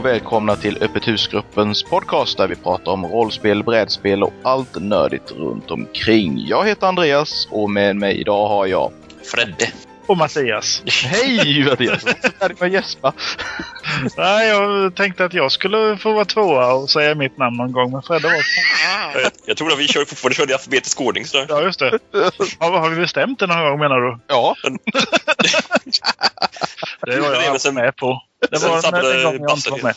Och 0.00 0.06
välkomna 0.06 0.56
till 0.56 0.82
Öppet 0.82 1.08
husgruppens 1.08 1.82
podcast 1.82 2.38
där 2.38 2.48
vi 2.48 2.56
pratar 2.56 2.92
om 2.92 3.06
rollspel, 3.06 3.64
brädspel 3.64 4.22
och 4.22 4.32
allt 4.42 4.80
nördigt 4.80 5.32
runt 5.32 5.70
omkring. 5.70 6.46
Jag 6.46 6.66
heter 6.66 6.86
Andreas 6.86 7.48
och 7.50 7.70
med 7.70 7.96
mig 7.96 8.20
idag 8.20 8.48
har 8.48 8.66
jag 8.66 8.92
Fredde. 9.22 9.66
Och 10.10 10.16
Mattias. 10.16 10.82
Hej 11.04 11.64
Mattias! 11.64 12.04
Färdig 12.38 12.60
med 12.60 12.72
gäspa. 12.72 13.12
Nej, 14.16 14.48
jag 14.48 14.94
tänkte 14.94 15.24
att 15.24 15.34
jag 15.34 15.52
skulle 15.52 15.96
få 15.96 16.12
vara 16.12 16.24
tvåa 16.24 16.72
och 16.72 16.90
säga 16.90 17.14
mitt 17.14 17.38
namn 17.38 17.56
någon 17.56 17.72
gång, 17.72 17.92
men 17.92 18.02
Fredde 18.02 18.28
var... 18.28 18.34
Jag, 19.14 19.32
jag 19.44 19.56
tror 19.56 19.72
att 19.72 19.78
vi 19.78 19.88
kör 19.88 20.04
fortfarande 20.04 20.34
körde 20.34 20.52
i 20.52 20.54
alfabetisk 20.54 21.00
ordning 21.00 21.26
sådär. 21.26 21.46
Ja, 21.48 21.62
just 21.62 21.78
det. 21.78 21.98
Har, 22.58 22.78
har 22.78 22.90
vi 22.90 22.96
bestämt 23.00 23.38
det 23.38 23.46
någon 23.46 23.64
gång 23.64 23.78
menar 23.78 24.00
du? 24.00 24.18
Ja, 24.26 24.56
Det 27.02 27.20
var 27.20 27.32
jag 27.32 27.32
Det 27.32 27.38
var 27.38 27.50
alltså 27.50 27.68
sen- 27.68 27.74
med 27.74 27.96
på. 27.96 28.22
Det 28.50 28.62
var 28.62 28.76
en, 29.16 29.24
gång 29.24 29.38
jag 29.48 29.56
inte 29.56 29.70
var 29.70 29.82
med. 29.82 29.94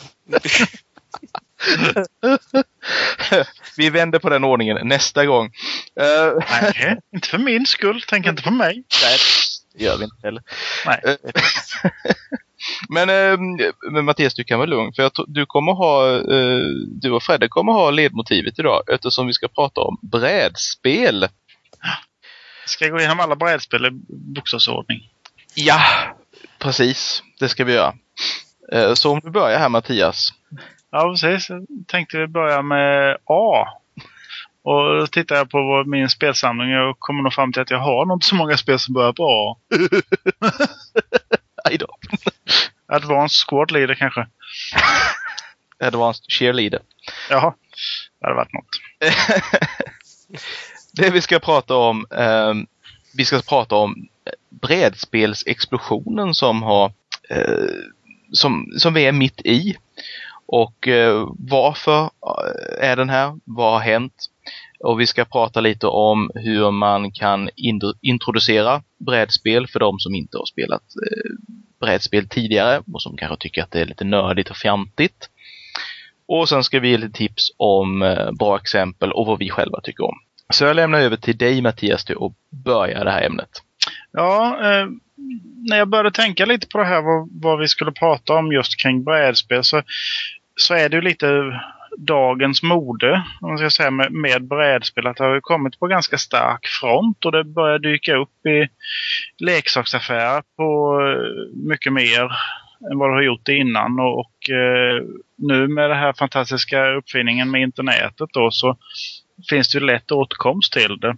vi 3.76 3.90
vänder 3.90 4.18
på 4.18 4.30
den 4.30 4.44
ordningen 4.44 4.88
nästa 4.88 5.26
gång. 5.26 5.44
Eh, 6.00 6.44
Nej, 6.50 6.98
inte 7.14 7.28
för 7.28 7.38
min 7.38 7.66
skull. 7.66 8.04
Tänk 8.08 8.26
inte 8.26 8.42
på 8.42 8.50
mig. 8.50 8.84
Nej, 9.02 9.18
det 9.74 9.84
gör 9.84 9.98
vi 9.98 10.04
inte 10.04 10.16
heller. 10.22 10.42
Nej. 10.86 11.00
Eh, 11.04 11.16
Men, 12.88 13.10
eh, 13.10 13.38
men 13.90 14.04
Mattias, 14.04 14.34
du 14.34 14.44
kan 14.44 14.58
vara 14.58 14.68
lugn. 14.68 14.92
För 14.92 15.02
jag 15.02 15.12
du 15.26 15.46
kommer 15.46 15.72
ha, 15.72 16.16
eh, 16.16 16.66
du 16.86 17.10
och 17.10 17.22
Fredde 17.22 17.48
kommer 17.48 17.72
ha 17.72 17.90
ledmotivet 17.90 18.58
idag 18.58 18.82
eftersom 18.92 19.26
vi 19.26 19.32
ska 19.32 19.48
prata 19.48 19.80
om 19.80 19.98
brädspel. 20.02 21.28
Ska 22.66 22.84
jag 22.84 22.92
gå 22.92 22.98
igenom 22.98 23.20
alla 23.20 23.36
brädspel 23.36 23.86
i 23.86 23.90
bokstavsordning? 24.34 25.10
Ja, 25.54 25.82
precis. 26.58 27.22
Det 27.40 27.48
ska 27.48 27.64
vi 27.64 27.72
göra. 27.72 27.94
Så 28.94 29.10
om 29.10 29.20
du 29.20 29.30
börjar 29.30 29.58
här 29.58 29.68
Mattias. 29.68 30.32
Ja, 30.90 31.10
precis. 31.10 31.50
Jag 31.50 31.66
tänkte 31.86 32.18
vi 32.18 32.26
börja 32.26 32.62
med 32.62 33.16
A. 33.24 33.66
Och 34.64 35.10
tittar 35.12 35.36
jag 35.36 35.50
på 35.50 35.84
min 35.86 36.08
spelsamling 36.08 36.78
och 36.78 36.98
kommer 36.98 37.22
nog 37.22 37.32
fram 37.32 37.52
till 37.52 37.62
att 37.62 37.70
jag 37.70 37.78
har 37.78 38.06
nog 38.06 38.16
inte 38.16 38.26
så 38.26 38.34
många 38.34 38.56
spel 38.56 38.78
som 38.78 38.94
börjar 38.94 39.12
på 39.12 39.28
A. 39.28 39.56
Aj 41.64 41.78
då. 41.78 41.86
Advanced 42.86 43.48
Squad 43.48 43.70
Leader 43.70 43.94
kanske. 43.94 44.26
Advanced 45.84 46.24
cheerleader. 46.28 46.80
Jaha, 47.30 47.54
det 48.20 48.26
hade 48.26 48.36
varit 48.36 48.52
något. 48.52 48.66
det 50.92 51.10
vi 51.10 51.20
ska 51.20 51.38
prata 51.38 51.74
om, 51.76 52.06
eh, 52.10 52.54
vi 53.16 53.24
ska 53.24 53.40
prata 53.40 53.74
om 53.74 54.08
brädspelsexplosionen 54.50 56.34
som 56.34 56.62
har, 56.62 56.92
eh, 57.30 57.68
som, 58.32 58.72
som 58.78 58.94
vi 58.94 59.06
är 59.06 59.12
mitt 59.12 59.40
i. 59.40 59.76
Och 60.46 60.88
eh, 60.88 61.28
varför 61.38 62.02
eh, 62.02 62.90
är 62.90 62.96
den 62.96 63.10
här? 63.10 63.38
Vad 63.44 63.72
har 63.72 63.80
hänt? 63.80 64.30
Och 64.84 65.00
vi 65.00 65.06
ska 65.06 65.24
prata 65.24 65.60
lite 65.60 65.86
om 65.86 66.30
hur 66.34 66.70
man 66.70 67.12
kan 67.12 67.50
introducera 68.02 68.82
brädspel 69.06 69.66
för 69.66 69.80
de 69.80 69.98
som 69.98 70.14
inte 70.14 70.38
har 70.38 70.46
spelat 70.46 70.82
eh, 70.82 71.30
brädspel 71.80 72.28
tidigare 72.28 72.82
och 72.92 73.02
som 73.02 73.16
kanske 73.16 73.36
tycker 73.36 73.62
att 73.62 73.70
det 73.70 73.80
är 73.80 73.86
lite 73.86 74.04
nördigt 74.04 74.50
och 74.50 74.56
fjantigt. 74.56 75.28
Och 76.28 76.48
sen 76.48 76.64
ska 76.64 76.80
vi 76.80 76.88
ge 76.88 76.96
lite 76.96 77.18
tips 77.18 77.50
om 77.56 78.02
eh, 78.02 78.32
bra 78.32 78.56
exempel 78.56 79.12
och 79.12 79.26
vad 79.26 79.38
vi 79.38 79.50
själva 79.50 79.80
tycker 79.80 80.04
om. 80.04 80.14
Så 80.52 80.64
jag 80.64 80.76
lämnar 80.76 81.00
över 81.00 81.16
till 81.16 81.38
dig 81.38 81.62
Mattias 81.62 82.04
till 82.04 82.16
att 82.20 82.62
börja 82.64 83.04
det 83.04 83.10
här 83.10 83.22
ämnet. 83.22 83.50
Ja, 84.12 84.58
eh, 84.60 84.86
när 85.68 85.76
jag 85.76 85.88
började 85.88 86.10
tänka 86.10 86.46
lite 86.46 86.66
på 86.66 86.78
det 86.78 86.84
här 86.84 87.02
vad, 87.02 87.28
vad 87.42 87.58
vi 87.58 87.68
skulle 87.68 87.92
prata 87.92 88.34
om 88.34 88.52
just 88.52 88.82
kring 88.82 89.04
brädspel 89.04 89.64
så, 89.64 89.82
så 90.56 90.74
är 90.74 90.88
det 90.88 90.96
ju 90.96 91.02
lite 91.02 91.26
dagens 91.98 92.62
mode 92.62 93.22
om 93.40 93.48
man 93.48 93.58
ska 93.58 93.70
säga, 93.70 93.90
med, 93.90 94.12
med 94.12 94.48
brädspel. 94.48 95.06
Att 95.06 95.16
det 95.16 95.24
har 95.24 95.40
kommit 95.40 95.78
på 95.80 95.86
ganska 95.86 96.18
stark 96.18 96.66
front 96.80 97.24
och 97.24 97.32
det 97.32 97.44
börjar 97.44 97.78
dyka 97.78 98.16
upp 98.16 98.46
i 98.46 98.68
leksaksaffärer 99.44 100.42
på 100.56 101.00
eh, 101.00 101.68
mycket 101.68 101.92
mer 101.92 102.22
än 102.90 102.98
vad 102.98 103.10
det 103.10 103.14
har 103.14 103.22
gjort 103.22 103.48
innan. 103.48 104.00
Och, 104.00 104.18
och 104.18 104.50
eh, 104.50 105.02
nu 105.38 105.68
med 105.68 105.90
den 105.90 105.98
här 105.98 106.12
fantastiska 106.12 106.90
uppfinningen 106.90 107.50
med 107.50 107.62
internetet 107.62 108.28
då 108.32 108.50
så 108.50 108.76
finns 109.50 109.72
det 109.72 109.78
ju 109.78 109.84
lätt 109.84 110.10
åtkomst 110.10 110.72
till 110.72 110.98
det. 111.00 111.16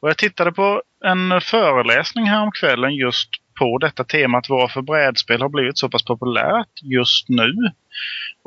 Och 0.00 0.08
jag 0.08 0.18
tittade 0.18 0.52
på 0.52 0.82
en 1.04 1.40
föreläsning 1.40 2.24
här 2.24 2.42
om 2.42 2.52
kvällen 2.52 2.94
just 2.94 3.28
på 3.58 3.78
detta 3.78 4.04
temat 4.04 4.48
varför 4.48 4.82
brädspel 4.82 5.42
har 5.42 5.48
blivit 5.48 5.78
så 5.78 5.88
pass 5.88 6.04
populärt 6.04 6.82
just 6.82 7.28
nu. 7.28 7.52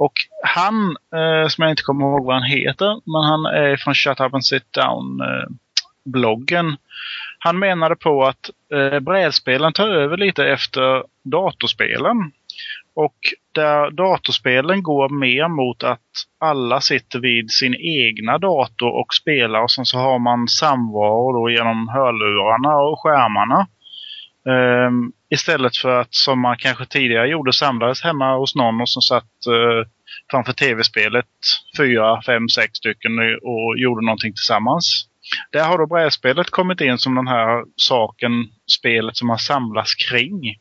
Och 0.06 0.13
han, 0.44 0.95
eh, 1.16 1.47
som 1.47 1.62
jag 1.62 1.72
inte 1.72 1.84
kommer 1.84 2.06
ihåg 2.06 2.25
vad 2.25 2.35
han 2.35 2.44
heter, 2.44 2.88
men 2.88 3.23
han 3.31 3.45
är 3.45 3.78
från 3.78 3.95
Shut 3.95 4.19
Up 4.19 4.34
and 4.34 4.45
Sit 4.45 4.73
Down 4.73 5.22
eh, 5.22 5.47
bloggen. 6.06 6.75
Han 7.39 7.59
menade 7.59 7.95
på 7.95 8.25
att 8.25 8.50
eh, 8.73 9.00
brädspelen 9.00 9.73
tar 9.73 9.88
över 9.88 10.17
lite 10.17 10.45
efter 10.45 11.03
datorspelen. 11.23 12.31
Och 12.95 13.17
där 13.51 13.91
datorspelen 13.91 14.84
går 14.84 15.09
mer 15.09 15.47
mot 15.47 15.84
att 15.84 16.11
alla 16.40 16.81
sitter 16.81 17.19
vid 17.19 17.51
sin 17.51 17.75
egna 17.75 18.38
dator 18.38 19.00
och 19.00 19.13
spelar 19.13 19.63
och 19.63 19.72
sen 19.72 19.85
så 19.85 19.97
har 19.97 20.19
man 20.19 20.47
samvaro 20.47 21.31
då 21.31 21.50
genom 21.50 21.88
hörlurarna 21.88 22.75
och 22.75 23.00
skärmarna. 23.00 23.67
Um, 24.46 25.12
istället 25.29 25.78
för 25.78 26.00
att 26.02 26.16
som 26.16 26.40
man 26.40 26.57
kanske 26.57 26.85
tidigare 26.85 27.28
gjorde 27.28 27.53
samlades 27.53 28.03
hemma 28.03 28.38
hos 28.38 28.56
någon 28.56 28.81
och 28.81 28.90
som 28.90 29.02
satt 29.02 29.47
uh, 29.47 29.85
framför 30.31 30.53
tv-spelet 30.53 31.25
fyra, 31.78 32.22
fem, 32.22 32.50
sex 32.50 32.78
stycken 32.78 33.12
och 33.41 33.78
gjorde 33.78 34.06
någonting 34.06 34.34
tillsammans. 34.34 35.07
Där 35.52 35.63
har 35.63 35.78
då 35.78 35.88
brädspelet 35.88 36.50
kommit 36.50 36.81
in 36.81 36.97
som 36.97 37.16
den 37.16 37.28
här 37.28 37.63
saken, 37.75 38.31
spelet 38.78 39.18
som 39.18 39.28
man 39.28 39.40
samlas 39.40 39.96
kring. 39.96 40.56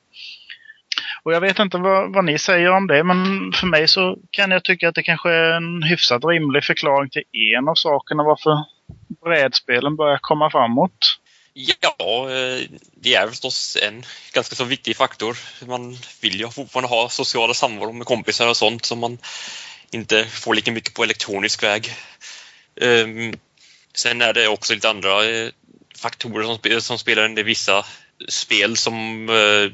Och 1.23 1.33
jag 1.33 1.41
vet 1.41 1.59
inte 1.59 1.79
vad, 1.79 2.15
vad 2.15 2.25
ni 2.25 2.39
säger 2.39 2.71
om 2.71 2.87
det, 2.87 3.05
men 3.05 3.53
för 3.53 3.67
mig 3.67 3.89
så 3.89 4.19
kan 4.31 4.51
jag 4.51 4.65
tycka 4.65 4.89
att 4.89 4.95
det 4.95 5.03
kanske 5.03 5.31
är 5.31 5.57
en 5.57 5.83
hyfsat 5.83 6.25
rimlig 6.25 6.65
förklaring 6.65 7.11
till 7.11 7.23
en 7.57 7.69
av 7.69 7.75
sakerna 7.75 8.23
varför 8.23 8.65
brädspelen 9.25 9.97
börjar 9.97 10.19
komma 10.23 10.51
framåt. 10.51 11.20
Ja, 11.61 12.31
eh, 12.31 12.67
det 12.95 13.15
är 13.15 13.29
förstås 13.29 13.77
en 13.83 14.05
ganska 14.33 14.57
så 14.57 14.65
viktig 14.65 14.97
faktor. 14.97 15.39
Man 15.67 15.99
vill 16.21 16.41
ju 16.41 16.51
fortfarande 16.51 16.89
ha 16.89 17.09
sociala 17.09 17.55
samvaro 17.55 17.93
med 17.93 18.07
kompisar 18.07 18.49
och 18.49 18.57
sånt 18.57 18.85
som 18.85 18.99
man 18.99 19.19
inte 19.91 20.27
får 20.27 20.55
lika 20.55 20.73
mycket 20.73 20.95
på 20.95 21.03
elektronisk 21.03 21.63
väg. 21.63 21.95
Ehm, 22.81 23.35
sen 23.95 24.23
är 24.23 24.33
det 24.33 24.49
också 24.49 24.75
lite 24.75 24.91
andra 24.91 25.31
eh, 25.31 25.51
faktorer 25.97 26.81
som, 26.81 26.99
spelar 26.99 27.27
in. 27.27 27.35
Det 27.35 27.41
är 27.41 27.45
vissa 27.45 27.87
spel 28.29 28.77
som 28.77 29.29
eh, 29.29 29.73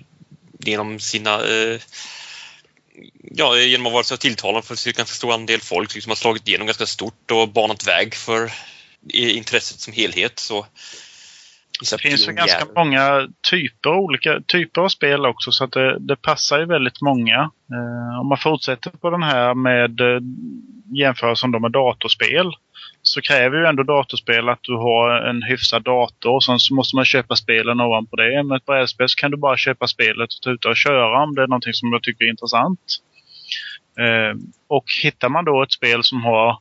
genom 0.59 1.01
sina 1.01 1.41
ja, 3.23 3.59
genom 3.59 3.87
att 3.87 3.93
vara 3.93 4.05
så 4.05 4.17
tilltalande 4.17 4.67
för 4.67 4.89
en 4.89 4.93
ganska 4.93 5.15
stor 5.15 5.35
andel 5.35 5.61
folk 5.61 5.95
liksom 5.95 6.11
har 6.11 6.17
slagit 6.17 6.49
igenom 6.49 6.67
ganska 6.67 6.87
stort 6.87 7.31
och 7.31 7.49
banat 7.49 7.87
väg 7.87 8.15
för 8.15 8.53
intresset 9.13 9.81
som 9.81 9.93
helhet. 9.93 10.39
Så 10.39 10.67
det 11.81 12.01
finns 12.01 12.29
ju 12.29 12.33
ganska 12.33 12.67
många 12.77 13.29
typer, 13.51 13.91
olika 13.91 14.41
typer 14.47 14.81
av 14.81 14.89
spel 14.89 15.27
också 15.27 15.53
så 15.53 15.65
att 15.65 15.73
det, 15.73 15.99
det 15.99 16.17
passar 16.17 16.59
ju 16.59 16.65
väldigt 16.67 17.01
många. 17.01 17.51
Eh, 17.73 18.21
om 18.21 18.29
man 18.29 18.39
fortsätter 18.39 18.91
på 18.91 19.11
den 19.11 19.23
här 19.23 19.55
med 19.55 20.01
eh, 20.01 20.21
jämförelsen 20.99 21.51
då 21.51 21.59
med 21.59 21.73
datorspel 21.73 22.53
så 23.03 23.21
kräver 23.21 23.59
ju 23.59 23.67
ändå 23.67 23.83
datorspel 23.83 24.49
att 24.49 24.59
du 24.63 24.73
har 24.73 25.11
en 25.11 25.43
hyfsad 25.43 25.83
dator 25.83 26.35
och 26.35 26.45
sen 26.45 26.59
så 26.59 26.75
måste 26.75 26.97
man 26.97 27.05
köpa 27.05 27.37
spelen 27.37 27.81
ovanpå 27.81 28.17
det. 28.17 28.43
Med 28.43 28.57
ett 28.57 28.67
brädspel 28.67 29.09
så 29.09 29.17
kan 29.17 29.31
du 29.31 29.37
bara 29.37 29.57
köpa 29.57 29.87
spelet 29.87 30.33
och 30.33 30.43
ta 30.43 30.51
ut 30.51 30.65
och 30.65 30.77
köra 30.77 31.23
om 31.23 31.35
det 31.35 31.43
är 31.43 31.47
någonting 31.47 31.73
som 31.73 31.93
jag 31.93 32.03
tycker 32.03 32.25
är 32.25 32.31
intressant. 32.31 32.81
Eh, 33.99 34.39
och 34.69 34.85
hittar 35.03 35.29
man 35.29 35.45
då 35.45 35.63
ett 35.63 35.73
spel 35.73 36.05
som 36.05 36.25
har 36.25 36.59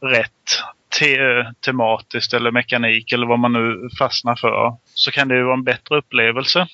rätt 0.00 0.62
te 0.88 1.16
tematiskt 1.60 2.34
eller 2.34 2.50
mekanik 2.50 3.12
eller 3.12 3.26
vad 3.26 3.38
man 3.38 3.52
nu 3.52 3.88
fastnar 3.98 4.36
för 4.36 4.76
så 4.94 5.10
kan 5.10 5.28
det 5.28 5.36
ju 5.36 5.42
vara 5.42 5.54
en 5.54 5.64
bättre 5.64 5.98
upplevelse. 5.98 6.66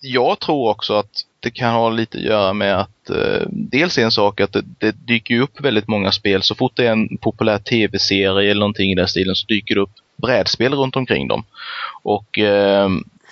Jag 0.00 0.38
tror 0.38 0.70
också 0.70 0.94
att 0.94 1.10
det 1.40 1.50
kan 1.50 1.74
ha 1.74 1.90
lite 1.90 2.18
att 2.18 2.24
göra 2.24 2.52
med 2.52 2.80
att 2.80 3.10
eh, 3.10 3.46
dels 3.48 3.98
en 3.98 4.10
sak 4.10 4.40
att 4.40 4.52
det, 4.52 4.64
det 4.78 5.06
dyker 5.06 5.40
upp 5.40 5.60
väldigt 5.60 5.88
många 5.88 6.12
spel. 6.12 6.42
Så 6.42 6.54
fort 6.54 6.72
det 6.76 6.86
är 6.86 6.92
en 6.92 7.18
populär 7.18 7.58
tv-serie 7.58 8.50
eller 8.50 8.60
någonting 8.60 8.92
i 8.92 8.94
den 8.94 9.08
stilen 9.08 9.34
så 9.34 9.46
dyker 9.46 9.74
det 9.74 9.80
upp 9.80 9.94
brädspel 10.16 10.74
runt 10.74 10.96
omkring 10.96 11.28
dem. 11.28 11.44
Och 12.02 12.38
eh, 12.38 12.88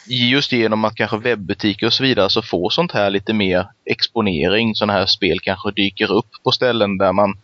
just 0.07 0.53
genom 0.53 0.85
att 0.85 0.95
kanske 0.95 1.17
webbutiker 1.17 1.87
och 1.87 1.93
så 1.93 2.03
vidare 2.03 2.31
så 2.31 2.43
får 2.43 2.71
sånt 2.71 2.93
här 2.93 3.11
lite 3.11 3.33
mer 3.33 3.67
exponering. 3.85 4.75
Sådana 4.75 4.93
här 4.93 5.07
spel 5.07 5.41
kanske 5.41 5.71
dyker 5.71 6.13
upp 6.13 6.29
på 6.45 6.53
ställen 6.53 6.99
där 6.99 7.13
man 7.13 7.37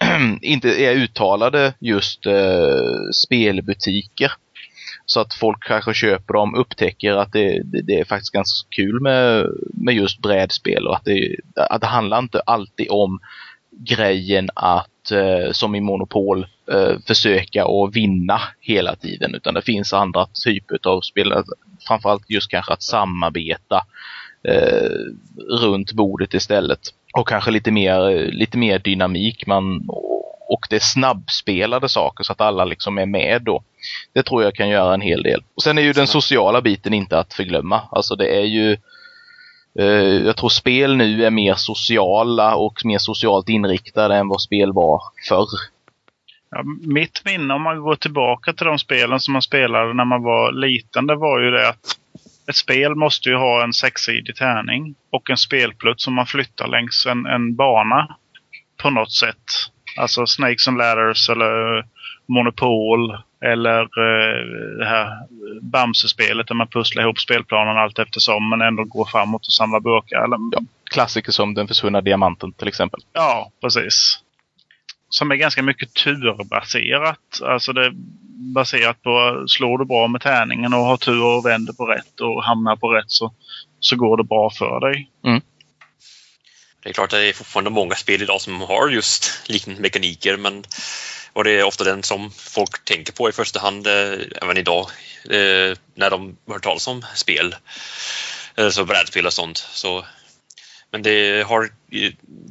inte 0.42 0.68
är 0.68 0.94
uttalade 0.94 1.74
just 1.80 2.26
eh, 2.26 3.10
spelbutiker. 3.24 4.32
Så 5.06 5.20
att 5.20 5.34
folk 5.34 5.64
kanske 5.64 5.94
köper 5.94 6.34
dem, 6.34 6.54
upptäcker 6.54 7.12
att 7.12 7.32
det, 7.32 7.62
det, 7.64 7.82
det 7.82 8.00
är 8.00 8.04
faktiskt 8.04 8.32
ganska 8.32 8.68
kul 8.70 9.00
med, 9.00 9.46
med 9.74 9.94
just 9.94 10.18
brädspel 10.18 10.86
och 10.86 10.96
att 10.96 11.04
det, 11.04 11.36
att 11.54 11.80
det 11.80 11.86
handlar 11.86 12.18
inte 12.18 12.40
alltid 12.40 12.86
om 12.90 13.20
grejen 13.78 14.48
att, 14.54 15.10
eh, 15.10 15.52
som 15.52 15.74
i 15.74 15.80
Monopol, 15.80 16.46
eh, 16.72 16.98
försöka 17.06 17.64
att 17.64 17.96
vinna 17.96 18.40
hela 18.60 18.96
tiden. 18.96 19.34
Utan 19.34 19.54
det 19.54 19.62
finns 19.62 19.92
andra 19.92 20.26
typer 20.44 20.78
av 20.88 21.00
spel, 21.00 21.32
framförallt 21.88 22.30
just 22.30 22.50
kanske 22.50 22.72
att 22.72 22.82
samarbeta 22.82 23.86
eh, 24.42 24.90
runt 25.60 25.92
bordet 25.92 26.34
istället. 26.34 26.80
Och 27.12 27.28
kanske 27.28 27.50
lite 27.50 27.70
mer, 27.70 28.30
lite 28.32 28.58
mer 28.58 28.78
dynamik 28.78 29.46
man, 29.46 29.88
och 30.48 30.66
det 30.70 30.76
är 30.76 30.80
snabbspelade 30.80 31.88
saker 31.88 32.24
så 32.24 32.32
att 32.32 32.40
alla 32.40 32.64
liksom 32.64 32.98
är 32.98 33.06
med 33.06 33.42
då. 33.42 33.62
Det 34.14 34.22
tror 34.22 34.42
jag 34.42 34.54
kan 34.54 34.68
göra 34.68 34.94
en 34.94 35.00
hel 35.00 35.22
del. 35.22 35.42
Och 35.54 35.62
sen 35.62 35.78
är 35.78 35.82
ju 35.82 35.92
den 35.92 36.06
sociala 36.06 36.62
biten 36.62 36.94
inte 36.94 37.18
att 37.18 37.34
förglömma. 37.34 37.82
Alltså 37.90 38.16
det 38.16 38.36
är 38.36 38.44
ju 38.44 38.72
eh, 39.78 40.26
jag 40.26 40.36
tror 40.36 40.48
spel 40.48 40.96
nu 40.96 41.24
är 41.24 41.30
mer 41.30 41.54
sociala 41.54 42.54
och 42.54 42.84
mer 42.84 42.98
socialt 42.98 43.48
inriktade 43.48 44.16
än 44.16 44.28
vad 44.28 44.40
spel 44.40 44.72
var 44.72 45.02
förr. 45.28 45.48
Ja, 46.50 46.62
mitt 46.86 47.22
minne 47.24 47.54
om 47.54 47.62
man 47.62 47.80
går 47.80 47.96
tillbaka 47.96 48.52
till 48.52 48.66
de 48.66 48.78
spelen 48.78 49.20
som 49.20 49.32
man 49.32 49.42
spelade 49.42 49.94
när 49.94 50.04
man 50.04 50.22
var 50.22 50.52
liten, 50.52 51.06
det 51.06 51.16
var 51.16 51.40
ju 51.40 51.50
det 51.50 51.68
att 51.68 51.96
ett 52.50 52.56
spel 52.56 52.94
måste 52.94 53.28
ju 53.28 53.36
ha 53.36 53.64
en 53.64 53.72
sexsidig 53.72 54.36
tärning 54.36 54.94
och 55.10 55.30
en 55.30 55.36
spelplutt 55.36 56.00
som 56.00 56.14
man 56.14 56.26
flyttar 56.26 56.68
längs 56.68 57.06
en, 57.06 57.26
en 57.26 57.56
bana 57.56 58.16
på 58.82 58.90
något 58.90 59.12
sätt. 59.12 59.44
Alltså 59.96 60.26
Snakes 60.26 60.68
and 60.68 60.78
Ladders 60.78 61.30
eller 61.30 61.84
Monopol 62.26 63.12
eller 63.44 63.80
eh, 63.80 64.44
det 64.78 64.86
här 64.86 65.18
Bamse-spelet 65.62 66.46
där 66.46 66.54
man 66.54 66.68
pusslar 66.68 67.02
ihop 67.02 67.18
spelplanen 67.18 67.76
allt 67.76 67.98
eftersom 67.98 68.50
men 68.50 68.60
ändå 68.60 68.84
går 68.84 69.04
framåt 69.04 69.46
och 69.46 69.52
samlar 69.52 69.80
burkar. 69.80 70.24
Eller... 70.24 70.38
Ja, 70.52 70.60
klassiker 70.90 71.32
som 71.32 71.54
Den 71.54 71.68
försvunna 71.68 72.00
diamanten 72.00 72.52
till 72.52 72.68
exempel. 72.68 73.00
Ja, 73.12 73.50
precis. 73.60 74.22
Som 75.10 75.30
är 75.30 75.36
ganska 75.36 75.62
mycket 75.62 75.94
turbaserat. 75.94 77.40
Alltså 77.42 77.72
det 77.72 77.86
är 77.86 77.92
baserat 78.54 79.02
på 79.02 79.44
slår 79.48 79.78
du 79.78 79.84
bra 79.84 80.08
med 80.08 80.20
tärningen 80.20 80.74
och 80.74 80.80
har 80.80 80.96
tur 80.96 81.24
och 81.24 81.46
vänder 81.46 81.72
på 81.72 81.86
rätt 81.86 82.20
och 82.20 82.44
hamnar 82.44 82.76
på 82.76 82.88
rätt 82.88 83.10
så, 83.10 83.34
så 83.80 83.96
går 83.96 84.16
det 84.16 84.24
bra 84.24 84.50
för 84.50 84.80
dig. 84.80 85.10
Mm. 85.26 85.40
Det 86.82 86.88
är 86.88 86.92
klart 86.92 87.12
att 87.12 87.18
det 87.18 87.28
är 87.28 87.32
fortfarande 87.32 87.70
många 87.70 87.94
spel 87.94 88.22
idag 88.22 88.40
som 88.40 88.60
har 88.60 88.88
just 88.88 89.48
liknande 89.48 89.82
mekaniker 89.82 90.36
men 90.36 90.64
och 91.32 91.44
det 91.44 91.50
är 91.50 91.64
ofta 91.64 91.84
den 91.84 92.02
som 92.02 92.30
folk 92.30 92.84
tänker 92.84 93.12
på 93.12 93.28
i 93.28 93.32
första 93.32 93.60
hand 93.60 93.86
eh, 93.86 94.18
även 94.42 94.56
idag 94.56 94.86
eh, 95.24 95.76
när 95.94 96.10
de 96.10 96.36
hör 96.48 96.58
talas 96.58 96.88
om 96.88 97.02
spel. 97.14 97.56
Eh, 98.56 98.68
så 98.68 98.84
brädspel 98.84 99.26
och 99.26 99.32
sånt. 99.32 99.58
Så, 99.58 100.04
men 100.92 101.02
det 101.02 101.46
har 101.46 101.70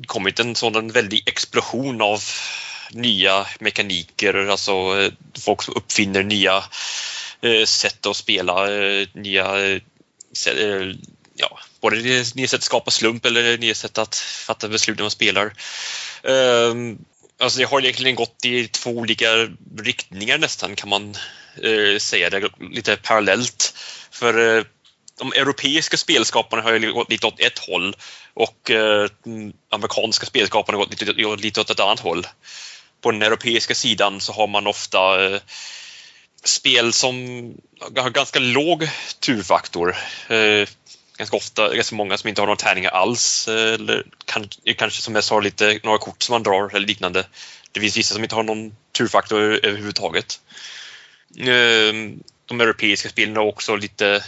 kommit 0.06 0.40
en 0.40 0.56
sådan 0.56 0.92
väldig 0.92 1.24
explosion 1.26 2.02
av 2.02 2.24
nya 2.92 3.48
mekaniker, 3.60 4.48
alltså 4.48 4.72
eh, 4.72 5.12
folk 5.40 5.62
som 5.62 5.74
uppfinner 5.76 6.24
nya 6.24 6.64
eh, 7.42 7.66
sätt 7.66 8.06
att 8.06 8.16
spela, 8.16 8.74
eh, 8.74 9.08
nya 9.14 9.80
ja, 11.36 11.60
både 11.82 12.02
nya 12.36 12.48
sätt 12.48 12.54
att 12.54 12.64
skapa 12.64 12.92
slump 12.92 13.26
eller 13.26 13.58
nya 13.58 13.76
sätt 13.76 13.98
att 13.98 14.16
fatta 14.16 14.68
beslut 14.68 14.98
när 14.98 15.04
man 15.04 15.12
spelar. 15.12 15.54
Ehm, 16.24 16.98
alltså 17.40 17.60
det 17.60 17.66
har 17.66 17.82
egentligen 17.82 18.16
gått 18.16 18.46
i 18.46 18.68
två 18.68 18.90
olika 18.90 19.28
riktningar 19.78 20.38
nästan 20.38 20.76
kan 20.76 20.90
man 20.90 21.18
säga 22.00 22.30
det 22.30 22.50
lite 22.72 22.96
parallellt. 22.96 23.74
För 24.12 24.66
de 25.19 25.33
europeiska 25.33 25.98
spelskaparna 25.98 26.63
har 26.63 26.74
ju 26.74 26.94
gått 26.94 27.10
lite 27.10 27.27
åt 27.27 27.39
ett 27.39 27.60
håll 27.60 27.95
och 28.33 28.71
eh, 28.71 29.10
amerikanska 29.69 30.25
spelskaparna 30.25 30.77
har 30.77 30.86
gått 30.86 31.01
lite, 31.01 31.36
lite 31.38 31.62
åt 31.62 31.69
ett 31.69 31.80
annat 31.80 32.00
håll. 32.00 32.27
På 33.01 33.12
den 33.12 33.21
europeiska 33.21 33.75
sidan 33.75 34.21
så 34.21 34.33
har 34.33 34.48
man 34.48 34.68
ofta 34.68 35.25
eh, 35.25 35.42
spel 36.44 36.94
som 36.94 37.16
har 37.98 38.10
ganska 38.10 38.39
låg 38.39 38.89
turfaktor 39.19 39.95
eh, 40.30 40.68
ganska 41.18 41.38
ofta 41.38 41.75
ganska 41.75 41.95
många 41.95 42.18
som 42.18 42.27
inte 42.27 42.42
har 42.42 42.48
några 42.48 42.57
tärningar 42.57 42.89
alls. 42.89 43.48
Eh, 43.48 43.74
eller 43.74 44.04
kan, 44.25 44.50
kanske 44.77 45.01
som 45.01 45.16
jag 45.16 45.24
sa 45.24 45.39
lite 45.39 45.80
några 45.83 45.98
kort 45.98 46.24
som 46.24 46.33
man 46.33 46.44
drar 46.44 46.75
eller 46.75 46.88
liknande. 46.88 47.27
Det 47.71 47.80
finns 47.80 47.98
vissa 47.98 48.13
som 48.13 48.24
inte 48.24 48.36
har 48.36 48.44
någon 48.44 48.75
turfaktor 48.98 49.39
överhuvudtaget. 49.42 50.39
De 52.45 52.62
europeiska 52.62 53.10
spelen 53.10 53.36
har 53.36 53.44
också 53.44 53.75
lite, 53.75 54.24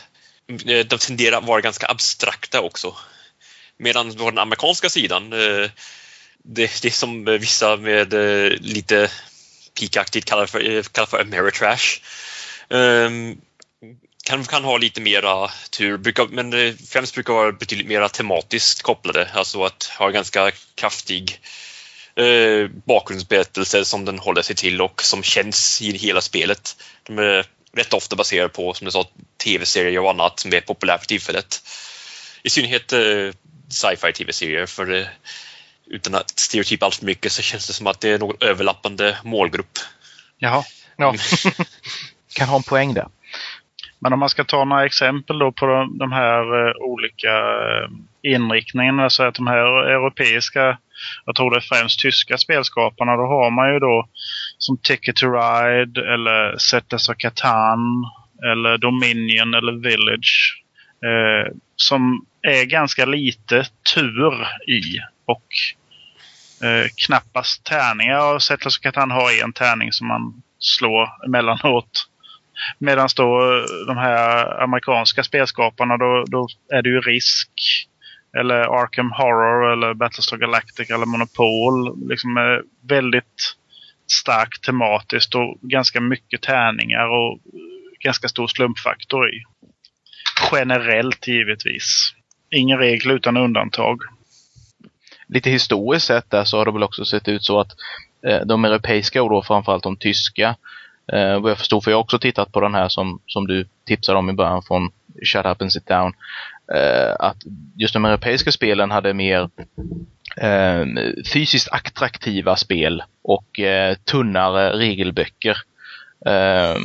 Eh, 0.51 0.86
de 0.86 0.98
tenderar 0.98 1.38
att 1.38 1.48
vara 1.48 1.62
ganska 1.62 1.88
abstrakta 1.88 2.62
också. 2.62 2.95
Medan 3.77 4.15
på 4.15 4.30
den 4.30 4.39
amerikanska 4.39 4.89
sidan, 4.89 5.33
eh, 5.33 5.69
det, 6.44 6.81
det 6.81 6.92
som 6.92 7.25
vissa 7.25 7.77
med 7.77 8.13
eh, 8.13 8.51
lite 8.59 9.12
pikaktigt 9.80 10.25
kallar 10.25 10.45
för, 10.45 10.83
kallar 10.83 11.07
för 11.07 11.21
Ameritrash 11.21 12.01
ehm, 12.69 13.38
kan, 14.24 14.44
kan 14.44 14.63
ha 14.63 14.77
lite 14.77 15.01
mera 15.01 15.51
tur, 15.71 15.98
brukar, 15.98 16.27
men 16.27 16.77
främst 16.77 17.13
brukar 17.13 17.33
vara 17.33 17.51
betydligt 17.51 17.88
mera 17.88 18.09
tematiskt 18.09 18.81
kopplade, 18.81 19.30
alltså 19.33 19.63
att 19.63 19.83
ha 19.83 20.09
ganska 20.09 20.51
kraftig 20.75 21.39
eh, 22.15 22.68
bakgrundsberättelse 22.86 23.86
som 23.86 24.06
den 24.06 24.19
håller 24.19 24.42
sig 24.42 24.56
till 24.56 24.81
och 24.81 25.03
som 25.03 25.24
känns 25.24 25.81
i 25.81 25.98
hela 25.98 26.21
spelet. 26.21 26.75
De 27.03 27.19
är 27.19 27.45
rätt 27.77 27.94
ofta 27.94 28.15
baserade 28.15 28.50
på, 28.50 28.73
som 28.73 28.85
du 28.85 28.91
sa, 28.91 29.06
tv-serier 29.44 30.00
och 30.00 30.09
annat 30.09 30.39
som 30.39 30.53
är 30.53 30.62
populärt 30.62 31.00
för 31.00 31.07
tillfället. 31.07 31.62
I 32.44 32.50
synnerhet 32.50 32.94
eh, 32.94 33.33
sci-fi 33.69 34.13
tv-serier, 34.13 34.65
för 34.65 34.94
eh, 34.94 35.06
utan 35.88 36.15
att 36.15 36.39
stereotypa 36.39 36.85
allt 36.85 36.95
för 36.95 37.06
mycket 37.06 37.31
så 37.31 37.41
känns 37.41 37.68
det 37.68 37.73
som 37.73 37.88
att 37.88 38.01
det 38.01 38.09
är 38.09 38.19
någon 38.19 38.35
överlappande 38.39 39.18
målgrupp. 39.23 39.79
Jaha. 40.38 40.63
Ja. 40.97 41.15
kan 42.35 42.47
ha 42.47 42.57
en 42.57 42.63
poäng 42.63 42.94
där. 42.94 43.07
Men 44.00 44.13
om 44.13 44.19
man 44.19 44.29
ska 44.29 44.44
ta 44.44 44.65
några 44.65 44.85
exempel 44.85 45.39
då 45.39 45.51
på 45.51 45.65
de, 45.65 45.97
de 45.97 46.12
här 46.12 46.67
uh, 46.67 46.74
olika 46.81 47.29
uh, 47.29 47.89
inriktningarna, 48.21 49.09
så 49.09 49.24
att 49.24 49.35
de 49.35 49.47
här 49.47 49.89
europeiska, 49.89 50.77
jag 51.25 51.36
tror 51.36 51.51
det 51.51 51.57
är 51.57 51.75
främst 51.75 52.00
tyska 52.00 52.38
spelskaparna, 52.38 53.15
då 53.15 53.24
har 53.24 53.51
man 53.51 53.74
ju 53.74 53.79
då 53.79 54.07
som 54.62 54.77
Ticket 54.77 55.15
to 55.15 55.25
Ride 55.25 56.13
eller 56.13 56.58
Settlers 56.58 57.10
of 57.10 57.15
Catan 57.18 57.80
eller 58.51 58.77
Dominion 58.77 59.53
eller 59.53 59.72
Village. 59.72 60.63
Eh, 61.06 61.53
som 61.75 62.25
är 62.41 62.65
ganska 62.65 63.06
lite 63.06 63.65
tur 63.96 64.48
i 64.68 64.82
och 65.25 65.48
eh, 66.68 66.88
knappast 67.06 67.63
tärningar. 67.63 68.36
Och 68.36 68.44
Settlers 68.44 68.77
of 68.77 68.82
Catan 68.82 69.12
har 69.12 69.44
en 69.44 69.53
tärning 69.53 69.91
som 69.91 70.08
man 70.08 70.41
slår 70.60 71.25
emellanåt. 71.25 72.08
Medan 72.80 73.10
då 73.15 73.41
de 73.88 73.98
här 73.98 74.62
amerikanska 74.63 75.24
spelskaparna 75.24 75.98
då, 75.98 76.25
då 76.27 76.48
är 76.74 76.82
det 76.82 76.89
ju 76.89 77.01
Risk 77.01 77.50
eller 78.38 78.84
Arkham 78.84 79.12
Horror 79.12 79.74
eller 79.74 79.94
Battlestar 79.94 80.38
Galactica 80.38 80.96
eller 80.96 81.06
Monopol. 81.06 82.10
Liksom 82.10 82.38
eh, 82.38 82.88
väldigt 82.89 83.56
starkt 84.12 84.63
tematiskt 84.63 85.36
och 85.36 85.58
ganska 85.62 86.01
mycket 86.01 86.41
tärningar 86.41 87.08
och 87.08 87.39
ganska 88.00 88.27
stor 88.27 88.48
slumpfaktor 88.48 89.30
i. 89.30 89.44
Generellt 90.51 91.27
givetvis. 91.27 92.13
Ingen 92.51 92.77
regel 92.77 93.12
utan 93.12 93.38
undantag. 93.38 94.01
Lite 95.27 95.50
historiskt 95.50 96.06
sett 96.06 96.30
där 96.30 96.44
så 96.44 96.58
har 96.58 96.65
det 96.65 96.72
väl 96.72 96.84
också 96.84 97.06
sett 97.06 97.27
ut 97.27 97.44
så 97.44 97.60
att 97.60 97.72
eh, 98.27 98.46
de 98.46 98.65
europeiska 98.65 99.24
och 99.24 99.30
då 99.30 99.44
framförallt 99.44 99.84
de 99.84 99.98
tyska 99.98 100.56
Eh, 101.13 101.39
vad 101.39 101.51
jag 101.51 101.58
förstod, 101.58 101.84
för 101.84 101.91
jag 101.91 101.98
har 101.98 102.03
också 102.03 102.20
tittat 102.20 102.51
på 102.51 102.62
den 102.62 102.74
här 102.74 102.89
som, 102.89 103.20
som 103.25 103.48
du 103.48 103.65
tipsade 103.86 104.20
om 104.20 104.30
i 104.30 104.34
början 104.34 104.63
från 104.63 104.91
Shut 105.24 105.46
Up 105.46 105.62
and 105.62 105.74
Sit 105.74 105.88
Down. 105.88 106.13
Eh, 106.74 107.15
att 107.20 107.38
just 107.75 107.94
de 107.94 108.06
europeiska 108.06 108.51
spelen 108.51 108.91
hade 108.91 109.13
mer 109.13 109.50
eh, 110.38 110.85
fysiskt 111.33 111.67
attraktiva 111.71 112.55
spel 112.55 113.03
och 113.23 113.59
eh, 113.59 113.95
tunnare 113.95 114.77
regelböcker. 114.77 115.57
Eh, 116.25 116.75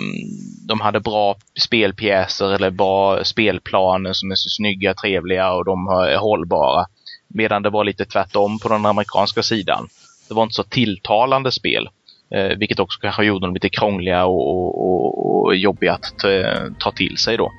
de 0.69 0.81
hade 0.81 1.01
bra 1.01 1.37
spelpjäser 1.61 2.55
eller 2.55 2.71
bra 2.71 3.25
spelplaner 3.25 4.13
som 4.13 4.31
är 4.31 4.35
så 4.35 4.49
snygga, 4.49 4.95
trevliga 4.95 5.53
och 5.53 5.65
de 5.65 5.89
är 5.89 6.17
hållbara. 6.17 6.87
Medan 7.29 7.63
det 7.63 7.71
var 7.71 7.85
lite 7.85 8.05
tvärtom 8.05 8.59
på 8.59 8.69
den 8.69 8.87
amerikanska 8.87 9.43
sidan. 9.43 9.89
Det 10.29 10.35
var 10.35 10.43
inte 10.43 10.55
så 10.55 10.63
tilltalande 10.63 11.53
spel. 11.53 11.89
Eh, 12.35 12.59
vilket 12.59 12.79
också 12.79 13.01
kanske 13.01 13.25
gjorde 13.25 13.47
dem 13.47 13.55
lite 13.55 13.69
krångliga 13.69 14.25
och, 14.25 14.49
och, 14.49 15.45
och 15.45 15.57
jobbiga 15.57 15.93
att 15.93 16.19
ta, 16.19 16.29
ta 16.79 16.93
till 16.93 17.17
sig 17.19 17.37
då. 17.37 17.53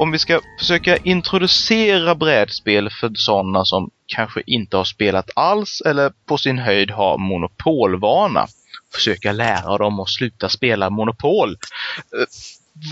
Om 0.00 0.10
vi 0.10 0.18
ska 0.18 0.40
försöka 0.58 0.96
introducera 0.96 2.14
brädspel 2.14 2.90
för 2.90 3.10
sådana 3.14 3.64
som 3.64 3.90
kanske 4.06 4.42
inte 4.46 4.76
har 4.76 4.84
spelat 4.84 5.30
alls 5.36 5.82
eller 5.86 6.12
på 6.26 6.38
sin 6.38 6.58
höjd 6.58 6.90
har 6.90 7.18
monopolvana. 7.18 8.46
Försöka 8.94 9.32
lära 9.32 9.78
dem 9.78 10.00
att 10.00 10.08
sluta 10.08 10.48
spela 10.48 10.90
Monopol. 10.90 11.50
Eh, 11.50 11.56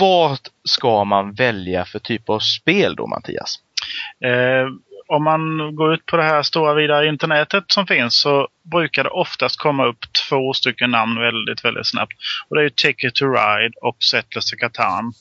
vad 0.00 0.38
ska 0.65 1.05
man 1.05 1.33
välja 1.33 1.85
för 1.85 1.99
typ 1.99 2.29
av 2.29 2.38
spel 2.38 2.95
då 2.97 3.07
Mattias? 3.07 3.59
Eh, 4.25 4.69
om 5.07 5.25
man 5.25 5.75
går 5.77 5.95
ut 5.95 6.07
på 6.07 6.17
det 6.17 6.23
här 6.23 6.43
stora 6.43 6.75
vida 6.75 7.05
internetet 7.05 7.65
som 7.67 7.87
finns 7.87 8.21
så 8.21 8.49
brukar 8.62 9.05
det 9.05 9.11
oftast 9.11 9.57
komma 9.57 9.87
upp 9.87 9.99
två 10.29 10.53
stycken 10.53 10.91
namn 10.91 11.21
väldigt, 11.21 11.65
väldigt 11.65 11.87
snabbt. 11.87 12.12
Och 12.49 12.57
det 12.57 12.62
är 12.62 12.65
ju 12.65 12.71
Ticket 12.71 13.15
to 13.15 13.25
Ride 13.25 13.75
och 13.83 13.97
Settlers 14.03 14.53
of 14.53 14.59
Catan. 14.59 15.12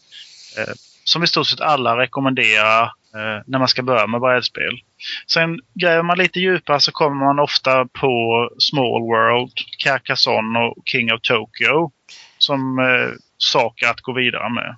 Eh, 0.57 0.73
som 1.09 1.23
i 1.23 1.27
stort 1.27 1.47
sett 1.47 1.61
alla 1.61 1.97
rekommenderar 1.97 2.83
eh, 2.83 3.43
när 3.45 3.59
man 3.59 3.67
ska 3.67 3.83
börja 3.83 4.07
med 4.07 4.21
brädspel. 4.21 4.79
Sen 5.27 5.59
gräver 5.73 6.03
man 6.03 6.17
lite 6.17 6.39
djupare 6.39 6.81
så 6.81 6.91
kommer 6.91 7.25
man 7.25 7.39
ofta 7.39 7.85
på 7.85 8.49
Small 8.59 9.01
World, 9.01 9.53
Carcassonne 9.83 10.59
och 10.59 10.75
King 10.85 11.13
of 11.13 11.21
Tokyo 11.21 11.91
som 12.37 12.79
eh, 12.79 13.15
saker 13.37 13.87
att 13.87 14.01
gå 14.01 14.13
vidare 14.13 14.49
med. 14.49 14.75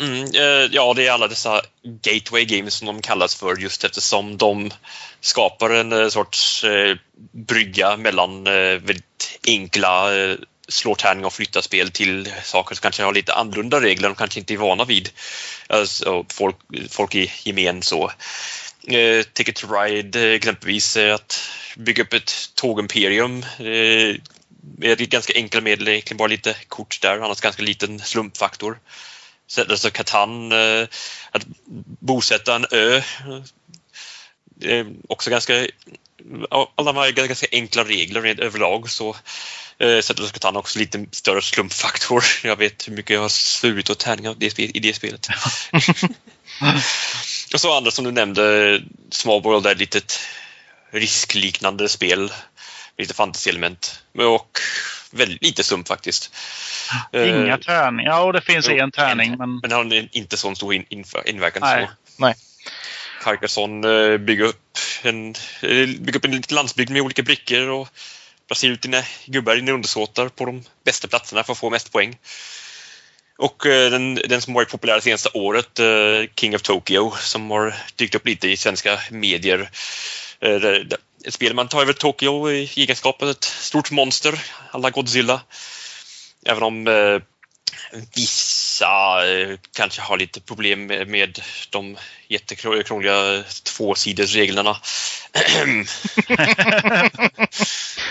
Mm, 0.00 0.24
eh, 0.24 0.70
ja, 0.72 0.94
det 0.96 1.06
är 1.06 1.12
alla 1.12 1.28
dessa 1.28 1.60
gateway 2.02 2.44
games 2.44 2.74
som 2.74 2.86
de 2.86 3.02
kallas 3.02 3.34
för 3.34 3.56
just 3.56 3.84
eftersom 3.84 4.36
de 4.36 4.70
skapar 5.20 5.70
en 5.70 5.92
eh, 5.92 6.08
sorts 6.08 6.64
eh, 6.64 6.96
brygga 7.32 7.96
mellan 7.96 8.46
eh, 8.46 8.52
väldigt 8.52 9.40
enkla 9.46 10.16
eh, 10.16 10.36
slår 10.68 10.94
slå 10.94 10.94
tärning 10.94 11.24
och 11.24 11.32
flytta 11.32 11.62
spel 11.62 11.90
till 11.90 12.32
saker 12.42 12.74
som 12.74 12.82
kanske 12.82 13.02
har 13.02 13.12
lite 13.12 13.34
annorlunda 13.34 13.80
regler 13.80 14.08
de 14.08 14.14
kanske 14.14 14.40
inte 14.40 14.54
är 14.54 14.58
vana 14.58 14.84
vid. 14.84 15.10
Alltså, 15.66 16.26
folk, 16.32 16.56
folk 16.90 17.14
i 17.14 17.32
gemen 17.44 17.82
så. 17.82 18.12
Eh, 18.86 19.22
Ticket 19.32 19.56
to 19.56 19.66
Ride 19.72 20.28
eh, 20.28 20.34
exempelvis 20.34 20.96
eh, 20.96 21.14
att 21.14 21.50
bygga 21.76 22.02
upp 22.02 22.12
ett 22.12 22.32
tågimperium 22.54 23.42
eh, 23.58 24.16
med 24.78 25.10
ganska 25.10 25.32
enkla 25.34 25.60
medel, 25.60 25.88
egentligen 25.88 26.16
bara 26.16 26.28
lite 26.28 26.56
kort 26.68 27.00
där, 27.02 27.18
annars 27.18 27.40
ganska 27.40 27.62
liten 27.62 27.98
slumpfaktor. 27.98 28.78
Alltså 29.68 29.90
Catan, 29.90 30.52
eh, 30.52 30.88
att 31.30 31.46
bosätta 32.00 32.54
en 32.54 32.66
ö. 32.70 33.02
Eh, 34.62 34.86
också 35.08 35.30
ganska, 35.30 35.66
alla 36.50 36.92
de 36.92 36.96
här 36.96 37.12
ganska 37.12 37.46
enkla 37.52 37.84
regler 37.84 38.22
rent 38.22 38.40
överlag 38.40 38.90
så 38.90 39.16
eh, 39.78 40.00
Settlers 40.00 40.32
Catan 40.32 40.56
också 40.56 40.78
lite 40.78 41.06
större 41.12 41.42
slumpfaktor. 41.42 42.24
Jag 42.44 42.56
vet 42.56 42.88
hur 42.88 42.92
mycket 42.92 43.14
jag 43.14 43.20
har 43.20 43.28
svurit 43.28 43.90
åt 43.90 43.98
tärningar 43.98 44.36
i 44.58 44.78
det 44.78 44.94
spelet. 44.94 45.28
och 47.54 47.60
så 47.60 47.76
andra 47.76 47.90
som 47.90 48.04
du 48.04 48.12
nämnde, 48.12 48.80
Small 49.10 49.42
World 49.42 49.66
är 49.66 49.72
ett 49.72 49.78
litet 49.78 50.20
riskliknande 50.90 51.88
spel. 51.88 52.32
Lite 52.98 53.14
fantasy-element. 53.14 54.02
Och 54.18 54.58
väldigt 55.10 55.42
lite 55.42 55.64
sump 55.64 55.88
faktiskt. 55.88 56.34
Inga 57.12 57.56
uh, 57.56 57.60
tärningar. 57.60 58.10
Ja, 58.10 58.20
och 58.20 58.32
det 58.32 58.40
finns 58.40 58.68
en 58.68 58.90
tärning. 58.90 59.36
Men, 59.38 59.58
men 59.62 59.72
har 59.72 60.16
inte 60.16 60.36
sån 60.36 60.56
stor 60.56 60.74
in, 60.74 60.84
in, 60.88 61.04
inverkan. 61.26 61.62
Nej. 61.62 61.86
Så. 61.86 62.22
Nej. 62.22 62.34
Carcassonne 63.20 63.88
eh, 63.88 64.18
bygga 64.18 64.44
upp 64.44 64.78
en, 65.02 65.34
eh, 65.62 65.86
bygga 66.00 66.18
upp 66.18 66.24
en 66.24 66.36
liten 66.36 66.54
landsbygd 66.54 66.90
med 66.90 67.02
olika 67.02 67.22
brickor 67.22 67.68
och 67.68 67.88
placera 68.46 68.72
ut 68.72 68.82
dina 68.82 69.02
gubbar, 69.26 69.56
dina 69.56 69.72
undersåtar 69.72 70.28
på 70.28 70.44
de 70.44 70.64
bästa 70.84 71.08
platserna 71.08 71.44
för 71.44 71.52
att 71.52 71.58
få 71.58 71.70
mest 71.70 71.92
poäng. 71.92 72.18
Och 73.38 73.66
eh, 73.66 73.90
den, 73.90 74.14
den 74.14 74.40
som 74.40 74.54
varit 74.54 74.70
populär 74.70 75.00
senaste 75.00 75.28
året, 75.34 75.80
King 76.36 76.54
of 76.54 76.62
Tokyo, 76.62 77.12
som 77.20 77.50
har 77.50 77.74
dykt 77.96 78.14
upp 78.14 78.26
lite 78.26 78.48
i 78.48 78.56
svenska 78.56 79.00
medier. 79.10 79.70
Ett 81.24 81.34
spel 81.34 81.54
man 81.54 81.68
tar 81.68 81.82
över 81.82 81.92
Tokyo 81.92 82.50
i 82.50 82.70
egenskap 82.76 83.22
av 83.22 83.30
ett 83.30 83.44
stort 83.44 83.90
monster, 83.90 84.40
alla 84.70 84.90
Godzilla. 84.90 85.40
Även 86.46 86.62
om 86.62 86.84
viss 88.14 88.57
vissa 88.78 89.26
eh, 89.26 89.58
kanske 89.76 90.02
har 90.02 90.18
lite 90.18 90.40
problem 90.40 90.86
med, 90.86 91.40
de 91.70 91.96
jättekrångliga 92.28 93.42
tvåsidersreglerna. 93.64 94.76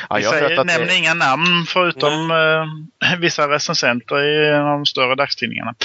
ja, 0.09 0.19
jag 0.19 0.33
säger, 0.33 0.63
nämn 0.63 0.87
det... 0.87 0.95
inga 0.95 1.13
namn 1.13 1.65
förutom 1.67 2.31
eh, 2.31 2.65
vissa 3.19 3.47
recensenter 3.47 4.23
i 4.23 4.51
de 4.51 4.85
större 4.85 5.15
dagstidningarna. 5.15 5.75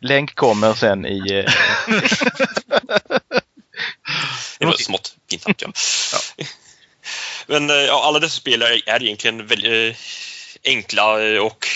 Länk 0.00 0.34
kommer 0.34 0.74
sen 0.74 1.06
i... 1.06 1.32
Eh, 1.32 1.44
det 4.58 4.66
var 4.66 4.72
smått 4.72 5.14
pinsamt, 5.30 5.62
ja. 5.62 5.72
ja. 6.36 6.44
Men 7.46 7.68
ja, 7.68 8.02
alla 8.04 8.18
dessa 8.18 8.40
spel 8.40 8.62
är, 8.62 9.02
egentligen 9.02 9.46
väldigt 9.46 9.96
enkla 10.64 11.12
och 11.42 11.66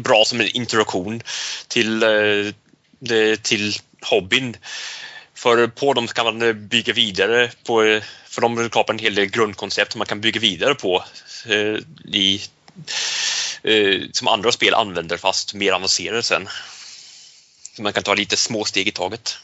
bra 0.00 0.24
som 0.26 0.40
en 0.40 0.56
introduktion 0.56 1.22
till, 1.68 2.02
eh, 2.02 3.36
till 3.42 3.72
hobbyn. 4.02 4.56
För 5.34 5.66
på 5.66 5.92
dem 5.92 6.06
kan 6.06 6.24
man 6.24 6.42
eh, 6.42 6.52
bygga 6.52 6.92
vidare 6.92 7.50
på, 7.66 7.82
eh, 7.82 8.02
för 8.24 8.40
de 8.42 8.68
skapar 8.68 8.92
en 8.92 8.98
hel 8.98 9.14
del 9.14 9.26
grundkoncept 9.26 9.92
som 9.92 9.98
man 9.98 10.06
kan 10.06 10.20
bygga 10.20 10.40
vidare 10.40 10.74
på 10.74 11.04
i, 12.12 12.40
som 14.12 14.28
andra 14.28 14.52
spel 14.52 14.74
använder 14.74 15.16
fast 15.16 15.54
mer 15.54 15.72
avancerade 15.72 16.22
sen. 16.22 16.48
Så 17.76 17.82
man 17.82 17.92
kan 17.92 18.02
ta 18.02 18.14
lite 18.14 18.36
små 18.36 18.64
steg 18.64 18.88
i 18.88 18.90
taget. 18.90 19.38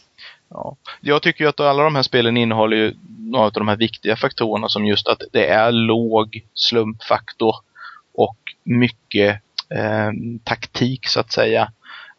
Ja. 0.51 0.77
Jag 1.01 1.23
tycker 1.23 1.45
ju 1.45 1.49
att 1.49 1.61
alla 1.61 1.83
de 1.83 1.95
här 1.95 2.03
spelen 2.03 2.37
innehåller 2.37 2.77
ju 2.77 2.95
några 3.19 3.47
av 3.47 3.53
de 3.53 3.69
här 3.69 3.77
viktiga 3.77 4.17
faktorerna 4.17 4.69
som 4.69 4.85
just 4.85 5.09
att 5.09 5.23
det 5.33 5.47
är 5.47 5.73
låg 5.73 6.43
slumpfaktor 6.55 7.57
och 8.15 8.39
mycket 8.65 9.43
Eh, 9.75 10.11
taktik 10.45 11.09
så 11.09 11.21
att 11.21 11.33
säga. 11.33 11.73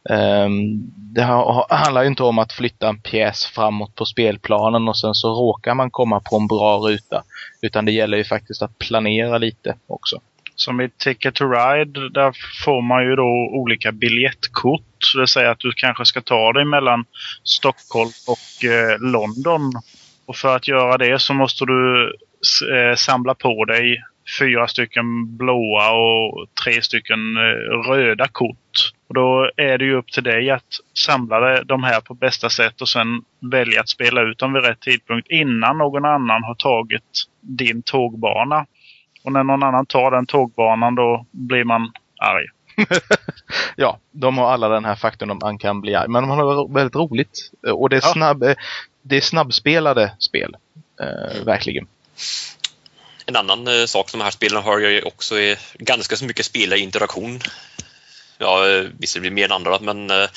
Ehm, 0.09 0.91
det 0.95 1.21
handlar 1.69 2.01
ju 2.01 2.07
inte 2.07 2.23
om 2.23 2.39
att 2.39 2.53
flytta 2.53 2.89
en 2.89 3.01
pjäs 3.01 3.45
framåt 3.45 3.95
på 3.95 4.05
spelplanen 4.05 4.87
och 4.87 4.97
sen 4.97 5.13
så 5.13 5.29
råkar 5.29 5.75
man 5.75 5.91
komma 5.91 6.19
på 6.19 6.37
en 6.37 6.47
bra 6.47 6.77
ruta. 6.77 7.23
Utan 7.61 7.85
det 7.85 7.91
gäller 7.91 8.17
ju 8.17 8.23
faktiskt 8.23 8.61
att 8.61 8.79
planera 8.79 9.37
lite 9.37 9.75
också. 9.87 10.21
Som 10.55 10.81
i 10.81 10.89
Ticket 10.89 11.35
to 11.35 11.45
Ride, 11.45 12.09
där 12.09 12.33
får 12.65 12.81
man 12.81 13.03
ju 13.03 13.15
då 13.15 13.49
olika 13.51 13.91
biljettkort. 13.91 14.81
Det 15.13 15.19
vill 15.19 15.27
säga 15.27 15.51
att 15.51 15.59
du 15.59 15.71
kanske 15.75 16.05
ska 16.05 16.21
ta 16.21 16.53
dig 16.53 16.65
mellan 16.65 17.05
Stockholm 17.43 18.11
och 18.27 18.65
eh, 18.65 18.99
London. 18.99 19.71
Och 20.25 20.35
för 20.35 20.55
att 20.55 20.67
göra 20.67 20.97
det 20.97 21.21
så 21.21 21.33
måste 21.33 21.65
du 21.65 22.13
eh, 22.73 22.95
samla 22.95 23.35
på 23.35 23.65
dig 23.65 24.03
fyra 24.39 24.67
stycken 24.67 25.37
blåa 25.37 25.91
och 25.91 26.45
tre 26.63 26.81
stycken 26.81 27.19
eh, 27.37 27.91
röda 27.91 28.27
kort. 28.27 28.91
Och 29.07 29.15
då 29.15 29.51
är 29.57 29.77
det 29.77 29.85
ju 29.85 29.95
upp 29.95 30.11
till 30.11 30.23
dig 30.23 30.49
att 30.49 30.73
samla 30.93 31.63
de 31.63 31.83
här 31.83 32.01
på 32.01 32.13
bästa 32.13 32.49
sätt 32.49 32.81
och 32.81 32.89
sen 32.89 33.21
välja 33.39 33.81
att 33.81 33.89
spela 33.89 34.21
ut 34.21 34.37
dem 34.37 34.53
vid 34.53 34.63
rätt 34.63 34.79
tidpunkt 34.79 35.27
innan 35.29 35.77
någon 35.77 36.05
annan 36.05 36.43
har 36.43 36.55
tagit 36.55 37.25
din 37.41 37.81
tågbana. 37.81 38.65
Och 39.23 39.31
när 39.31 39.43
någon 39.43 39.63
annan 39.63 39.85
tar 39.85 40.11
den 40.11 40.25
tågbanan 40.25 40.95
då 40.95 41.25
blir 41.31 41.63
man 41.63 41.91
arg. 42.17 42.45
ja, 43.75 43.99
de 44.11 44.37
har 44.37 44.51
alla 44.51 44.69
den 44.69 44.85
här 44.85 44.95
faktorn 44.95 45.39
man 45.41 45.57
kan 45.57 45.81
bli 45.81 45.95
arg. 45.95 46.09
Men 46.09 46.23
de 46.23 46.29
har 46.29 46.73
väldigt 46.73 46.95
roligt. 46.95 47.51
Och 47.73 47.89
det 47.89 47.95
är, 47.95 48.01
ja. 48.03 48.13
snabb, 48.13 48.43
det 49.01 49.17
är 49.17 49.21
snabbspelade 49.21 50.11
spel. 50.19 50.55
Eh, 51.01 51.45
verkligen. 51.45 51.87
En 53.29 53.35
annan 53.35 53.67
eh, 53.67 53.85
sak 53.85 54.09
som 54.09 54.19
de 54.19 54.23
här 54.23 54.31
spelen 54.31 54.63
har 54.63 54.79
ju 54.79 55.01
också 55.01 55.39
är 55.39 55.59
ganska 55.73 56.17
så 56.17 56.25
mycket 56.25 56.45
spelarinteraktion. 56.45 57.39
Ja, 58.37 58.69
eh, 58.69 58.85
visst 58.99 59.13
det 59.13 59.19
blir 59.19 59.31
mer 59.31 59.45
än 59.45 59.51
andra, 59.51 59.79
men 59.79 60.11
eh, 60.11 60.29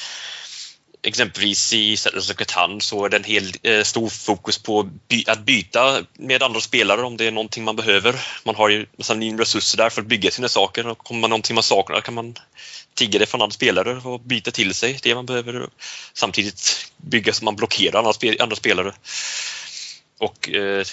exempelvis 1.02 1.72
i 1.72 1.96
Settlers 1.96 2.30
of 2.30 2.36
Catan 2.36 2.80
så 2.80 3.04
är 3.04 3.08
det 3.08 3.16
en 3.16 3.24
hel 3.24 3.52
eh, 3.62 3.82
stor 3.82 4.08
fokus 4.08 4.58
på 4.58 4.82
by 5.08 5.24
att 5.26 5.40
byta 5.40 6.04
med 6.18 6.42
andra 6.42 6.60
spelare 6.60 7.02
om 7.02 7.16
det 7.16 7.26
är 7.26 7.30
någonting 7.30 7.64
man 7.64 7.76
behöver. 7.76 8.20
Man 8.44 8.54
har 8.54 8.68
ju 8.68 8.86
nästan 8.96 9.38
resurser 9.38 9.76
där 9.76 9.90
för 9.90 10.00
att 10.00 10.08
bygga 10.08 10.30
sina 10.30 10.48
saker 10.48 10.86
och 10.86 10.98
kommer 10.98 11.20
man 11.20 11.30
någonting 11.30 11.54
man 11.54 11.62
saknar 11.62 12.00
kan 12.00 12.14
man 12.14 12.34
tigga 12.94 13.18
det 13.18 13.26
från 13.26 13.42
andra 13.42 13.54
spelare 13.54 13.96
och 13.96 14.20
byta 14.20 14.50
till 14.50 14.74
sig 14.74 14.98
det 15.02 15.14
man 15.14 15.26
behöver. 15.26 15.68
Samtidigt 16.12 16.90
bygga 16.96 17.32
så 17.32 17.44
man 17.44 17.56
blockerar 17.56 17.98
andra, 17.98 18.12
spe 18.12 18.36
andra 18.40 18.56
spelare. 18.56 18.92
Och 20.18 20.50
eh, 20.50 20.84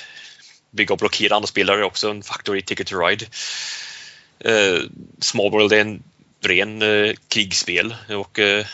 bygga 0.71 0.93
och 0.93 0.99
blockera 0.99 1.35
andra 1.35 1.47
spelare 1.47 1.79
är 1.79 1.83
också 1.83 2.09
en 2.09 2.23
faktor 2.23 2.57
i 2.57 2.61
Ticket 2.61 2.87
to 2.87 2.99
Ride. 2.99 3.25
Eh, 4.39 4.79
Small 5.19 5.51
World 5.51 5.73
är 5.73 5.81
en 5.81 6.03
ren 6.41 6.81
eh, 6.81 7.13
krigsspel 7.27 7.95
och 8.09 8.39
eh, 8.39 8.65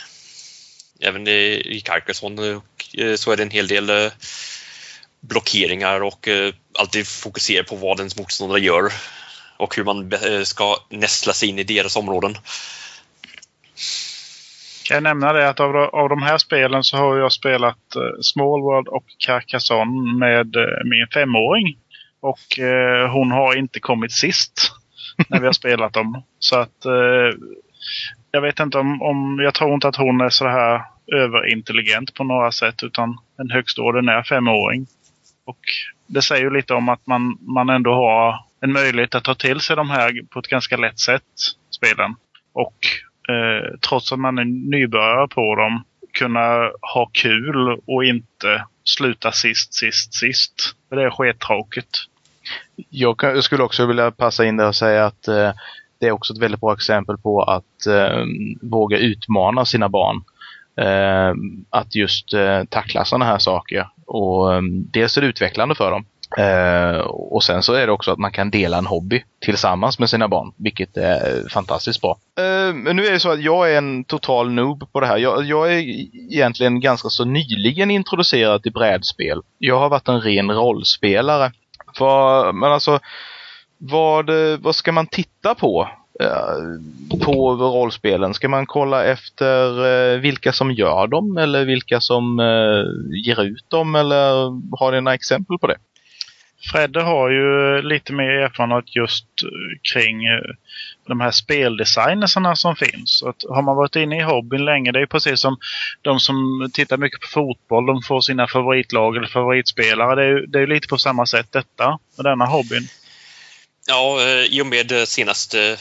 även 1.00 1.28
i 1.28 1.82
Carcassonne 1.86 2.62
eh, 2.98 3.16
så 3.16 3.32
är 3.32 3.38
det 3.38 3.44
en 3.44 3.50
hel 3.50 3.68
del 3.68 3.90
eh, 3.90 4.12
blockeringar 5.20 6.02
och 6.02 6.28
eh, 6.28 6.54
alltid 6.80 7.08
fokusera 7.08 7.64
på 7.64 7.76
vad 7.76 8.00
ens 8.00 8.18
motståndare 8.18 8.60
gör 8.60 8.92
och 9.58 9.76
hur 9.76 9.84
man 9.84 10.14
ska 10.46 10.78
nästla 10.90 11.34
sig 11.34 11.50
in 11.50 11.60
i 11.60 11.64
deras 11.64 11.96
områden. 11.96 12.38
Kan 14.88 14.96
jag 14.96 15.04
nämna 15.04 15.34
det 15.34 15.50
att 15.50 15.60
av, 15.60 15.76
av 15.76 16.10
de 16.10 16.22
här 16.22 16.38
spelen 16.38 16.84
så 16.84 16.98
har 16.98 17.18
jag 17.18 17.32
spelat 17.32 17.78
uh, 17.96 18.22
Small 18.22 18.62
World 18.62 18.88
och 18.88 19.06
Carcassonne 19.18 20.20
med 20.20 20.56
uh, 20.56 20.64
min 20.84 21.08
femåring. 21.14 21.78
Och 22.26 22.60
eh, 22.60 23.12
hon 23.12 23.32
har 23.32 23.56
inte 23.56 23.80
kommit 23.80 24.12
sist 24.12 24.72
när 25.30 25.40
vi 25.40 25.46
har 25.46 25.54
spelat 25.54 25.94
dem. 25.94 26.24
Så 26.40 26.60
att 26.60 26.86
eh, 26.86 27.40
jag 28.32 28.42
vet 28.42 28.60
inte 28.60 28.78
om, 28.78 29.02
om, 29.02 29.40
jag 29.44 29.54
tror 29.54 29.74
inte 29.74 29.88
att 29.88 29.96
hon 29.96 30.22
är 30.22 30.30
så 30.30 30.48
här 30.48 30.82
överintelligent 31.16 32.14
på 32.14 32.24
några 32.24 32.52
sätt 32.52 32.84
utan 32.84 33.18
en 33.38 33.52
högst 33.52 33.80
ordinär 33.80 34.24
femåring. 34.24 34.88
Och 35.46 35.60
det 36.08 36.22
säger 36.22 36.44
ju 36.44 36.50
lite 36.50 36.74
om 36.74 36.90
att 36.90 37.08
man, 37.08 37.38
man 37.42 37.70
ändå 37.70 37.94
har 37.94 38.40
en 38.62 38.72
möjlighet 38.72 39.16
att 39.16 39.24
ta 39.24 39.36
till 39.36 39.60
sig 39.60 39.76
de 39.76 39.90
här 39.90 40.22
på 40.30 40.40
ett 40.40 40.48
ganska 40.48 40.78
lätt 40.78 41.00
sätt, 41.00 41.24
spelen. 41.70 42.16
Och 42.54 42.78
eh, 43.34 43.78
trots 43.90 44.12
att 44.12 44.20
man 44.20 44.38
är 44.38 44.46
nybörjare 44.46 45.28
på 45.28 45.56
dem, 45.56 45.84
kunna 46.14 46.72
ha 46.94 47.10
kul 47.14 47.80
och 47.88 48.06
inte 48.06 48.66
sluta 48.84 49.32
sist, 49.32 49.74
sist, 49.74 50.14
sist. 50.14 50.76
För 50.90 50.96
det 50.96 51.04
är 51.04 51.10
skittråkigt. 51.10 52.08
Jag, 52.90 53.16
jag 53.22 53.44
skulle 53.44 53.64
också 53.64 53.86
vilja 53.86 54.12
passa 54.12 54.46
in 54.46 54.58
där 54.58 54.68
och 54.68 54.76
säga 54.76 55.06
att 55.06 55.28
eh, 55.28 55.52
det 56.00 56.08
är 56.08 56.12
också 56.12 56.34
ett 56.34 56.42
väldigt 56.42 56.62
bra 56.62 56.74
exempel 56.74 57.18
på 57.18 57.42
att 57.44 57.88
eh, 57.88 58.26
våga 58.62 58.98
utmana 58.98 59.66
sina 59.66 59.90
barn. 59.90 60.24
Eh, 60.78 61.34
att 61.70 61.96
just 61.96 62.34
eh, 62.34 62.64
tackla 62.64 63.06
sådana 63.06 63.26
här 63.26 63.38
saker. 63.38 63.88
Och 64.06 64.54
eh, 64.54 64.62
dels 64.92 65.18
är 65.18 65.22
det 65.22 65.28
utvecklande 65.28 65.76
för 65.76 65.92
dem. 65.92 66.06
Eh, 66.38 67.00
och 67.08 67.44
sen 67.44 67.64
så 67.64 67.74
är 67.74 67.86
det 67.86 67.92
också 67.92 68.12
att 68.12 68.20
man 68.20 68.32
kan 68.32 68.50
dela 68.50 68.78
en 68.78 68.86
hobby 68.86 69.24
tillsammans 69.42 70.00
med 70.00 70.10
sina 70.10 70.28
barn, 70.28 70.52
vilket 70.58 70.98
är 70.98 71.50
fantastiskt 71.50 72.02
bra. 72.02 72.18
Eh, 72.38 72.74
men 72.74 72.96
nu 72.96 73.06
är 73.06 73.12
det 73.12 73.20
så 73.20 73.32
att 73.32 73.42
jag 73.42 73.74
är 73.74 73.78
en 73.78 74.04
total 74.04 74.52
noob 74.52 74.92
på 74.92 75.00
det 75.00 75.08
här. 75.08 75.18
Jag, 75.18 75.46
jag, 75.46 75.74
är 75.74 75.78
egentligen 76.32 76.80
ganska 76.80 77.10
så 77.10 77.26
nyligen 77.26 77.92
introducerad 77.92 78.64
till 78.64 78.72
brädspel. 78.72 79.42
Jag 79.58 79.80
har 79.80 79.90
varit 79.90 80.08
en 80.08 80.22
ren 80.22 80.52
rollspelare. 80.52 81.52
Vad, 82.00 82.56
men 82.56 82.72
alltså, 82.72 83.00
vad, 83.78 84.30
vad 84.60 84.76
ska 84.76 84.92
man 84.92 85.08
titta 85.08 85.56
på? 85.56 85.90
Eh, 86.20 87.20
på 87.26 87.56
rollspelen? 87.56 88.34
Ska 88.34 88.50
man 88.50 88.66
kolla 88.66 89.06
efter 89.06 89.86
eh, 89.86 90.20
vilka 90.20 90.54
som 90.54 90.72
gör 90.72 91.08
dem 91.08 91.38
eller 91.38 91.66
vilka 91.66 92.02
som 92.02 92.40
eh, 92.40 92.84
ger 93.26 93.44
ut 93.44 93.70
dem 93.70 93.96
eller 93.96 94.32
har 94.78 94.92
ni 94.92 95.02
några 95.02 95.16
exempel 95.16 95.58
på 95.58 95.68
det? 95.68 95.78
Fredde 96.72 97.02
har 97.02 97.30
ju 97.30 97.82
lite 97.82 98.14
mer 98.14 98.30
erfarenhet 98.30 98.96
just 98.96 99.26
eh, 99.44 99.94
kring 99.94 100.26
eh, 100.26 100.42
de 101.08 101.22
här 101.22 101.32
speldesignerna 101.32 102.56
som 102.56 102.76
finns. 102.76 103.24
Att 103.24 103.44
har 103.50 103.62
man 103.62 103.76
varit 103.76 103.96
inne 103.96 104.18
i 104.18 104.24
hobbyn 104.24 104.66
länge, 104.66 104.92
det 104.92 105.02
är 105.02 105.06
precis 105.06 105.40
som 105.40 105.58
de 106.02 106.20
som 106.20 106.70
tittar 106.74 106.98
mycket 106.98 107.20
på 107.22 107.28
fotboll, 107.28 107.86
de 107.86 108.02
får 108.02 108.22
sina 108.22 108.48
favoritlag 108.48 109.18
eller 109.18 109.28
favoritspelare. 109.28 110.16
Det 110.16 110.24
är, 110.24 110.48
det 110.48 110.60
är 110.60 110.68
lite 110.68 110.88
på 110.88 110.98
samma 110.98 111.26
sätt 111.26 111.52
detta 111.52 112.00
med 112.18 112.26
denna 112.26 112.46
hobbyn. 112.46 112.88
Ja, 113.88 114.22
eh, 114.22 114.44
i 114.46 114.62
och 114.62 114.68
med 114.68 115.08
senaste 115.08 115.78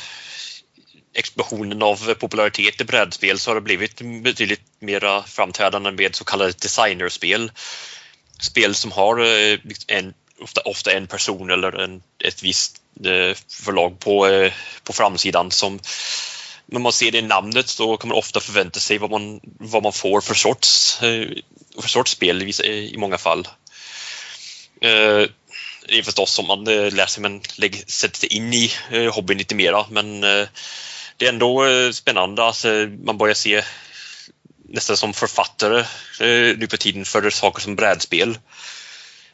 explosionen 1.14 1.82
av 1.82 2.14
popularitet 2.14 2.80
i 2.80 2.84
brädspel 2.84 3.38
så 3.38 3.50
har 3.50 3.54
det 3.54 3.60
blivit 3.60 4.00
betydligt 4.22 4.62
mera 4.78 5.22
framträdande 5.22 5.90
med 5.90 6.14
så 6.14 6.24
kallade 6.24 6.52
designerspel. 6.52 7.50
Spel 8.40 8.74
som 8.74 8.92
har 8.92 9.18
en 9.88 10.14
ofta, 10.40 10.60
ofta 10.60 10.92
en 10.92 11.06
person 11.06 11.50
eller 11.50 11.80
en, 11.80 12.02
ett 12.24 12.42
visst 12.42 12.80
eh, 13.04 13.36
förlag 13.48 13.98
på, 13.98 14.28
eh, 14.28 14.52
på 14.82 14.92
framsidan 14.92 15.50
som 15.50 15.80
när 16.66 16.80
man 16.80 16.92
ser 16.92 17.12
det 17.12 17.22
namnet 17.22 17.68
så 17.68 17.96
kan 17.96 18.08
man 18.08 18.18
ofta 18.18 18.40
förvänta 18.40 18.80
sig 18.80 18.98
vad 18.98 19.10
man, 19.10 19.40
vad 19.44 19.82
man 19.82 19.92
får 19.92 20.20
för 20.20 20.34
sorts, 20.34 21.02
eh, 21.02 21.28
för 21.80 21.88
sorts 21.88 22.12
spel 22.12 22.42
i, 22.42 22.64
i 22.94 22.96
många 22.98 23.18
fall. 23.18 23.48
Det 24.80 25.98
är 25.98 26.02
förstås 26.02 26.30
som 26.30 26.46
man 26.46 26.64
läser 26.64 27.20
men 27.20 27.40
lägger, 27.56 27.84
sätter 27.86 28.18
sig 28.18 28.32
in 28.32 28.52
i 28.54 28.70
hobbyn 29.12 29.38
lite 29.38 29.54
mera 29.54 29.86
men 29.90 30.20
det 30.20 30.48
är 31.20 31.28
ändå 31.28 31.64
spännande 31.92 32.48
att 32.48 32.64
man 33.04 33.18
börjar 33.18 33.34
se 33.34 33.64
nästan 34.68 34.96
som 34.96 35.14
författare 35.14 35.84
nu 36.56 36.66
på 36.70 36.76
tiden 36.76 37.04
för 37.04 37.30
saker 37.30 37.60
som 37.60 37.76
brädspel. 37.76 38.38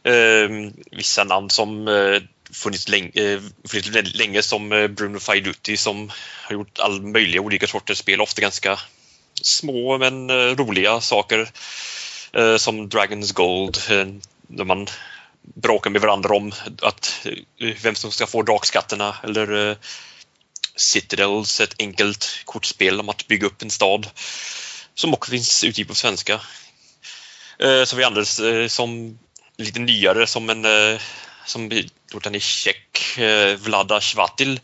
Eh, 0.02 0.70
vissa 0.90 1.24
namn 1.24 1.50
som 1.50 1.88
eh, 1.88 2.22
funnits, 2.52 2.88
länge, 2.88 3.10
eh, 3.14 3.40
funnits 3.68 4.14
länge 4.14 4.42
som 4.42 4.72
eh, 4.72 4.88
Bruno 4.88 5.18
Faiduti 5.18 5.76
som 5.76 6.10
har 6.42 6.54
gjort 6.54 6.78
all 6.78 7.02
möjliga 7.02 7.40
olika 7.40 7.66
sorters 7.66 7.98
spel, 7.98 8.20
ofta 8.20 8.40
ganska 8.40 8.78
små 9.42 9.98
men 9.98 10.30
eh, 10.30 10.56
roliga 10.56 11.00
saker 11.00 11.50
eh, 12.32 12.56
som 12.56 12.88
Dragons 12.88 13.32
Gold 13.32 13.78
eh, 13.90 14.06
där 14.46 14.64
man 14.64 14.86
bråkar 15.42 15.90
med 15.90 16.00
varandra 16.00 16.36
om 16.36 16.52
att 16.82 17.26
eh, 17.60 17.74
vem 17.82 17.94
som 17.94 18.10
ska 18.10 18.26
få 18.26 18.42
drakskatterna 18.42 19.16
eller 19.22 19.70
eh, 19.70 19.76
Citadels, 20.76 21.60
ett 21.60 21.74
enkelt 21.78 22.42
kortspel 22.44 23.00
om 23.00 23.08
att 23.08 23.26
bygga 23.26 23.46
upp 23.46 23.62
en 23.62 23.70
stad 23.70 24.06
som 24.94 25.14
också 25.14 25.30
finns 25.30 25.64
utgivet 25.64 25.88
på 25.88 25.94
svenska. 25.94 26.40
Eh, 27.58 27.84
så 27.84 27.96
vi 27.96 28.04
andra 28.04 28.24
som 28.68 29.18
lite 29.60 29.80
nyare 29.80 30.26
som 30.26 30.50
en 30.50 30.64
eh, 30.64 31.00
som 31.46 31.70
gjort 32.12 32.24
den 32.24 32.34
i 32.34 32.40
tjeck, 32.40 33.18
eh, 33.18 33.56
Vlada 33.56 34.00
Svatil 34.00 34.60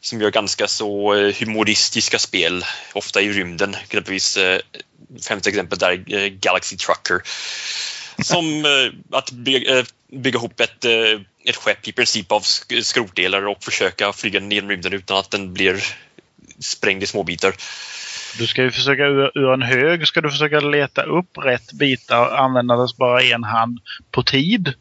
som 0.00 0.20
gör 0.20 0.30
ganska 0.30 0.68
så 0.68 1.14
eh, 1.14 1.34
humoristiska 1.34 2.18
spel, 2.18 2.64
ofta 2.92 3.20
i 3.20 3.32
rymden. 3.32 3.74
Exempelvis 3.74 4.38
femte 5.28 5.48
exempel 5.48 5.78
där 5.78 5.94
Galaxy 6.28 6.76
Trucker. 6.76 7.22
Som 8.22 8.64
att 9.12 9.30
bygga, 9.30 9.84
bygga 10.12 10.38
ihop 10.38 10.60
ett, 10.60 10.84
ett 11.44 11.56
skepp 11.56 11.88
i 11.88 11.92
princip 11.92 12.32
av 12.32 12.40
skrotdelar 12.82 13.46
och 13.46 13.64
försöka 13.64 14.12
flyga 14.12 14.40
ner 14.40 14.62
i 14.62 14.66
rymden 14.66 14.92
utan 14.92 15.16
att 15.16 15.30
den 15.30 15.54
blir 15.54 15.84
sprängd 16.58 17.02
i 17.02 17.06
småbitar. 17.06 17.54
Du 18.38 18.46
ska 18.46 18.62
ju 18.62 18.70
försöka 18.70 19.02
ur, 19.02 19.38
ur, 19.38 19.52
en 19.52 19.62
hög 19.62 20.06
ska 20.06 20.20
du 20.20 20.30
försöka 20.30 20.60
leta 20.60 21.02
upp 21.02 21.38
rätt 21.38 21.72
bitar 21.72 22.26
och 22.26 22.40
använda 22.40 22.88
bara 22.98 23.22
en 23.22 23.44
hand 23.44 23.78
på 24.10 24.22
tid. 24.22 24.74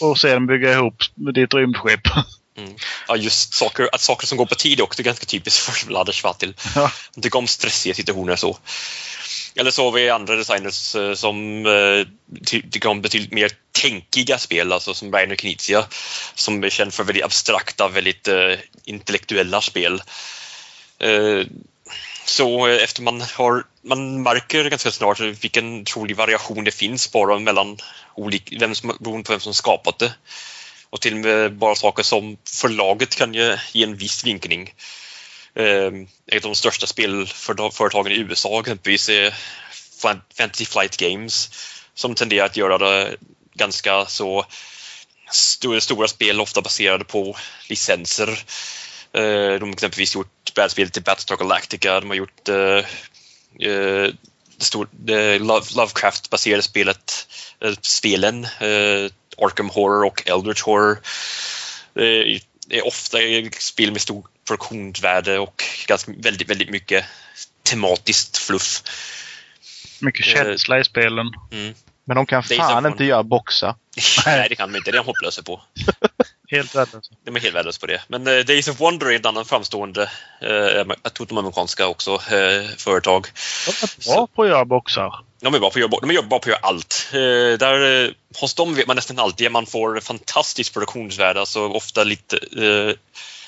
Och 0.00 0.18
sedan 0.18 0.46
bygga 0.46 0.72
ihop 0.72 0.94
ditt 1.34 1.54
rymdskepp. 1.54 2.06
Mm. 2.56 2.74
Ja, 3.08 3.16
just 3.16 3.54
saker, 3.54 3.88
att 3.92 4.00
saker 4.00 4.26
som 4.26 4.38
går 4.38 4.46
på 4.46 4.54
tid 4.54 4.80
är 4.80 4.84
också 4.84 5.02
ganska 5.02 5.26
typiskt 5.26 5.58
för 5.58 5.86
Vlader 5.86 6.12
Schwatil. 6.12 6.54
Ja. 6.74 6.92
Han 7.14 7.22
tycker 7.22 7.38
om 7.38 7.46
stressiga 7.46 7.94
situationer 7.94 8.36
så. 8.36 8.58
Eller 9.54 9.70
så 9.70 9.84
har 9.84 9.92
vi 9.92 10.10
andra 10.10 10.36
designers 10.36 10.94
eh, 10.94 11.14
som 11.14 11.66
eh, 11.66 12.06
tycker 12.44 12.86
om 12.88 13.02
betydligt 13.02 13.32
mer 13.32 13.50
tänkiga 13.72 14.38
spel, 14.38 14.72
alltså 14.72 14.94
som 14.94 15.12
Rainer 15.12 15.34
Knizia, 15.34 15.84
som 16.34 16.64
är 16.64 16.70
känd 16.70 16.94
för 16.94 17.04
väldigt 17.04 17.24
abstrakta, 17.24 17.88
väldigt 17.88 18.28
uh, 18.28 18.54
intellektuella 18.84 19.60
spel. 19.60 20.02
Uh, 21.04 21.46
så 22.24 22.68
eh, 22.68 22.82
efter 22.82 23.02
man 23.02 23.20
har, 23.20 23.64
man 23.82 24.22
märker 24.22 24.70
ganska 24.70 24.90
snart 24.90 25.20
vilken 25.20 25.84
trolig 25.84 26.16
variation 26.16 26.64
det 26.64 26.70
finns 26.70 27.12
bara 27.12 27.38
mellan 27.38 27.78
olika, 28.14 28.56
vem 28.58 28.74
som, 28.74 28.96
beroende 29.00 29.24
på 29.24 29.32
vem 29.32 29.40
som 29.40 29.54
skapat 29.54 29.98
det. 29.98 30.14
Och 30.90 31.00
till 31.00 31.14
och 31.14 31.20
med 31.20 31.54
bara 31.54 31.74
saker 31.74 32.02
som 32.02 32.36
förlaget 32.60 33.16
kan 33.16 33.34
ge, 33.34 33.58
ge 33.72 33.84
en 33.84 33.96
viss 33.96 34.24
vinkling. 34.24 34.74
Ehm, 35.54 36.06
ett 36.26 36.44
av 36.44 36.50
de 36.50 36.54
största 36.54 36.86
spelföretagen 36.86 38.12
i 38.12 38.18
USA 38.18 38.60
exempelvis 38.60 39.08
är 39.08 39.34
Fantasy 40.36 40.64
Flight 40.64 40.96
Games 40.96 41.50
som 41.94 42.14
tenderar 42.14 42.46
att 42.46 42.56
göra 42.56 42.78
det 42.78 43.16
ganska 43.54 44.06
så 44.06 44.46
stora, 45.30 45.80
stora 45.80 46.08
spel 46.08 46.40
ofta 46.40 46.62
baserade 46.62 47.04
på 47.04 47.36
licenser. 47.68 48.28
Ehm, 49.12 49.58
de 49.58 49.62
har 49.62 49.72
exempelvis 49.72 50.14
gjort 50.14 50.41
brädspelet 50.54 50.92
till 50.92 51.02
Battlestar 51.02 51.36
Galactica. 51.36 52.00
De 52.00 52.08
har 52.08 52.16
gjort 52.16 52.48
uh, 52.48 52.80
det, 53.58 54.14
stor, 54.58 54.88
Lovecraft-baserade 55.76 56.62
spelet, 56.62 57.28
uh, 57.64 57.74
spelen 57.80 58.46
Arkham 59.36 59.70
Horror 59.70 60.04
och 60.04 60.22
Eldritch 60.26 60.62
Horror. 60.62 60.98
Det 62.66 62.78
är 62.78 62.86
ofta 62.86 63.18
spel 63.58 63.92
med 63.92 64.00
stort 64.00 64.30
produktionsvärde 64.46 65.38
och 65.38 65.64
ganska, 65.86 66.12
väldigt, 66.16 66.50
väldigt 66.50 66.70
mycket 66.70 67.04
tematiskt 67.62 68.38
fluff. 68.38 68.82
Mycket 70.00 70.26
känsla 70.26 70.80
i 70.80 70.84
spelen. 70.84 71.26
Mm. 71.52 71.74
Men 72.04 72.16
de 72.16 72.26
kan 72.26 72.42
fan 72.42 72.86
inte 72.86 73.04
göra 73.04 73.22
boxar. 73.22 73.74
Nej, 74.26 74.48
det 74.48 74.54
kan 74.54 74.72
de 74.72 74.78
inte. 74.78 74.90
Det 74.90 74.94
är 74.94 75.02
de 75.02 75.06
hopplösa 75.06 75.42
på. 75.42 75.60
helt 76.50 76.74
värdelösa. 76.74 77.14
De 77.24 77.36
är 77.36 77.40
helt 77.40 77.54
värdelösa 77.54 77.80
på 77.80 77.86
det. 77.86 78.02
Men 78.08 78.28
uh, 78.28 78.44
Days 78.44 78.68
of 78.68 78.80
Wonder 78.80 79.06
är 79.06 79.16
ett 79.16 79.26
annat 79.26 79.48
framstående, 79.48 80.02
uh, 80.42 80.94
jag 81.02 81.14
tror 81.14 81.26
de 81.26 81.38
amerikanska 81.38 81.86
också, 81.86 82.14
uh, 82.14 82.68
företag. 82.76 83.26
De 83.66 83.70
är 83.70 84.04
bra 84.04 84.14
Så. 84.14 84.26
på 84.26 84.42
att 84.42 84.48
göra 84.48 84.64
boxar. 84.64 85.20
De 85.40 85.54
är 85.54 85.58
bra 85.58 85.70
på 85.70 85.78
att 85.78 85.80
göra, 85.80 86.00
de 86.00 86.10
är 86.10 86.22
bra 86.22 86.28
på 86.28 86.36
att 86.36 86.46
göra 86.46 86.58
allt. 86.62 87.10
Uh, 87.14 87.58
där, 87.58 87.80
uh, 87.80 88.10
hos 88.40 88.54
dem 88.54 88.74
vet 88.74 88.86
man 88.86 88.96
nästan 88.96 89.18
alltid 89.18 89.46
att 89.46 89.52
man 89.52 89.66
får 89.66 90.00
fantastiskt 90.00 90.72
produktionsvärde, 90.72 91.40
alltså 91.40 91.68
ofta 91.68 92.04
lite 92.04 92.36
uh, 92.58 92.94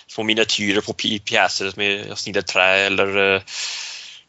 små 0.07 0.25
miniatyrer 0.25 0.81
på 0.81 0.93
pjäser 1.25 1.73
med 1.77 2.19
snidade 2.19 2.47
trä 2.47 2.77
eller 2.77 3.43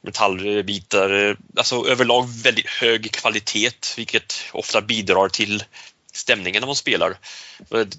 metallbitar. 0.06 1.30
Eh, 1.30 1.36
alltså 1.58 1.88
överlag 1.88 2.30
väldigt 2.44 2.70
hög 2.70 3.12
kvalitet 3.12 3.72
vilket 3.98 4.34
ofta 4.52 4.82
bidrar 4.82 5.30
till 5.30 5.64
stämningen 6.14 6.62
när 6.62 6.68
man 6.68 6.76
spelar. 6.76 7.18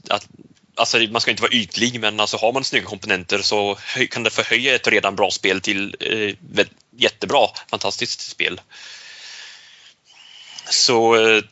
Att, 0.08 0.28
alltså 0.76 0.98
man 0.98 1.20
ska 1.20 1.30
inte 1.30 1.42
vara 1.42 1.52
ytlig 1.52 2.00
men 2.00 2.20
alltså 2.20 2.36
har 2.36 2.52
man 2.52 2.64
snygga 2.64 2.86
komponenter 2.86 3.38
så 3.38 3.78
kan 4.10 4.22
det 4.22 4.30
förhöja 4.30 4.74
ett 4.74 4.88
redan 4.88 5.16
bra 5.16 5.30
spel 5.30 5.60
till 5.60 5.96
eh, 6.00 6.66
jättebra, 6.96 7.48
fantastiskt 7.70 8.20
spel. 8.20 8.60
Så 10.70 11.16
eh, 11.16 11.42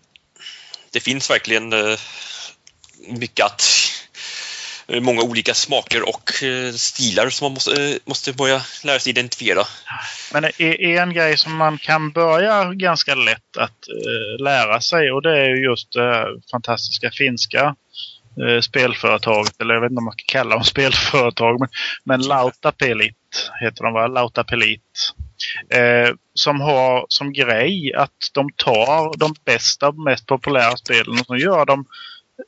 det 0.90 1.00
finns 1.00 1.30
verkligen 1.30 1.72
eh, 1.72 1.98
mycket 3.08 3.46
att 3.46 3.64
Eh, 4.88 5.00
många 5.00 5.22
olika 5.22 5.54
smaker 5.54 6.08
och 6.08 6.42
eh, 6.42 6.72
stilar 6.72 7.28
som 7.30 7.44
man 7.44 7.52
måste, 7.52 7.82
eh, 7.82 7.96
måste 8.04 8.32
börja 8.32 8.60
lära 8.84 8.98
sig 8.98 9.10
identifiera. 9.10 9.62
Men 10.32 10.44
en 10.58 11.12
grej 11.12 11.36
som 11.36 11.56
man 11.56 11.78
kan 11.78 12.10
börja 12.10 12.74
ganska 12.74 13.14
lätt 13.14 13.56
att 13.58 13.78
lära 14.38 14.80
sig 14.80 15.12
och 15.12 15.22
det 15.22 15.38
är 15.38 15.70
just 15.70 15.92
det 15.92 16.26
fantastiska 16.50 17.10
finska 17.10 17.74
spelföretaget, 18.62 19.60
eller 19.60 19.74
jag 19.74 19.80
vet 19.80 19.90
inte 19.90 19.98
om 19.98 20.04
man 20.04 20.12
ska 20.12 20.38
kalla 20.38 20.54
dem 20.54 20.64
spelföretag, 20.74 21.60
men, 21.60 21.68
men 22.04 22.22
Lautapelit 22.28 23.50
heter 23.60 23.84
de 23.84 23.92
va? 23.92 24.06
Lautapelit. 24.06 24.80
Eh, 25.70 26.14
som 26.34 26.60
har 26.60 27.06
som 27.08 27.32
grej 27.32 27.94
att 27.94 28.30
de 28.34 28.50
tar 28.56 29.18
de 29.18 29.34
bästa 29.44 29.88
och 29.88 29.98
mest 29.98 30.26
populära 30.26 30.76
spelen 30.76 31.20
och 31.20 31.26
så 31.26 31.36
gör 31.36 31.66
de 31.66 31.86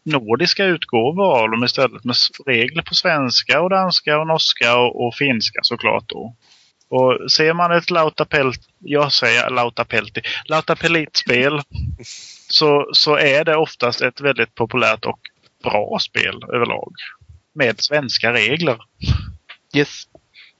nordiska 0.05 0.65
utgåvor 0.65 1.39
av 1.39 1.51
dem 1.51 1.65
istället 1.65 2.05
med 2.05 2.17
regler 2.47 2.83
på 2.83 2.95
svenska 2.95 3.61
och 3.61 3.71
danska 3.71 4.19
och 4.19 4.27
norska 4.27 4.79
och, 4.79 5.07
och 5.07 5.15
finska 5.15 5.59
såklart 5.63 6.09
då. 6.09 6.35
Och 6.89 7.33
ser 7.33 7.55
man 7.55 7.73
ett 7.73 7.91
Lautapelt, 7.91 8.61
jag 8.79 9.13
säger 9.13 9.51
Lautapelti, 9.51 10.21
Lautapelitspel 10.45 11.61
så, 12.49 12.89
så 12.93 13.17
är 13.17 13.45
det 13.45 13.57
oftast 13.57 14.01
ett 14.01 14.21
väldigt 14.21 14.55
populärt 14.55 15.05
och 15.05 15.21
bra 15.63 15.99
spel 16.01 16.45
överlag. 16.55 16.93
Med 17.53 17.81
svenska 17.81 18.33
regler. 18.33 18.79
Yes. 19.75 20.05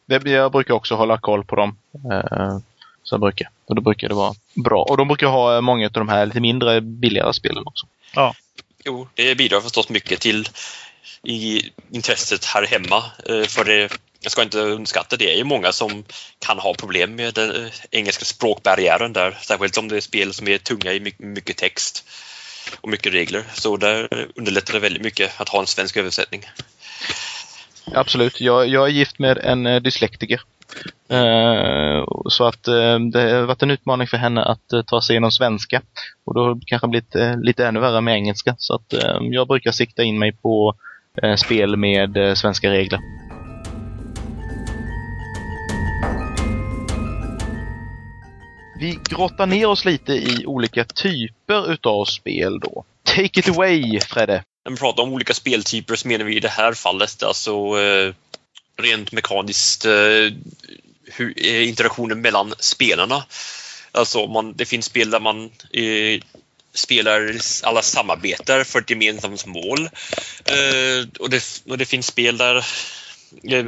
Det, 0.07 0.27
jag 0.27 0.53
brukar 0.53 0.75
också 0.75 0.95
hålla 0.95 1.19
koll 1.19 1.45
på 1.45 1.57
dem. 1.57 1.77
Eh, 2.13 2.59
så 3.03 3.19
brukar. 3.19 3.49
Och 3.67 3.75
då 3.75 3.83
brukar 3.83 4.09
det 4.09 4.15
vara 4.15 4.35
bra. 4.65 4.83
Och 4.83 4.97
de 4.97 5.09
brukar 5.09 5.27
ha 5.27 5.61
många 5.61 5.87
av 5.87 5.93
de 5.93 6.09
här 6.09 6.27
lite 6.27 6.41
mindre 6.41 6.81
billigare 6.81 7.33
spelen 7.33 7.63
också. 7.67 7.87
Ja. 8.15 8.35
Jo, 8.87 9.09
det 9.15 9.35
bidrar 9.35 9.61
förstås 9.61 9.89
mycket 9.89 10.21
till 10.21 10.49
i 11.23 11.71
intresset 11.93 12.45
här 12.45 12.67
hemma. 12.67 13.05
Eh, 13.29 13.43
för 13.43 13.65
det, 13.65 13.99
jag 14.21 14.33
ska 14.33 14.43
inte 14.43 14.59
underskatta, 14.59 15.17
det 15.17 15.33
är 15.33 15.37
ju 15.37 15.45
många 15.45 15.73
som 15.73 16.05
kan 16.39 16.59
ha 16.59 16.75
problem 16.75 17.15
med 17.15 17.35
den 17.35 17.71
engelska 17.91 18.25
språkbarriären 18.25 19.13
där. 19.13 19.39
Särskilt 19.43 19.79
om 19.79 19.89
det 19.89 19.97
är 19.97 20.01
spel 20.01 20.35
som 20.35 20.49
är 20.49 20.59
tunga 20.59 20.93
i 20.93 21.15
mycket 21.19 21.57
text 21.57 22.05
och 22.81 22.89
mycket 22.89 23.13
regler. 23.13 23.45
Så 23.55 23.77
där 23.77 24.27
underlättar 24.35 24.73
det 24.75 24.81
väldigt 24.81 25.03
mycket 25.03 25.41
att 25.41 25.49
ha 25.49 25.61
en 25.61 25.67
svensk 25.67 25.97
översättning. 25.97 26.45
Absolut. 27.85 28.41
Jag, 28.41 28.69
jag 28.69 28.85
är 28.85 28.93
gift 28.93 29.19
med 29.19 29.39
en 29.39 29.67
eh, 29.67 29.83
dyslektiker. 29.83 30.41
Eh, 31.09 32.05
så 32.29 32.45
att 32.45 32.69
eh, 32.69 32.99
det 33.13 33.21
har 33.21 33.43
varit 33.43 33.63
en 33.63 33.71
utmaning 33.71 34.07
för 34.07 34.17
henne 34.17 34.45
att 34.45 34.73
eh, 34.73 34.83
ta 34.83 35.03
sig 35.03 35.15
igenom 35.15 35.31
svenska. 35.31 35.83
Och 36.25 36.35
då 36.35 36.45
har 36.45 36.55
det 36.55 36.67
kanske 36.67 36.89
blivit 36.89 37.15
lite 37.43 37.67
ännu 37.67 37.81
värre 37.81 38.01
med 38.01 38.15
engelska. 38.15 38.55
Så 38.59 38.75
att 38.75 38.95
jag 39.21 39.49
brukar 39.49 39.71
sikta 39.71 40.03
in 40.03 40.19
mig 40.19 40.33
på 40.33 40.75
spel 41.37 41.77
med 41.77 42.39
svenska 42.39 42.71
regler. 42.71 43.01
Vi 48.79 48.99
grottar 49.11 49.47
ner 49.47 49.67
oss 49.67 49.85
lite 49.85 50.13
i 50.13 50.47
olika 50.47 50.85
typer 50.85 51.73
utav 51.73 52.05
spel 52.05 52.61
då. 52.61 52.85
Take 53.03 53.41
it 53.41 53.49
away, 53.49 54.01
Fredde! 54.01 54.43
När 54.65 54.71
vi 54.71 54.77
pratar 54.79 55.03
om 55.03 55.13
olika 55.13 55.35
speltyper 55.35 55.95
så 55.95 56.09
menar 56.09 56.25
vi 56.25 56.37
i 56.37 56.41
det 56.41 56.49
här 56.49 56.73
fallet 56.73 57.23
alltså 57.23 57.51
eh, 57.53 58.15
rent 58.77 59.13
mekaniskt 59.13 59.85
eh, 59.85 60.33
hur, 61.05 61.35
eh, 61.37 61.69
interaktionen 61.69 62.21
mellan 62.21 62.55
spelarna. 62.59 63.25
Alltså 63.93 64.27
man, 64.27 64.53
det 64.57 64.65
finns 64.65 64.87
spel 64.87 65.11
där 65.11 65.21
man 65.21 65.45
eh, 65.73 66.21
spelar, 66.75 67.37
alla 67.63 67.83
samarbetar 67.83 68.65
för 68.65 68.79
ett 68.79 68.91
gemensamt 68.91 69.47
mål. 69.47 69.89
Eh, 70.45 71.09
och, 71.19 71.31
det, 71.31 71.63
och 71.69 71.79
det 71.79 71.87
finns 71.87 72.07
spel 72.07 72.37
där 72.37 72.57
eh, 73.43 73.67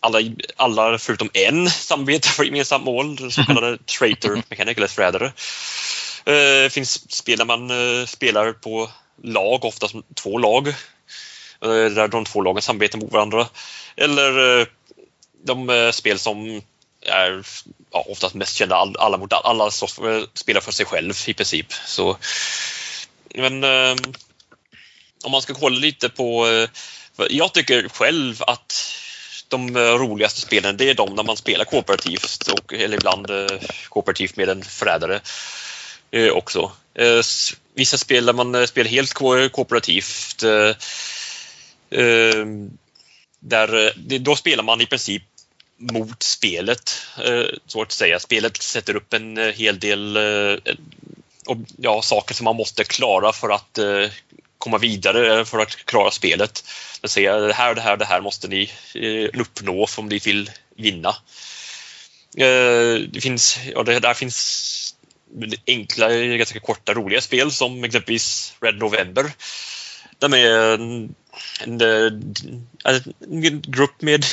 alla, 0.00 0.18
alla 0.56 0.98
förutom 0.98 1.30
en 1.34 1.70
samarbetar 1.70 2.30
för 2.30 2.42
ett 2.42 2.48
gemensamt 2.48 2.84
mål, 2.84 3.32
så 3.32 3.44
kallade 3.44 3.78
traitor 3.98 4.42
mechanic 4.48 4.76
eller 4.76 4.86
förrädare. 4.86 5.32
Det 6.24 6.72
finns 6.72 7.12
spel 7.12 7.38
där 7.38 7.44
man 7.44 7.70
spelar 8.06 8.52
på 8.52 8.90
lag, 9.22 9.64
oftast 9.64 9.94
två 10.14 10.38
lag. 10.38 10.74
Eh, 11.64 11.94
där 11.94 12.08
de 12.08 12.24
två 12.24 12.42
lagen 12.42 12.62
samarbetar 12.62 12.98
mot 12.98 13.12
varandra. 13.12 13.46
Eller 13.96 14.60
eh, 14.60 14.66
de 15.44 15.70
eh, 15.70 15.90
spel 15.90 16.18
som 16.18 16.62
är 17.02 17.44
ja, 17.90 18.04
oftast 18.08 18.34
mest 18.34 18.56
kända, 18.56 18.76
alla 18.98 19.16
mot 19.16 19.32
alla 19.32 19.64
eh, 19.64 20.24
spelar 20.34 20.60
för 20.60 20.72
sig 20.72 20.86
själv 20.86 21.14
i 21.26 21.34
princip. 21.34 21.72
Så, 21.86 22.16
men 23.34 23.64
ehm, 23.64 23.98
om 25.24 25.30
man 25.30 25.42
ska 25.42 25.54
kolla 25.54 25.78
lite 25.78 26.08
på... 26.08 26.46
Jag 27.30 27.54
tycker 27.54 27.88
själv 27.88 28.42
att 28.42 28.94
de 29.48 29.78
roligaste 29.78 30.40
spelen 30.40 30.76
det 30.76 30.90
är 30.90 30.94
de 30.94 31.14
när 31.14 31.22
man 31.22 31.36
spelar 31.36 31.64
kooperativt 31.64 32.48
och, 32.48 32.72
eller 32.72 32.96
ibland 32.96 33.26
kooperativt 33.88 34.36
med 34.36 34.48
en 34.48 34.62
förrädare 34.64 35.20
också. 36.32 36.72
Vissa 37.74 37.98
spel 37.98 38.26
där 38.26 38.32
man 38.32 38.66
spelar 38.66 38.90
helt 38.90 39.12
kooperativt. 39.52 40.42
Ehm, 41.90 42.78
där, 43.46 43.86
eh, 43.86 44.18
då 44.20 44.36
spelar 44.36 44.64
man 44.64 44.80
i 44.80 44.86
princip 44.86 45.22
mot 45.78 46.22
spelet, 46.22 47.06
eh, 47.24 47.44
så 47.66 47.82
att 47.82 47.92
säga. 47.92 48.18
Spelet 48.18 48.62
sätter 48.62 48.96
upp 48.96 49.12
en 49.12 49.38
eh, 49.38 49.52
hel 49.52 49.78
del 49.78 50.18
ja, 51.76 52.02
saker 52.02 52.34
som 52.34 52.44
man 52.44 52.56
måste 52.56 52.84
klara 52.84 53.32
för 53.32 53.50
att 53.50 53.78
komma 54.58 54.78
vidare 54.78 55.44
för 55.44 55.58
att 55.58 55.76
klara 55.76 56.10
spelet. 56.10 56.64
Det 57.00 57.08
säger 57.08 57.40
det 57.40 57.54
här 57.54 57.68
och 57.68 57.74
det 57.74 57.80
här 57.82 57.96
det 57.96 58.04
här 58.04 58.20
måste 58.20 58.48
ni 58.48 58.70
uppnå 59.32 59.86
om 59.98 60.06
ni 60.06 60.18
vill 60.18 60.50
vinna. 60.76 61.16
Det 63.08 63.22
finns, 63.22 63.58
ja, 63.74 63.82
det 63.82 64.00
där 64.00 64.14
finns 64.14 64.94
enkla, 65.66 66.08
ganska 66.12 66.60
korta, 66.60 66.94
roliga 66.94 67.20
spel 67.20 67.52
som 67.52 67.84
exempelvis 67.84 68.54
Red 68.60 68.78
November. 68.78 69.32
De 70.18 70.34
är 70.34 70.78
en, 71.60 71.80
en, 71.80 72.44
en 72.84 73.62
grupp 73.62 74.02
med 74.02 74.24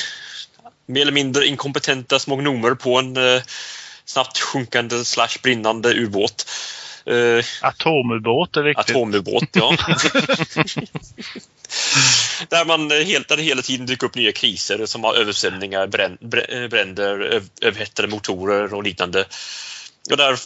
mer 0.86 1.02
eller 1.02 1.12
mindre 1.12 1.46
inkompetenta 1.46 2.18
små 2.18 2.36
gnomer 2.36 2.74
på 2.74 2.98
en 2.98 3.16
eh, 3.16 3.42
snabbt 4.04 4.38
sjunkande 4.38 5.04
slash 5.04 5.38
brinnande 5.42 5.94
ubåt. 5.94 6.46
Uh, 7.10 7.44
atomubåt 7.60 8.56
är 8.56 8.62
viktigt. 8.62 8.90
Atomubåt, 8.90 9.48
ja. 9.52 9.76
där 12.48 12.64
man 12.64 12.90
helt, 12.90 13.28
där 13.28 13.36
det 13.36 13.42
hela 13.42 13.62
tiden 13.62 13.86
dyker 13.86 14.06
upp 14.06 14.14
nya 14.14 14.32
kriser 14.32 14.86
som 14.86 15.04
har 15.04 15.14
översvämningar, 15.14 15.86
bränder, 16.68 17.42
överhettade 17.60 18.08
motorer 18.08 18.74
och 18.74 18.82
liknande. 18.82 19.24
Och 20.10 20.16
där, 20.16 20.38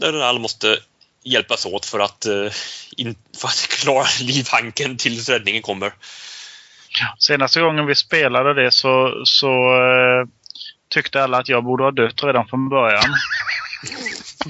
där 0.00 0.20
alla 0.22 0.38
måste 0.38 0.78
hjälpas 1.26 1.66
åt 1.66 1.86
för 1.86 1.98
att, 1.98 2.26
uh, 2.28 2.52
in, 2.96 3.14
för 3.40 3.48
att 3.48 3.68
klara 3.68 4.06
livhanken 4.20 4.96
tills 4.96 5.28
räddningen 5.28 5.62
kommer. 5.62 5.92
Senaste 7.18 7.60
gången 7.60 7.86
vi 7.86 7.94
spelade 7.94 8.62
det 8.62 8.70
så, 8.70 9.22
så 9.24 9.48
uh, 9.48 10.26
tyckte 10.94 11.22
alla 11.22 11.38
att 11.38 11.48
jag 11.48 11.64
borde 11.64 11.84
ha 11.84 11.90
dött 11.90 12.22
redan 12.24 12.48
från 12.48 12.68
början. 12.68 13.04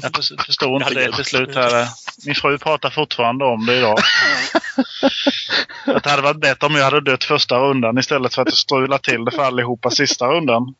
Jag 0.02 0.14
förstår 0.46 0.82
inte 0.82 0.94
det 0.94 1.12
till 1.12 1.24
slut. 1.24 1.54
Här. 1.54 1.88
Min 2.26 2.34
fru 2.34 2.58
pratar 2.58 2.90
fortfarande 2.90 3.44
om 3.44 3.66
det 3.66 3.76
idag. 3.76 3.98
Att 5.86 6.04
det 6.04 6.10
hade 6.10 6.22
varit 6.22 6.40
bättre 6.40 6.66
om 6.66 6.74
jag 6.74 6.84
hade 6.84 7.00
dött 7.00 7.24
första 7.24 7.58
rundan 7.58 7.98
istället 7.98 8.34
för 8.34 8.42
att 8.42 8.54
strula 8.54 8.98
till 8.98 9.24
det 9.24 9.30
för 9.30 9.42
allihopa 9.42 9.90
sista 9.90 10.26
rundan. 10.26 10.74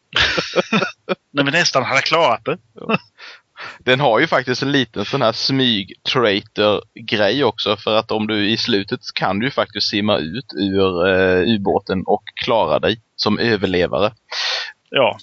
När 1.33 1.45
vi 1.45 1.51
nästan 1.51 1.85
hade 1.85 2.03
klarat 2.03 2.45
det. 2.45 2.59
Den 3.87 4.01
har 4.01 4.21
ju 4.21 4.27
faktiskt 4.27 4.63
en 4.63 4.73
liten 4.73 5.05
sån 5.05 5.23
här 5.23 5.33
smyg-traitor-grej 5.33 7.45
också 7.45 7.77
för 7.77 7.97
att 7.97 8.11
om 8.11 8.27
du 8.27 8.51
i 8.51 8.57
slutet 8.57 9.01
kan 9.15 9.39
du 9.39 9.51
faktiskt 9.51 9.89
simma 9.89 10.19
ut 10.19 10.53
ur 10.53 11.07
uh, 11.07 11.55
ubåten 11.55 12.03
och 12.07 12.23
klara 12.45 12.79
dig 12.79 13.01
som 13.17 13.39
överlevare. 13.39 14.13
Ja, 14.91 15.19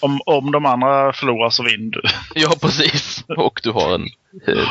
om, 0.00 0.20
om 0.26 0.52
de 0.52 0.66
andra 0.66 1.12
förlorar 1.12 1.50
så 1.50 1.62
vinner 1.62 1.90
du. 1.90 2.02
ja, 2.40 2.54
precis. 2.60 3.24
Och 3.28 3.60
du 3.62 3.70
har 3.70 3.94
en 3.94 4.08
uh, 4.48 4.68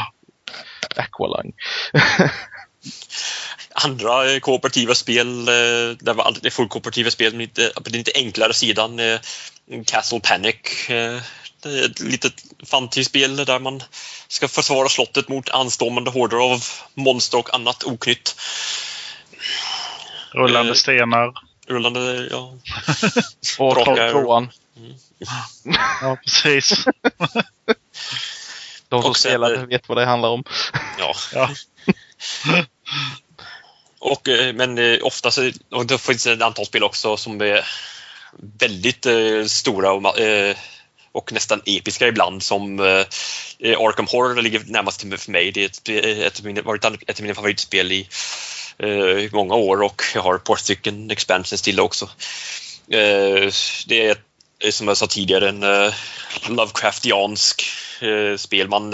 aqualang. 0.96 1.52
andra 3.86 4.40
kooperativa 4.40 4.96
spel, 4.96 5.46
det 6.00 6.14
var 6.14 6.24
alltid 6.24 6.54
fullkooperativa 6.54 7.10
spel, 7.10 7.32
men 7.32 7.42
inte, 7.42 7.72
på 7.76 7.82
den 7.84 7.94
lite 7.94 8.12
enklare 8.16 8.54
sidan. 8.54 9.00
Castle 9.86 10.20
Panic 10.20 10.90
Det 11.64 11.80
är 11.80 11.86
ett 11.86 12.00
litet 12.00 12.44
fantasyspel 12.66 13.36
där 13.36 13.60
man 13.60 13.84
ska 14.28 14.48
försvara 14.48 14.90
slottet 14.90 15.28
mot 15.28 15.50
anstormande 15.50 16.12
horder 16.12 16.38
av 16.38 16.64
monster 16.94 17.38
och 17.38 17.56
annat 17.56 17.84
oknytt. 17.84 18.36
Rullande 20.32 20.72
Eh, 20.72 20.76
stenar. 20.76 21.34
Rullande, 21.68 22.28
ja. 22.32 22.54
Och 23.60 23.86
tvåan. 24.12 24.52
Ja, 26.02 26.18
precis. 26.24 26.86
De 28.90 29.02
som 29.02 29.14
spelar 29.14 29.66
vet 29.66 29.90
vad 29.90 29.98
det 29.98 30.06
handlar 30.06 30.30
om. 30.30 30.44
ja. 31.00 31.16
Ja. 31.34 31.50
Och, 34.00 34.28
eh, 34.30 34.54
men 34.54 34.78
eh, 34.78 34.98
ofta 35.02 35.32
så, 35.32 35.52
och 35.72 35.86
det 35.86 35.98
finns 35.98 36.28
ett 36.28 36.42
antal 36.42 36.66
spel 36.66 36.84
också 36.84 37.18
som 37.18 37.42
är 37.42 37.66
väldigt 38.60 39.06
eh, 39.06 39.46
stora 39.48 39.92
och, 39.92 40.20
eh, 40.20 40.56
och 41.14 41.34
nästan 41.34 41.62
episka 41.66 42.08
ibland 42.08 42.44
som 42.44 42.80
eh, 42.80 43.06
eh, 43.60 43.80
Arkham 43.80 44.08
Horror 44.08 44.42
ligger 44.42 44.62
närmast 44.66 45.00
till 45.00 45.18
för 45.18 45.32
mig. 45.32 45.52
Det 45.52 45.62
är 45.62 45.66
ett, 45.66 45.90
eh, 45.90 46.20
ett, 46.20 46.66
varit 46.66 46.86
ett 46.86 47.20
av 47.20 47.22
mina 47.22 47.36
favoritspel 47.36 47.92
i 47.92 48.08
eh, 48.78 49.32
många 49.32 49.56
år 49.56 49.82
och 49.82 50.04
jag 50.14 50.22
har 50.22 50.36
ett 50.36 50.44
par 50.44 50.56
stycken 50.56 51.12
expansions 51.12 51.62
till 51.62 51.80
också. 51.80 52.10
Eh, 52.88 53.52
det 53.88 54.08
är 54.08 54.12
ett, 54.12 54.22
eh, 54.64 54.72
som 54.72 54.88
jag 54.88 54.98
sa 54.98 55.08
tidigare 55.08 55.50
en 55.50 55.64
eh, 55.64 55.94
Lovecraftiansk 56.48 57.64
eh, 58.02 58.38
spel. 58.38 58.70
Man 58.70 58.94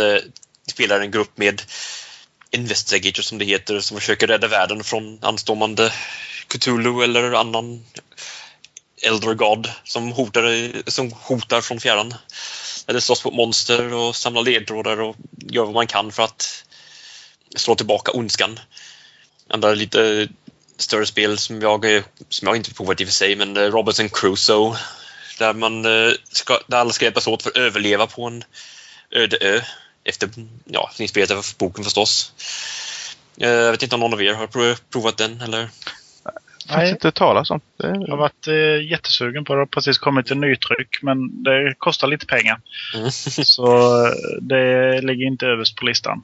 spelar 0.68 1.00
en 1.00 1.12
grupp 1.12 1.38
med 1.38 1.62
investigators 2.52 3.26
som 3.26 3.38
det 3.38 3.46
heter 3.46 3.80
som 3.80 3.98
försöker 3.98 4.28
rädda 4.28 4.48
världen 4.48 4.84
från 4.84 5.20
anstormande 5.22 5.94
Cthulhu 6.48 7.04
eller 7.04 7.34
annan 7.34 7.86
Elder 9.02 9.34
God 9.34 9.72
som 9.84 10.12
hotar, 10.12 10.72
som 10.90 11.12
hotar 11.12 11.62
från 11.62 11.80
fjärran. 11.80 12.14
Eller 12.88 13.00
slåss 13.00 13.26
mot 13.26 13.34
monster 13.34 13.94
och 13.94 14.16
samlar 14.16 14.42
ledtrådar 14.42 15.02
och 15.02 15.16
gör 15.32 15.66
vad 15.66 15.74
man 15.74 15.88
kan 15.88 16.12
för 16.12 16.24
att 16.24 16.66
slå 17.56 17.76
tillbaka 17.76 18.12
ondskan. 18.12 18.60
Andra 19.50 19.74
lite 19.74 20.28
större 20.78 21.06
spel 21.06 21.38
som 21.38 21.62
jag, 21.62 22.04
som 22.30 22.48
jag 22.48 22.56
inte 22.56 22.74
provat 22.74 23.02
i 23.02 23.04
och 23.04 23.08
för 23.08 23.14
sig, 23.14 23.36
men 23.36 23.58
eh, 23.58 23.64
Robinson 23.64 24.10
Crusoe. 24.10 24.78
Där, 25.40 25.54
man 25.54 25.86
eh, 25.86 26.14
ska, 26.32 26.60
där 26.68 26.78
alla 26.78 26.94
ska 26.94 27.06
hjälpas 27.06 27.28
åt 27.28 27.44
för 27.44 27.50
att 27.50 27.58
överleva 27.58 28.08
på 28.08 28.26
en 28.26 28.44
öde 29.12 29.38
ö. 29.42 29.62
Efter, 30.04 30.30
ja, 30.66 30.92
inspirerat 30.98 31.32
av 31.32 31.46
boken 31.58 31.84
förstås. 31.84 32.34
Eh, 33.38 33.50
jag 33.50 33.72
vet 33.72 33.84
inte 33.84 33.96
om 33.96 34.02
någon 34.02 34.14
av 34.14 34.24
er 34.24 34.34
har 34.34 34.76
provat 34.92 35.18
den 35.18 35.42
eller? 35.42 35.70
Faktiskt 36.70 36.86
Nej. 36.86 36.92
inte 36.92 37.12
talas 37.12 37.52
om. 37.52 37.62
Det 37.78 37.88
Jag 37.88 38.08
har 38.08 38.18
varit 38.18 38.48
eh, 38.48 38.92
jättesugen 38.92 39.46
på 39.46 39.54
det. 39.54 39.58
Det 39.58 39.62
har 39.62 39.66
precis 39.66 39.98
kommit 39.98 40.32
en 40.32 40.42
nytryck 40.42 41.02
men 41.02 41.44
det 41.44 41.74
kostar 41.78 42.08
lite 42.08 42.26
pengar. 42.26 42.62
Mm. 42.96 43.12
Så 43.12 43.66
eh, 44.06 44.12
det 44.42 45.02
ligger 45.02 45.26
inte 45.28 45.46
överst 45.46 45.76
på 45.76 45.86
listan. 45.86 46.22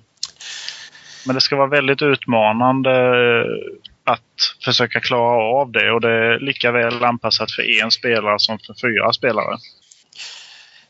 Men 1.25 1.35
det 1.35 1.41
ska 1.41 1.55
vara 1.55 1.67
väldigt 1.67 2.01
utmanande 2.01 2.91
eh, 2.91 3.45
att 4.03 4.63
försöka 4.65 4.99
klara 4.99 5.59
av 5.61 5.71
det 5.71 5.91
och 5.91 6.01
det 6.01 6.09
är 6.09 6.39
lika 6.39 6.71
väl 6.71 7.03
anpassat 7.03 7.51
för 7.51 7.81
en 7.83 7.91
spelare 7.91 8.39
som 8.39 8.59
för 8.59 8.73
fyra 8.81 9.13
spelare. 9.13 9.57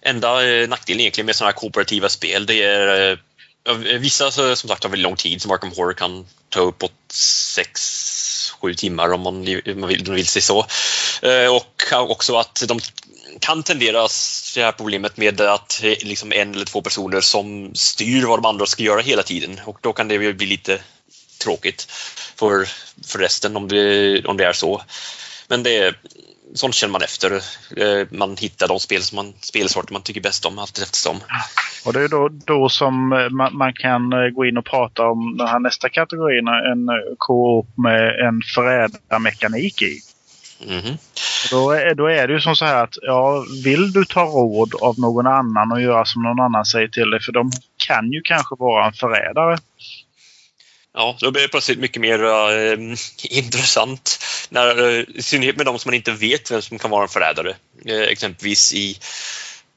Enda 0.02 0.48
eh, 0.48 0.70
nackdelen 0.70 1.02
egentligen 1.02 1.26
med 1.26 1.36
sådana 1.36 1.52
här 1.52 1.58
kooperativa 1.58 2.10
spel 2.10 2.46
det 2.46 2.64
är 2.64 3.18
Vissa 4.00 4.32
som 4.32 4.56
sagt 4.56 4.84
har 4.84 4.90
väldigt 4.90 5.04
lång 5.04 5.16
tid 5.16 5.42
som 5.42 5.52
Arkham 5.52 5.72
Horror 5.76 5.94
kan 5.94 6.26
ta 6.50 6.60
uppåt 6.60 6.92
sju 8.50 8.74
timmar 8.74 9.14
om 9.14 9.22
man, 9.22 9.36
om 9.36 9.80
man 9.80 9.90
vill, 9.90 10.02
om 10.02 10.08
man 10.08 10.16
vill 10.16 10.28
sig 10.28 10.42
så. 10.42 10.66
Eh, 11.22 11.56
och 11.56 12.12
också 12.12 12.36
att 12.36 12.64
de 12.68 12.80
kan 13.40 13.64
tendera 13.64 14.08
det 14.56 14.64
här 14.64 14.72
problemet 14.72 15.18
med 15.18 15.42
att 15.42 15.84
eh, 15.84 15.94
liksom 16.02 16.32
en 16.32 16.56
eller 16.56 16.66
två 16.66 16.82
personer 16.82 17.22
som 17.22 17.76
styr 17.76 18.26
vad 18.26 18.40
de 18.40 18.46
andra 18.46 18.66
ska 18.66 18.84
göra 18.84 19.02
hela 19.02 19.24
tiden 19.24 19.60
och 19.66 19.78
då 19.82 19.94
kan 19.94 20.08
det 20.08 20.16
ju 20.16 20.34
bli 20.34 20.46
lite 20.46 20.80
tråkigt 21.38 21.88
för, 22.36 22.68
för 23.08 23.20
resten 23.20 23.58
om 23.58 23.68
det, 23.68 24.26
om 24.26 24.38
det 24.38 24.46
är 24.46 24.54
så. 24.54 24.82
Men 25.48 25.64
det, 25.64 25.96
sånt 26.56 26.76
känner 26.76 26.92
man 26.92 27.02
efter. 27.02 27.32
Eh, 27.78 28.08
Man 28.10 28.36
hittar 28.38 28.68
de 28.68 28.80
spel 28.80 29.02
som 29.02 29.16
man, 29.16 29.34
spelsorter 29.40 29.94
man 29.94 30.02
tycker 30.02 30.22
bäst 30.22 30.46
om 30.46 30.60
allt 30.60 30.78
eftersom. 30.78 31.18
Och 31.86 31.94
det 31.94 32.02
är 32.02 32.08
då, 32.08 32.30
då 32.30 32.70
som 32.70 33.14
eh, 33.14 33.30
man, 33.30 33.58
man 33.58 33.74
kan 33.74 34.14
eh, 34.14 34.30
gå 34.30 34.46
in 34.46 34.58
och 34.58 34.66
prata 34.66 35.08
om 35.08 35.38
den 35.38 35.48
här 35.48 35.60
nästa 35.60 35.90
kategorin, 35.90 36.48
en 36.48 36.90
co-op 37.18 37.78
med 37.78 38.20
en 38.20 38.42
förrädarmekanik 38.56 39.82
i. 39.82 40.00
Och 41.46 41.52
Då 41.52 41.72
är, 41.72 41.96
då 41.96 42.06
är 42.08 42.28
det 42.28 42.34
ju 42.34 42.40
som 42.42 42.56
så 42.56 42.66
här 42.66 42.84
att 42.84 42.96
ja, 43.02 43.46
vill 43.64 43.92
du 43.92 44.06
ta 44.06 44.24
råd 44.26 44.76
av 44.82 45.00
någon 45.00 45.28
annan 45.28 45.72
och 45.72 45.82
göra 45.82 46.06
som 46.06 46.24
någon 46.24 46.40
annan 46.40 46.66
säger 46.66 46.88
till 46.88 47.10
dig, 47.10 47.22
för 47.22 47.32
de 47.32 47.52
kan 47.88 48.12
ju 48.12 48.22
kanske 48.22 48.56
vara 48.60 48.86
en 48.86 48.94
förrädare. 48.94 49.58
Ja, 50.98 51.18
då 51.20 51.32
blir 51.32 51.42
det 51.42 51.48
plötsligt 51.48 51.80
mycket 51.80 52.02
mer 52.02 52.24
äh, 52.24 52.78
intressant. 53.24 54.20
När, 54.50 54.90
äh, 54.90 55.04
I 55.16 55.22
synnerhet 55.22 55.58
med 55.58 55.66
de 55.66 55.80
som 55.80 55.90
man 55.90 55.96
inte 55.96 56.12
vet 56.12 56.52
vem 56.52 56.62
som 56.62 56.80
kan 56.80 56.92
vara 56.92 57.04
en 57.04 57.10
förrädare. 57.10 57.56
Äh, 57.86 58.02
exempelvis 58.02 58.74
i 58.74 59.00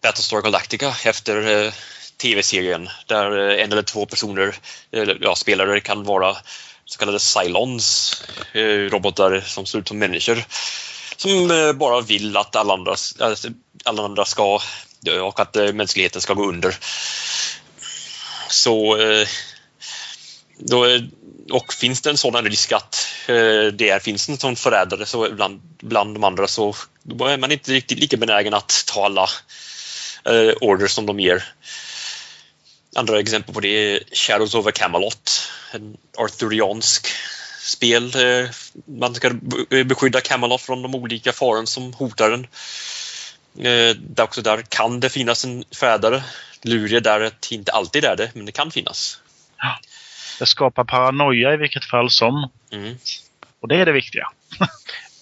Battlestar 0.03 0.43
Galactica 0.43 0.95
efter 1.05 1.65
äh, 1.67 1.73
tv-serien 2.17 2.89
där 3.07 3.39
en 3.39 3.73
eller 3.73 3.83
två 3.83 4.07
personer, 4.07 4.55
ja, 5.21 5.35
spelare 5.35 5.81
kan 5.81 6.05
vara 6.05 6.37
så 6.85 6.99
kallade 6.99 7.19
Cylons, 7.19 8.23
robotar 8.91 9.41
som 9.41 9.67
ser 9.67 9.79
ut 9.79 9.89
som 9.89 9.99
människor. 9.99 10.45
Som 11.17 11.49
bara 11.79 12.01
vill 12.01 12.37
att 12.37 12.57
alla 12.57 12.75
andra, 12.75 12.95
alla 13.85 14.03
andra 14.03 14.25
ska 14.25 14.61
dö 15.01 15.21
och 15.21 15.41
att 15.41 15.55
mänskligheten 15.55 16.21
ska 16.21 16.35
gå 16.35 16.49
under. 16.49 16.77
Så 18.49 18.97
då, 20.59 20.85
är- 20.85 21.09
och 21.53 21.73
finns 21.75 22.01
det 22.01 22.11
en 22.11 22.17
sådan 22.17 22.45
risk 22.45 22.73
att 22.73 23.07
eh, 23.27 23.67
det 23.73 24.03
finns 24.03 24.29
en 24.29 24.39
sån 24.39 24.57
förrädare 24.57 25.07
så 25.07 25.31
bland, 25.31 25.61
bland 25.83 26.15
de 26.15 26.25
andra 26.25 26.49
så 26.49 26.75
då 27.03 27.25
är 27.25 27.39
man 27.39 27.53
inte 27.53 27.73
riktigt 27.73 27.99
lika 27.99 28.17
benägen 28.17 28.55
att 28.55 28.85
ta 28.87 29.05
alla 29.05 29.29
eh, 30.25 30.55
orders 30.61 30.91
som 30.91 31.07
de 31.07 31.21
ger. 31.21 31.45
Andra 32.97 33.21
exempel 33.21 33.55
på 33.55 33.61
det 33.61 33.69
är 33.69 34.01
Shadows 34.13 34.55
over 34.55 34.71
Camelot, 34.71 35.31
en 35.73 35.97
arthuriansk 36.19 37.09
spel. 37.61 38.15
Eh, 38.17 38.51
man 38.87 39.15
ska 39.15 39.31
beskydda 39.85 40.21
Camelot 40.21 40.61
från 40.63 40.83
de 40.83 40.95
olika 40.95 41.33
faran 41.33 41.67
som 41.67 41.93
hotar 41.93 42.31
den. 42.31 42.47
Eh, 43.67 43.97
där 43.97 44.25
också 44.25 44.43
där 44.43 44.63
kan 44.63 45.01
det 45.01 45.09
finnas 45.09 45.45
en 45.45 45.65
förrädare. 45.75 46.23
Lurig 46.63 47.03
där 47.03 47.21
att 47.21 47.53
inte 47.53 47.73
alltid 47.73 48.05
är 48.05 48.17
det, 48.17 48.31
men 48.35 48.47
det 48.47 48.53
kan 48.53 48.71
finnas. 48.71 49.19
Det 50.39 50.47
skapar 50.47 50.85
paranoia 50.85 51.55
i 51.55 51.57
vilket 51.57 51.85
fall 51.85 52.11
som. 52.11 52.51
Mm. 52.73 52.99
Och 53.61 53.69
det 53.69 53.77
är 53.77 53.87
det 53.87 53.93
viktiga. 53.93 54.29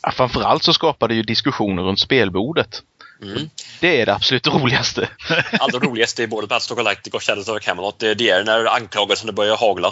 Ja, 0.02 0.10
framförallt 0.10 0.64
så 0.64 0.72
skapar 0.72 1.08
det 1.08 1.14
ju 1.14 1.22
diskussioner 1.22 1.82
runt 1.82 2.00
spelbordet. 2.00 2.82
Mm. 3.22 3.50
Det 3.80 4.00
är 4.00 4.06
det 4.06 4.14
absolut 4.14 4.46
roligaste. 4.46 5.08
Allra 5.60 5.78
roligast 5.78 6.18
är 6.18 6.26
både 6.26 6.46
Battlestar 6.46 6.76
Galactica 6.76 7.16
och 7.16 7.22
Shadows 7.22 7.48
of 7.48 7.60
Camelot. 7.60 7.98
Det, 7.98 8.14
det 8.14 8.30
är 8.30 8.44
när 8.44 8.64
anklagelserna 8.64 9.32
börjar 9.32 9.56
hagla. 9.56 9.88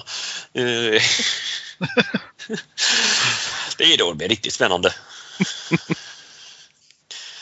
Eh, 0.52 0.62
det 3.78 3.84
är 3.84 3.98
då 3.98 4.10
det 4.10 4.16
blir 4.16 4.28
riktigt 4.28 4.52
spännande. 4.52 4.94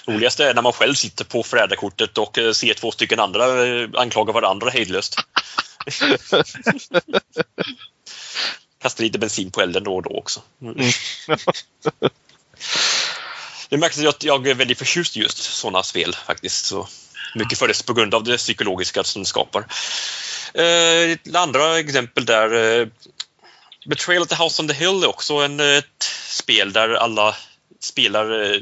Roligast 0.06 0.40
är 0.40 0.54
när 0.54 0.62
man 0.62 0.72
själv 0.72 0.94
sitter 0.94 1.24
på 1.24 1.42
förrädarkortet 1.42 2.18
och 2.18 2.38
eh, 2.38 2.52
ser 2.52 2.74
två 2.74 2.90
stycken 2.90 3.20
andra 3.20 3.66
eh, 3.66 3.88
anklaga 3.94 4.32
varandra 4.32 4.70
hejdlöst. 4.70 5.16
Kastar 8.82 9.04
lite 9.04 9.18
bensin 9.18 9.50
på 9.50 9.60
elden 9.60 9.84
då 9.84 9.96
och 9.96 10.02
då 10.02 10.10
också. 10.10 10.42
Det 13.68 13.76
märks 13.78 13.98
att 13.98 14.24
jag 14.24 14.46
är 14.46 14.54
väldigt 14.54 14.78
förtjust 14.78 15.16
i 15.16 15.20
just 15.20 15.38
sådana 15.38 15.82
spel 15.82 16.16
faktiskt. 16.26 16.64
Så 16.64 16.88
mycket 17.34 17.58
för 17.58 17.68
det 17.68 17.86
på 17.86 17.92
grund 17.92 18.14
av 18.14 18.24
det 18.24 18.36
psykologiska 18.36 19.04
som 19.04 19.22
det 19.22 19.28
skapar. 19.28 19.66
Eh, 20.54 21.10
ett 21.10 21.34
andra 21.34 21.78
exempel 21.78 22.24
där 22.24 22.80
eh, 22.80 22.88
Betrayal 23.86 24.22
at 24.22 24.28
the 24.28 24.34
House 24.34 24.62
on 24.62 24.68
the 24.68 24.74
Hill 24.74 25.02
är 25.02 25.08
också 25.08 25.34
en, 25.34 25.60
eh, 25.60 25.76
ett 25.76 26.04
spel 26.28 26.72
där 26.72 26.94
alla 26.94 27.36
spelar 27.80 28.60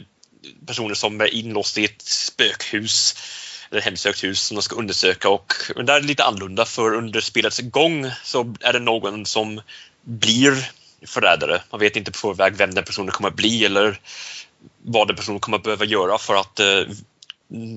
personer 0.67 0.95
som 0.95 1.21
är 1.21 1.35
inlåsta 1.35 1.81
i 1.81 1.85
ett 1.85 2.03
spökhus 2.03 3.15
eller 3.71 3.83
hemsökt 3.83 4.25
hus 4.25 4.41
som 4.41 4.55
de 4.55 4.63
ska 4.63 4.77
undersöka 4.77 5.29
och 5.29 5.53
men 5.77 5.87
där 5.87 5.95
är 5.95 6.01
det 6.01 6.07
lite 6.07 6.25
annorlunda 6.25 6.65
för 6.65 6.95
under 6.95 7.21
spelets 7.21 7.59
gång 7.61 8.11
så 8.25 8.55
är 8.61 8.73
det 8.73 8.79
någon 8.79 9.27
som 9.27 9.61
blir 10.03 10.71
förrädare. 11.07 11.63
Man 11.71 11.81
vet 11.81 11.97
inte 11.97 12.13
på 12.13 12.19
förväg 12.19 12.57
vem 12.57 12.75
den 12.75 12.85
personen 12.85 13.11
kommer 13.11 13.29
att 13.29 13.37
bli 13.37 13.65
eller 13.65 14.01
vad 14.83 15.09
den 15.09 15.17
personen 15.17 15.41
kommer 15.41 15.57
att 15.57 15.65
behöva 15.65 15.85
göra 15.85 16.19
för 16.19 16.35
att 16.35 16.61
eh, 16.61 16.83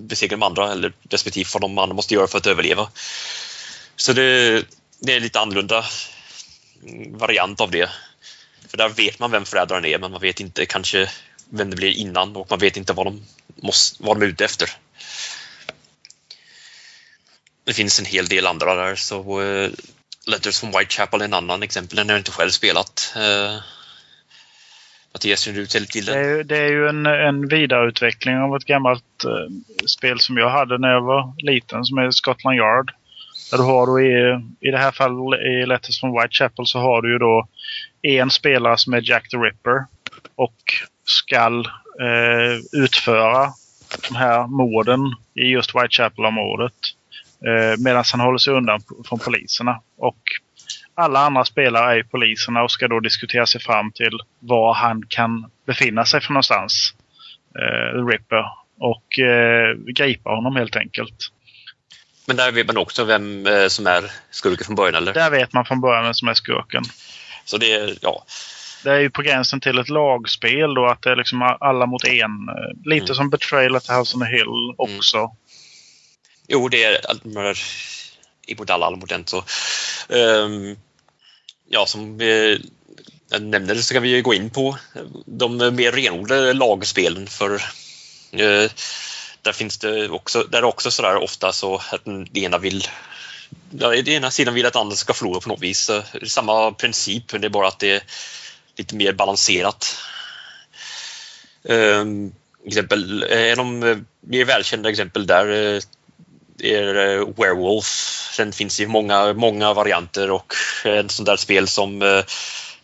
besegra 0.07 0.37
de 0.37 0.43
andra 0.43 0.71
eller 0.71 0.93
respektive 1.09 1.49
vad 1.53 1.61
de 1.61 1.77
andra 1.77 1.95
måste 1.95 2.13
göra 2.13 2.27
för 2.27 2.37
att 2.37 2.47
överleva. 2.47 2.89
Så 3.95 4.13
det, 4.13 4.65
det 4.99 5.13
är 5.13 5.19
lite 5.19 5.39
annorlunda 5.39 5.85
variant 7.09 7.61
av 7.61 7.71
det. 7.71 7.89
För 8.67 8.77
där 8.77 8.89
vet 8.89 9.19
man 9.19 9.31
vem 9.31 9.45
förrädaren 9.45 9.85
är 9.85 9.99
men 9.99 10.11
man 10.11 10.21
vet 10.21 10.39
inte 10.39 10.65
kanske 10.65 11.09
vem 11.49 11.69
det 11.69 11.75
blir 11.75 11.91
innan 11.91 12.35
och 12.35 12.47
man 12.49 12.59
vet 12.59 12.77
inte 12.77 12.93
vad 12.93 13.05
de, 13.05 13.25
måste, 13.55 14.03
vad 14.03 14.19
de 14.19 14.25
är 14.25 14.29
ute 14.29 14.45
efter 14.45 14.69
det 17.63 17.73
finns 17.73 17.99
en 17.99 18.05
hel 18.05 18.25
del 18.25 18.47
andra 18.47 18.75
där. 18.75 18.95
Så 18.95 19.41
uh, 19.41 19.69
Letters 20.27 20.59
from 20.59 20.71
Whitechapel 20.71 21.21
är 21.21 21.25
en 21.25 21.33
annan 21.33 21.63
exempel. 21.63 21.95
Den 21.95 22.09
har 22.09 22.13
jag 22.13 22.19
inte 22.19 22.31
själv 22.31 22.49
spelat. 22.49 23.13
Uh, 23.17 23.59
Mattias, 25.13 25.39
känner 25.39 25.59
du 25.59 25.65
till 25.65 26.05
den? 26.05 26.15
Det 26.15 26.29
är, 26.29 26.43
det 26.43 26.57
är 26.57 26.69
ju 26.69 26.87
en, 26.87 27.05
en 27.05 27.47
vidareutveckling 27.47 28.37
av 28.37 28.55
ett 28.55 28.65
gammalt 28.65 29.25
uh, 29.25 29.31
spel 29.85 30.19
som 30.19 30.37
jag 30.37 30.49
hade 30.49 30.77
när 30.77 30.91
jag 30.91 31.01
var 31.01 31.33
liten 31.37 31.85
som 31.85 31.97
är 31.97 32.11
Scotland 32.11 32.57
Yard. 32.57 32.91
Där 33.51 33.57
du 33.57 33.63
har 33.63 33.87
då 33.87 34.01
i, 34.01 34.41
i 34.67 34.71
det 34.71 34.77
här 34.77 34.91
fallet 34.91 35.39
i 35.39 35.65
Letters 35.65 35.99
from 35.99 36.11
Whitechapel 36.11 36.65
så 36.65 36.79
har 36.79 37.01
du 37.01 37.11
ju 37.11 37.17
då 37.17 37.47
en 38.01 38.31
spelare 38.31 38.77
som 38.77 38.93
är 38.93 39.09
Jack 39.09 39.29
the 39.29 39.37
Ripper 39.37 39.85
och 40.35 40.55
skall 41.05 41.65
eh, 42.01 42.81
utföra 42.83 43.53
de 44.09 44.15
här 44.15 44.47
morden 44.47 44.99
i 45.35 45.43
just 45.43 45.75
Whitechapel-området. 45.75 46.73
Eh, 47.47 47.77
Medan 47.77 48.03
han 48.11 48.19
håller 48.19 48.37
sig 48.37 48.53
undan 48.53 48.81
från 49.09 49.19
poliserna. 49.19 49.81
Och 49.97 50.21
alla 50.95 51.19
andra 51.19 51.45
spelare 51.45 51.99
är 51.99 52.03
poliserna 52.03 52.63
och 52.63 52.71
ska 52.71 52.87
då 52.87 52.99
diskutera 52.99 53.45
sig 53.45 53.61
fram 53.61 53.91
till 53.91 54.19
var 54.39 54.73
han 54.73 55.03
kan 55.07 55.51
befinna 55.67 56.05
sig 56.05 56.21
för 56.21 56.33
någonstans. 56.33 56.93
Eh, 57.59 58.05
Ripper. 58.05 58.45
Och 58.79 59.19
eh, 59.19 59.75
gripa 59.95 60.29
honom 60.29 60.55
helt 60.55 60.75
enkelt. 60.75 61.15
Men 62.27 62.35
där 62.35 62.51
vet 62.51 62.67
man 62.67 62.77
också 62.77 63.03
vem 63.03 63.47
eh, 63.47 63.67
som 63.67 63.87
är 63.87 64.11
skurken 64.31 64.65
från 64.65 64.75
början 64.75 64.95
eller? 64.95 65.13
Där 65.13 65.29
vet 65.29 65.53
man 65.53 65.65
från 65.65 65.81
början 65.81 66.03
vem 66.03 66.13
som 66.13 66.27
är 66.27 66.33
skurken. 66.33 66.83
Så 67.45 67.57
det 67.57 67.73
är, 67.73 67.93
ja. 68.01 68.25
Det 68.83 68.89
är 68.89 68.99
ju 68.99 69.09
på 69.09 69.21
gränsen 69.21 69.59
till 69.59 69.79
ett 69.79 69.89
lagspel 69.89 70.73
då, 70.73 70.85
att 70.85 71.01
det 71.01 71.11
är 71.11 71.15
liksom 71.15 71.57
alla 71.59 71.85
mot 71.85 72.05
en. 72.05 72.49
Lite 72.85 73.05
mm. 73.05 73.15
som 73.15 73.29
Betrayal 73.29 73.75
at 73.75 73.89
House 73.89 74.17
on 74.17 74.23
the 74.23 74.29
Hill 74.29 74.73
också. 74.77 75.17
Mm. 75.17 75.29
Jo, 76.47 76.69
det 76.69 76.83
är 76.83 77.11
Admiral 77.11 77.55
alla, 78.67 78.85
Almodento. 78.85 79.43
um, 80.07 80.17
ehm, 80.19 80.77
ja, 81.69 81.85
som 81.85 82.17
vi 82.17 82.61
nämnde 83.39 83.83
så 83.83 83.93
kan 83.93 84.03
vi 84.03 84.21
gå 84.21 84.33
in 84.33 84.49
på 84.49 84.77
de 85.25 85.57
mer 85.57 85.91
renodlade 85.91 86.53
lagspelen 86.53 87.27
för 87.27 87.53
uh, 87.53 88.69
där 89.41 89.51
finns 89.53 89.77
det 89.77 90.09
också, 90.09 90.43
där 90.43 90.57
är 90.57 90.63
också 90.63 90.91
sådär 90.91 91.15
ofta 91.15 91.51
så 91.51 91.81
att 91.91 92.05
den 92.05 92.37
ena 92.37 92.57
vill 92.57 92.87
den 93.69 94.07
ena 94.07 94.31
sidan 94.31 94.53
vill 94.53 94.65
att 94.65 94.75
andra 94.75 94.95
ska 94.95 95.13
förlora 95.13 95.39
på 95.39 95.49
något 95.49 95.61
vis. 95.61 95.87
Det 95.87 96.21
är 96.21 96.25
samma 96.25 96.71
princip, 96.71 97.41
det 97.41 97.47
är 97.47 97.49
bara 97.49 97.67
att 97.67 97.79
det 97.79 97.91
är 97.91 98.03
lite 98.75 98.95
mer 98.95 99.13
balanserat. 99.13 99.97
Um, 101.63 102.35
exempel, 102.65 103.23
en 103.23 103.59
av 103.59 103.65
de 103.65 104.05
mer 104.19 104.45
välkända 104.45 104.89
exempel 104.89 105.27
där 105.27 105.75
eh, 105.75 105.81
är 106.63 106.95
eh, 106.95 107.27
Werewolf. 107.37 107.85
Sen 108.35 108.51
finns 108.51 108.77
det 108.77 108.87
många, 108.87 109.33
många 109.33 109.73
varianter 109.73 110.31
och 110.31 110.53
ett 110.85 111.11
sånt 111.11 111.25
där 111.25 111.37
spel 111.37 111.67
som 111.67 112.01
eh, 112.01 112.23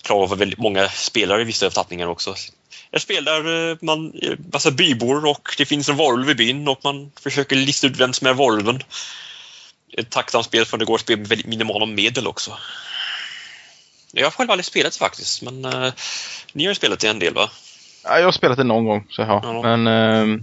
klarar 0.01 0.23
av 0.23 0.37
väldigt 0.37 0.59
många 0.59 0.89
spelare 0.89 1.41
i 1.41 1.45
vissa 1.45 1.69
tappningar 1.69 2.07
också. 2.07 2.35
Ett 2.91 3.01
spel 3.01 3.25
där 3.25 3.77
man 3.85 4.13
massa 4.53 4.71
bybor 4.71 5.25
och 5.25 5.55
det 5.57 5.65
finns 5.65 5.89
en 5.89 5.97
varulv 5.97 6.29
i 6.29 6.35
byn 6.35 6.67
och 6.67 6.79
man 6.83 7.11
försöker 7.19 7.55
lista 7.55 7.87
ut 7.87 7.99
vem 7.99 8.13
som 8.13 8.27
är 8.27 8.33
varulven 8.33 8.83
ett 9.97 10.09
tacksamt 10.09 10.45
spel 10.45 10.65
för 10.65 10.77
det 10.77 10.85
går 10.85 10.95
att 10.95 11.01
spela 11.01 11.17
med 11.17 11.27
väldigt 11.27 11.47
minimala 11.47 11.85
medel 11.85 12.27
också. 12.27 12.57
Jag 14.11 14.25
har 14.25 14.31
själv 14.31 14.51
aldrig 14.51 14.65
spelat 14.65 14.93
det 14.93 14.99
faktiskt, 14.99 15.41
men 15.41 15.65
uh, 15.65 15.93
ni 16.53 16.63
har 16.63 16.71
ju 16.71 16.75
spelat 16.75 16.99
det 16.99 17.07
en 17.07 17.19
del 17.19 17.33
va? 17.33 17.49
Ja, 18.03 18.17
jag 18.17 18.25
har 18.25 18.31
spelat 18.31 18.57
det 18.57 18.63
någon 18.63 18.85
gång, 18.85 19.05
så 19.09 19.21
jag 19.21 19.29
ja. 19.43 19.61
Men 19.61 19.87
uh, 19.87 20.41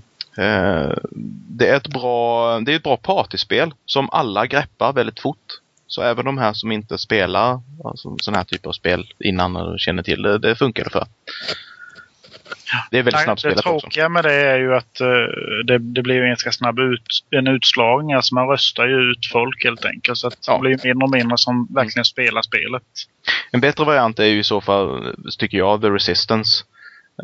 det 1.49 1.69
är 1.69 1.77
ett 1.77 1.89
bra, 1.89 2.61
det 2.61 2.73
är 2.73 2.77
ett 2.77 2.83
bra 2.83 2.97
partyspel 2.97 3.75
som 3.87 4.09
alla 4.13 4.47
greppar 4.47 4.93
väldigt 4.93 5.21
fort. 5.21 5.61
Så 5.87 6.03
även 6.03 6.25
de 6.25 6.39
här 6.39 6.53
som 6.53 6.73
inte 6.73 6.99
spelar 6.99 7.61
alltså, 7.85 8.17
sån 8.21 8.35
här 8.35 8.45
typ 8.45 8.67
av 8.67 8.73
spel 8.73 9.13
innan 9.19 9.57
och 9.57 9.81
känner 9.81 10.03
till 10.03 10.23
det, 10.23 10.39
det 10.39 10.57
funkar 10.57 10.85
det 10.85 10.91
för. 10.91 11.07
Det 12.91 12.99
är 12.99 13.03
väldigt 13.03 13.23
snabbspelat 13.23 13.59
också. 13.59 13.73
Det 13.73 13.81
tråkiga 13.81 14.09
med 14.09 14.25
det 14.25 14.33
är 14.33 14.59
ju 14.59 14.75
att 14.75 15.01
uh, 15.01 15.07
det, 15.65 15.79
det 15.79 16.03
blir 16.03 16.21
en 16.21 16.29
ganska 16.29 16.53
snabb 16.53 16.79
ut, 16.79 17.03
en 17.31 17.47
utslagning. 17.47 18.17
Alltså 18.17 18.35
man 18.35 18.49
röstar 18.49 18.87
ju 18.87 19.11
ut 19.11 19.27
folk 19.33 19.65
helt 19.65 19.85
enkelt. 19.85 20.19
Så 20.19 20.27
att 20.27 20.45
ja. 20.47 20.55
det 20.55 20.61
blir 20.61 20.71
mindre 20.85 21.05
och 21.05 21.11
mindre 21.11 21.39
som 21.39 21.67
verkligen 21.75 22.05
spelar 22.05 22.43
spelet. 22.43 22.83
En 23.51 23.61
bättre 23.61 23.85
variant 23.85 24.19
är 24.19 24.25
ju 24.25 24.39
i 24.39 24.45
så 24.45 24.61
fall, 24.61 25.15
tycker 25.39 25.59
jag, 25.59 25.81
The 25.81 25.89
Resistance. 25.89 26.65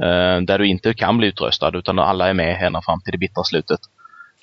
Uh, 0.01 0.41
där 0.43 0.59
du 0.59 0.67
inte 0.67 0.95
kan 0.95 1.19
bli 1.19 1.29
utröstad 1.29 1.79
utan 1.79 1.99
alla 1.99 2.29
är 2.29 2.35
med 2.35 2.63
ända 2.63 2.83
fram 2.83 3.01
till 3.01 3.13
det 3.13 3.19
bittra 3.19 3.45
slutet. 3.45 3.81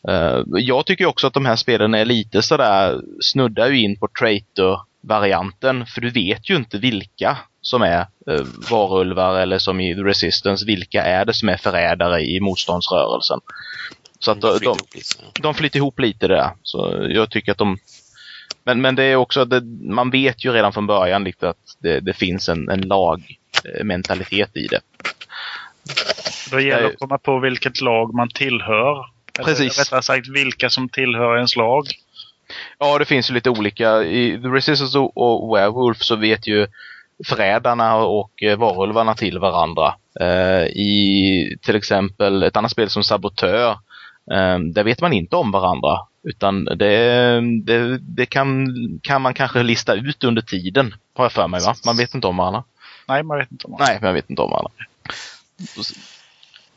Uh, 0.10 0.44
jag 0.46 0.86
tycker 0.86 1.06
också 1.06 1.28
att 1.28 1.34
de 1.34 1.46
här 1.46 1.56
spelen 1.56 1.94
är 1.94 2.06
lite 2.06 2.42
sådär, 2.42 3.02
snuddar 3.22 3.70
ju 3.70 3.82
in 3.82 4.00
på 4.00 4.08
traitor-varianten. 4.20 5.86
För 5.86 6.02
du 6.02 6.10
vet 6.10 6.50
ju 6.50 6.56
inte 6.56 6.78
vilka 6.78 7.38
som 7.62 7.82
är 7.82 8.00
eh, 8.00 8.46
varulvar 8.72 9.40
eller 9.40 9.60
som 9.60 9.80
i 9.80 9.96
Resistance, 9.96 10.66
vilka 10.66 11.04
är 11.04 11.26
det 11.26 11.34
som 11.34 11.50
är 11.50 11.58
förrädare 11.58 12.22
i 12.22 12.40
motståndsrörelsen? 12.40 13.40
Så 14.20 14.32
att 14.32 14.42
de, 14.42 14.60
de, 14.62 14.78
de 15.42 15.54
flyter 15.54 15.78
ihop 15.78 16.00
lite 16.00 16.28
där. 16.28 16.52
Så 16.64 17.08
jag 17.10 17.30
tycker 17.30 17.52
att 17.52 17.58
de... 17.58 17.78
Men, 18.64 18.82
men 18.82 18.96
det 18.96 19.04
är 19.04 19.16
också, 19.16 19.46
det, 19.46 19.62
man 19.82 20.10
vet 20.10 20.46
ju 20.46 20.52
redan 20.52 20.74
från 20.74 20.88
början 20.88 21.24
lite 21.24 21.50
att 21.50 21.78
det, 21.80 22.00
det 22.00 22.14
finns 22.14 22.50
en, 22.50 22.70
en 22.70 22.82
lagmentalitet 22.82 24.58
i 24.58 24.68
det. 24.68 24.80
Då 26.52 26.60
gäller 26.60 26.82
det 26.82 26.88
att 26.88 27.00
komma 27.00 27.18
på 27.18 27.40
vilket 27.40 27.82
lag 27.82 28.14
man 28.14 28.30
tillhör. 28.30 29.06
Precis. 29.34 29.60
Eller 29.60 29.86
rättare 29.86 30.02
sagt 30.02 30.28
vilka 30.28 30.70
som 30.70 30.90
tillhör 30.90 31.36
ens 31.36 31.56
lag. 31.56 31.88
Ja, 32.78 33.00
det 33.00 33.06
finns 33.06 33.30
ju 33.30 33.34
lite 33.34 33.50
olika. 33.50 34.04
I 34.04 34.42
The 34.42 34.48
Resistance 34.48 34.98
och 35.00 35.58
Werewolf 35.58 35.98
så 35.98 36.16
vet 36.16 36.48
ju 36.48 36.68
förrädarna 37.26 37.96
och 37.96 38.44
eh, 38.44 38.58
varulvarna 38.58 39.16
till 39.16 39.40
varandra. 39.40 39.96
Eh, 40.20 40.64
I 40.64 41.58
till 41.62 41.76
exempel 41.76 42.44
ett 42.44 42.58
annat 42.58 42.72
spel 42.72 42.90
som 42.90 43.04
Sabotör, 43.04 43.72
eh, 44.32 44.60
där 44.60 44.84
vet 44.84 45.02
man 45.02 45.14
inte 45.14 45.36
om 45.36 45.52
varandra. 45.52 46.00
Utan 46.24 46.66
det, 46.66 47.42
det, 47.64 47.98
det, 47.98 48.26
kan, 48.26 48.68
kan 49.04 49.22
man 49.22 49.34
kanske 49.34 49.64
lista 49.64 49.94
ut 49.94 50.24
under 50.24 50.42
tiden, 50.42 50.96
har 51.16 51.26
jag 51.26 51.32
för 51.32 51.48
mig 51.48 51.62
va? 51.66 51.76
Man 51.86 51.98
vet 51.98 52.14
inte 52.14 52.28
om 52.28 52.38
varandra. 52.38 52.64
Nej, 53.08 53.24
man 53.24 53.38
vet 53.38 53.52
inte 53.52 53.66
om 53.66 53.72
varandra. 53.72 53.94
Nej, 53.94 54.02
man 54.02 54.14
vet 54.14 54.30
inte 54.30 54.42
om 54.42 54.50
varandra. 54.50 54.72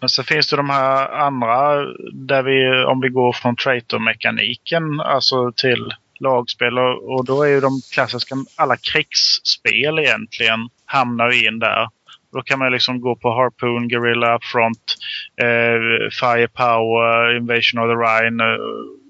Men 0.00 0.08
så 0.08 0.22
finns 0.22 0.50
det 0.50 0.56
de 0.56 0.70
här 0.70 1.08
andra 1.08 1.84
där 2.12 2.42
vi, 2.42 2.84
om 2.84 3.00
vi 3.00 3.08
går 3.08 3.32
från 3.32 3.56
traitor-mekaniken, 3.56 5.00
alltså 5.00 5.52
till 5.52 5.94
lagspel 6.20 6.78
och, 6.78 7.14
och 7.14 7.24
då 7.24 7.42
är 7.42 7.48
ju 7.48 7.60
de 7.60 7.80
klassiska, 7.94 8.34
alla 8.56 8.76
krigsspel 8.76 9.98
egentligen 9.98 10.68
hamnar 10.84 11.46
in 11.46 11.58
där. 11.58 11.88
Då 12.32 12.42
kan 12.42 12.58
man 12.58 12.72
liksom 12.72 13.00
gå 13.00 13.16
på 13.16 13.30
Harpoon, 13.30 13.88
Guerrilla, 13.88 14.38
Front, 14.52 14.96
eh, 15.42 16.10
Firepower, 16.20 17.36
Invasion 17.36 17.80
of 17.80 17.88
the 17.88 17.98
Rhine, 18.04 18.40
eh, 18.40 18.58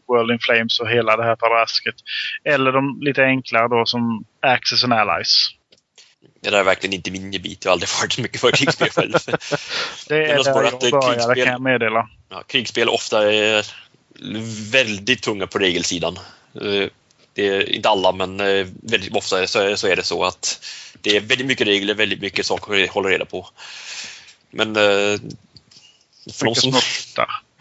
World 0.08 0.30
in 0.30 0.38
Flames 0.38 0.80
och 0.80 0.88
hela 0.88 1.16
det 1.16 1.24
här 1.24 1.36
padrasket. 1.36 1.94
Eller 2.44 2.72
de 2.72 2.98
lite 3.00 3.24
enklare 3.24 3.68
då 3.68 3.86
som 3.86 4.24
Axis 4.40 4.84
and 4.84 4.92
Allies. 4.92 5.48
Det 6.40 6.50
där 6.50 6.58
är 6.58 6.64
verkligen 6.64 6.94
inte 6.94 7.10
min 7.10 7.32
gebit. 7.32 7.64
Jag 7.64 7.70
har 7.70 7.72
aldrig 7.72 7.88
varit 8.00 8.12
så 8.12 8.20
mycket 8.20 8.40
för 8.40 8.50
krigsspel 8.50 8.90
själv. 8.90 9.12
det 10.08 10.14
är 10.14 10.20
där 10.20 10.42
jag 10.44 10.44
började 10.44 10.78
krigsspel, 10.78 11.44
kan 11.44 11.52
jag 11.52 11.60
meddela. 11.60 12.08
Ja, 12.28 12.42
krigsspel 12.42 12.88
ofta 12.88 13.32
är 13.32 13.66
väldigt 14.70 15.22
tunga 15.22 15.46
på 15.46 15.58
regelsidan. 15.58 16.18
Eh, 16.54 16.88
det 17.34 17.48
är 17.48 17.72
inte 17.72 17.88
alla, 17.88 18.12
men 18.12 18.40
eh, 18.40 18.66
väldigt 18.82 19.16
ofta 19.16 19.46
så 19.46 19.58
är, 19.58 19.96
det 19.96 20.02
så 20.02 20.24
att 20.24 20.64
det 21.00 21.16
är 21.16 21.20
väldigt 21.20 21.46
mycket 21.46 21.66
regler, 21.66 21.94
väldigt 21.94 22.20
mycket 22.20 22.46
saker 22.46 22.84
att 22.84 22.90
hålla 22.90 23.08
reda 23.08 23.24
på. 23.24 23.48
Men 24.50 24.76
eh, 24.76 25.20
för 26.32 26.44
de 26.44 26.54
som, 26.54 26.72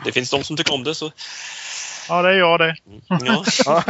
det 0.05 0.11
finns 0.11 0.29
de 0.29 0.43
som 0.43 0.57
tycker 0.57 0.73
om 0.73 0.83
det 0.83 0.95
så 0.95 1.11
Ja, 2.09 2.21
det 2.21 2.29
är 2.29 2.33
jag 2.33 2.59
det. 2.59 2.75
Mm, 2.89 3.01
ja. 3.65 3.83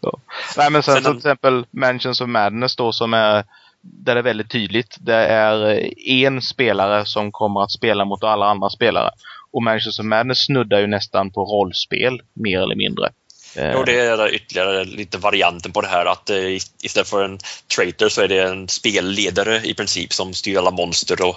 ja. 0.00 0.18
Nej, 0.56 0.70
men 0.70 0.82
sen, 0.82 0.94
sen 0.94 1.04
till 1.04 1.16
exempel 1.16 1.66
Mansions 1.70 2.20
of 2.20 2.28
Madness 2.28 2.76
då 2.76 2.92
som 2.92 3.14
är 3.14 3.44
där 3.82 4.14
det 4.14 4.20
är 4.20 4.22
väldigt 4.22 4.50
tydligt. 4.50 4.96
Det 5.00 5.14
är 5.14 5.80
en 6.06 6.42
spelare 6.42 7.06
som 7.06 7.32
kommer 7.32 7.62
att 7.62 7.72
spela 7.72 8.04
mot 8.04 8.24
alla 8.24 8.46
andra 8.46 8.70
spelare. 8.70 9.10
Och 9.52 9.62
Mansions 9.62 9.98
of 9.98 10.04
Madness 10.04 10.46
snuddar 10.46 10.80
ju 10.80 10.86
nästan 10.86 11.30
på 11.30 11.44
rollspel, 11.44 12.22
mer 12.34 12.60
eller 12.60 12.76
mindre. 12.76 13.10
Jo, 13.56 13.82
det 13.84 14.00
är 14.00 14.34
ytterligare 14.34 14.84
lite 14.84 15.18
varianten 15.18 15.72
på 15.72 15.80
det 15.80 15.88
här 15.88 16.06
att 16.06 16.30
eh, 16.30 16.54
istället 16.82 17.08
för 17.08 17.24
en 17.24 17.38
traitor 17.76 18.08
så 18.08 18.22
är 18.22 18.28
det 18.28 18.42
en 18.42 18.68
spelledare 18.68 19.60
i 19.64 19.74
princip 19.74 20.12
som 20.12 20.34
styr 20.34 20.58
alla 20.58 20.70
monster 20.70 21.28
och 21.28 21.36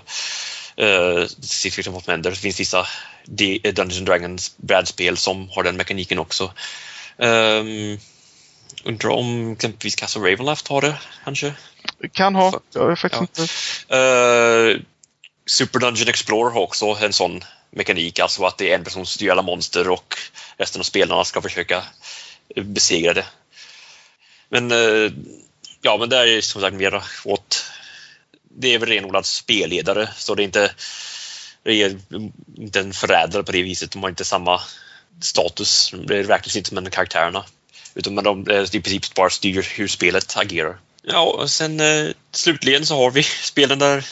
uh, 0.82 1.26
Secret 1.42 1.88
of 1.88 2.08
Mender. 2.08 2.30
Det 2.30 2.36
finns 2.36 2.60
vissa 2.60 2.88
Dungeons 3.26 4.00
Dragons 4.00 4.58
brädspel 4.58 5.18
som 5.18 5.50
har 5.50 5.64
den 5.64 5.78
mekaniken 5.78 6.20
också. 6.20 6.52
Um, 7.18 8.00
undrar 8.84 9.10
om 9.10 9.52
exempelvis 9.52 9.96
Castle 9.96 10.22
Ravenloft 10.22 10.68
har 10.68 10.82
det 10.82 10.96
kanske? 11.24 11.54
Kan 12.12 12.36
ha, 12.36 12.60
jag 12.74 13.00
faktiskt 13.00 13.86
ja. 13.88 13.98
Uh, 13.98 14.80
Super 15.46 15.80
Dungeon 15.80 16.08
Explorer 16.08 16.52
har 16.52 16.62
också 16.62 16.86
en 16.86 17.14
sån 17.14 17.44
mekanik, 17.72 18.20
alltså 18.20 18.44
att 18.44 18.58
det 18.58 18.72
är 18.72 18.76
en 18.76 18.84
person 18.84 19.06
som 19.06 19.14
styr 19.14 19.30
alla 19.30 19.42
monster 19.42 19.90
och 19.90 20.18
resten 20.58 20.80
av 20.80 20.84
spelarna 20.84 21.26
ska 21.26 21.42
försöka 21.42 21.84
besegra 22.56 23.14
det. 23.14 23.26
Men 24.50 24.72
eh, 24.72 25.12
ja, 25.82 25.98
men 25.98 26.10
det 26.10 26.18
är 26.18 26.42
som 26.42 26.62
sagt 26.62 26.76
mer 26.76 27.04
åt... 27.24 27.66
Det 28.58 28.74
är 28.74 28.80
väl 28.80 28.90
renodlad 28.90 29.26
spelledare, 29.26 30.10
så 30.18 30.36
det 30.36 30.42
är 30.42 30.46
inte, 30.46 30.72
det 31.64 31.82
är 31.82 31.98
inte 32.58 32.80
en 32.80 32.94
förrädare 32.94 33.44
på 33.44 33.52
det 33.52 33.62
viset. 33.62 33.92
De 33.92 34.04
har 34.04 34.10
inte 34.10 34.26
samma 34.26 34.62
status. 35.22 35.94
Det 36.08 36.24
räknas 36.24 36.56
inte 36.56 36.70
som 36.70 36.86
karaktärerna. 36.86 37.46
Utan 37.96 38.16
de 38.16 38.48
eh, 38.48 38.76
i 38.76 38.82
princip 38.82 39.14
bara 39.14 39.30
styr 39.30 39.68
hur 39.78 39.88
spelet 39.88 40.38
agerar. 40.38 40.78
Ja, 41.02 41.22
och 41.22 41.50
sen 41.50 41.80
eh, 41.80 42.10
slutligen 42.32 42.86
så 42.86 42.96
har 42.96 43.12
vi 43.12 43.24
spelen 43.44 43.80
där 43.80 44.06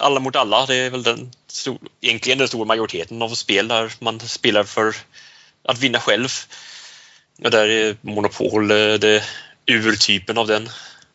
alla 0.00 0.20
mot 0.20 0.36
alla. 0.36 0.66
Det 0.66 0.76
är 0.76 0.90
väl 0.90 1.02
den 1.02 1.32
stor, 1.46 1.78
egentligen 2.00 2.38
den 2.38 2.48
stora 2.48 2.64
majoriteten 2.64 3.22
av 3.22 3.28
spel 3.28 3.68
där 3.68 3.92
man 3.98 4.20
spelar 4.20 4.64
för 4.64 4.96
att 5.64 5.78
vinna 5.78 6.00
själv. 6.00 6.28
Och 7.44 7.50
där 7.50 7.68
är 7.68 7.96
Monopol 8.00 8.70
eh, 8.70 8.94
det 8.94 9.24
urtypen 9.66 10.38
av 10.38 10.46
den. 10.46 10.68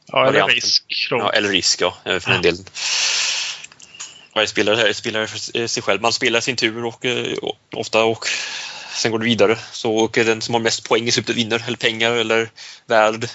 Ja, 0.06 0.28
eller 0.28 0.48
risk. 0.48 1.08
Då. 1.10 1.18
Ja, 1.18 1.32
eller 1.32 1.50
risk, 1.50 1.82
ja, 1.82 1.98
eh, 2.06 2.20
för 2.20 2.32
en 2.32 2.42
del. 2.42 2.58
Varje 4.36 4.48
spelare 4.48 4.94
spelar 4.94 5.26
för 5.26 5.68
sig 5.68 5.84
själv. 5.84 6.02
Man 6.02 6.14
spelar 6.14 6.42
sin 6.42 6.56
tur 6.56 6.86
och, 6.86 7.06
eh, 7.06 7.38
och 7.38 7.58
ofta 7.74 8.04
och 8.04 8.28
sen 8.94 9.12
går 9.12 9.20
det 9.20 9.26
vidare. 9.26 9.58
Så 9.72 9.96
och 9.96 10.12
den 10.12 10.42
som 10.42 10.54
har 10.54 10.62
mest 10.62 10.90
poäng 10.90 11.08
i 11.08 11.12
slutet 11.12 11.36
vinner, 11.36 11.64
eller 11.68 11.78
pengar 11.78 12.12
eller 12.12 12.50
värld. 12.86 13.30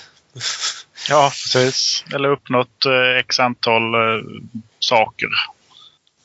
Ja, 1.08 1.30
precis. 1.30 2.04
Eller 2.14 2.28
uppnått 2.28 2.86
eh, 2.86 3.18
x 3.18 3.40
antal 3.40 3.94
eh, 3.94 4.24
saker. 4.78 5.28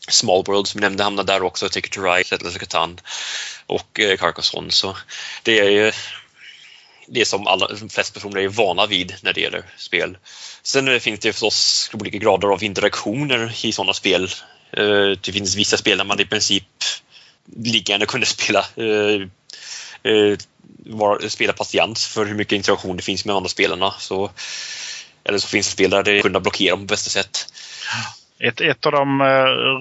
Small 0.07 0.43
World 0.47 0.67
som 0.67 0.81
jag 0.81 0.89
nämnde 0.89 1.03
hamnar 1.03 1.23
där 1.23 1.43
också, 1.43 1.69
Ticket 1.69 1.91
to 1.91 2.01
Ride, 2.01 2.27
Settlers 2.27 2.55
of 2.55 2.59
Catan 2.59 2.99
och 3.65 3.99
eh, 3.99 4.17
Carcassonne. 4.17 4.71
Så 4.71 4.97
det 5.43 5.59
är 5.59 5.69
ju 5.69 5.91
det 7.07 7.25
som 7.25 7.47
alla, 7.47 7.67
de 7.67 7.89
flesta 7.89 8.13
personer 8.13 8.41
är 8.41 8.47
vana 8.47 8.85
vid 8.85 9.13
när 9.21 9.33
det 9.33 9.41
gäller 9.41 9.63
spel. 9.77 10.17
Sen 10.63 10.99
finns 10.99 11.19
det 11.19 11.31
förstås 11.33 11.89
olika 11.93 12.17
grader 12.17 12.47
av 12.47 12.63
interaktioner 12.63 13.65
i 13.65 13.71
sådana 13.71 13.93
spel. 13.93 14.23
Eh, 14.71 15.17
Det 15.21 15.31
finns 15.31 15.55
vissa 15.55 15.77
spel 15.77 15.97
där 15.97 16.05
man 16.05 16.19
i 16.19 16.25
princip 16.25 16.63
lika 17.55 17.91
gärna 17.91 18.05
kunde 18.05 18.25
spela 18.25 18.59
eh, 18.59 19.21
eh, 20.13 20.37
var, 20.85 21.29
spela 21.29 21.53
patiens 21.53 22.07
för 22.07 22.25
hur 22.25 22.35
mycket 22.35 22.55
interaktion 22.55 22.97
det 22.97 23.03
finns 23.03 23.25
med 23.25 23.35
andra 23.35 23.49
spelarna. 23.49 23.91
Så, 23.99 24.31
eller 25.23 25.37
så 25.37 25.47
finns 25.47 25.67
det 25.67 25.71
spel 25.73 25.89
där 25.89 26.03
det 26.03 26.21
kunde 26.21 26.39
blockera 26.39 26.77
på 26.77 26.83
bästa 26.83 27.09
sätt. 27.09 27.53
Ett, 28.39 28.61
ett 28.61 28.85
av 28.85 28.91
de 28.91 29.21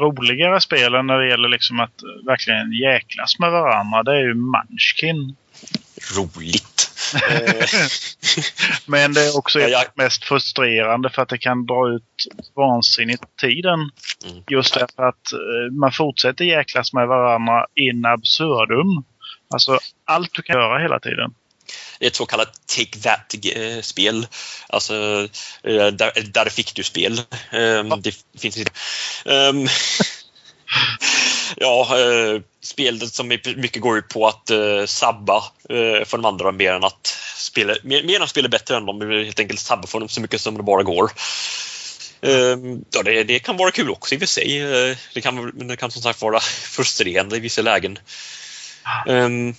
roligare 0.01 0.61
spelen 0.61 1.07
när 1.07 1.19
det 1.19 1.29
gäller 1.29 1.49
liksom 1.49 1.81
att 1.81 1.95
verkligen 2.27 2.73
jäklas 2.73 3.39
med 3.39 3.51
varandra, 3.51 4.03
det 4.03 4.11
är 4.11 4.21
ju 4.21 4.35
Munchkin. 4.35 5.37
Roligt! 6.17 6.74
Eh, 7.15 7.67
Men 8.87 9.13
det 9.13 9.21
är 9.21 9.39
också 9.39 9.61
Ja, 9.61 9.85
mest 9.95 10.25
frustrerande 10.25 11.11
för 11.11 11.23
att 11.23 11.29
det 11.29 11.39
kan 11.39 11.67
dra 11.67 11.95
ut 11.95 12.27
vansinnigt 12.57 13.37
tiden. 13.41 13.91
Mm. 14.25 14.43
Just 14.51 14.75
därför 14.75 15.03
att 15.03 15.33
eh, 15.33 15.73
man 15.81 15.93
fortsätter 15.93 16.45
jäklas 16.45 16.93
med 16.93 17.09
varandra 17.09 17.67
in 17.75 18.05
absurdum. 18.05 19.05
Alltså 19.55 19.79
allt 20.05 20.35
du 20.35 20.43
kan 20.43 20.57
göra 20.57 20.83
hela 20.83 21.01
tiden. 21.01 21.35
Det 21.99 22.07
är 22.07 22.11
ett 22.11 22.17
så 22.17 22.27
kallat 22.27 22.67
Take 22.67 22.99
That-spel. 22.99 24.27
Alltså, 24.69 24.95
eh, 25.63 25.87
där, 25.87 26.33
där 26.33 26.49
fick 26.49 26.75
du-spel. 26.75 27.21
Um, 27.53 28.03
det 28.03 28.15
finns 28.39 28.59
inte. 28.59 28.71
Ehm, 29.25 29.67
ja, 31.57 31.99
eh, 31.99 32.41
spelet 32.63 33.15
som 33.15 33.33
i 33.33 33.41
mycket 33.57 33.83
går 33.83 33.99
ut 33.99 34.09
på 34.09 34.27
att 34.27 34.51
eh, 34.51 34.85
sabba 34.87 35.37
eh, 35.69 36.05
för 36.05 36.17
de 36.17 36.25
andra 36.25 36.53
mer 36.53 36.73
än 36.73 36.85
att 36.85 37.07
spela, 37.37 37.75
mer, 37.83 38.03
mer 38.03 38.17
än 38.17 38.23
att 38.23 38.31
spela 38.31 38.49
bättre 38.49 38.77
än 38.77 38.87
dem. 38.87 39.01
Helt 39.11 39.41
enkelt 39.41 39.61
sabba 39.61 39.87
för 39.87 40.01
dem 40.01 40.09
så 40.09 40.21
mycket 40.21 40.41
som 40.41 40.57
det 40.57 40.63
bara 40.63 40.83
går. 40.83 41.11
Ehm, 42.23 42.85
ja, 42.91 43.03
det, 43.03 43.25
det 43.25 43.39
kan 43.39 43.57
vara 43.57 43.71
kul 43.71 43.91
också 43.91 44.15
i 44.15 44.17
och 44.19 44.21
för 44.21 44.27
sig. 44.27 44.63
Eh, 44.63 44.97
Det 45.15 45.21
kan, 45.21 45.69
det 45.69 45.77
kan 45.77 45.91
som 45.91 46.03
sagt 46.03 46.23
vara 46.23 46.41
frustrerande 46.77 47.37
i 47.37 47.41
vissa 47.41 47.63
lägen. 47.63 47.99
Ehm, 49.09 49.55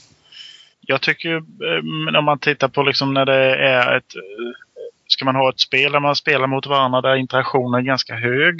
Jag 0.82 1.02
tycker 1.02 1.36
eh, 1.36 2.18
om 2.20 2.26
man 2.26 2.40
tittar 2.40 2.68
på 2.68 2.84
liksom 2.84 3.14
när 3.14 3.26
det 3.26 3.56
är 3.56 3.98
ett... 3.98 4.16
Eh, 4.16 4.64
Ska 5.08 5.26
man 5.26 5.36
ha 5.36 5.49
ett 5.49 5.60
spel 5.60 5.91
där 5.91 5.99
man 5.99 6.16
spelar 6.16 6.47
mot 6.47 6.66
varandra 6.66 7.01
där 7.01 7.16
interaktionen 7.16 7.80
är 7.80 7.86
ganska 7.86 8.16
hög. 8.16 8.56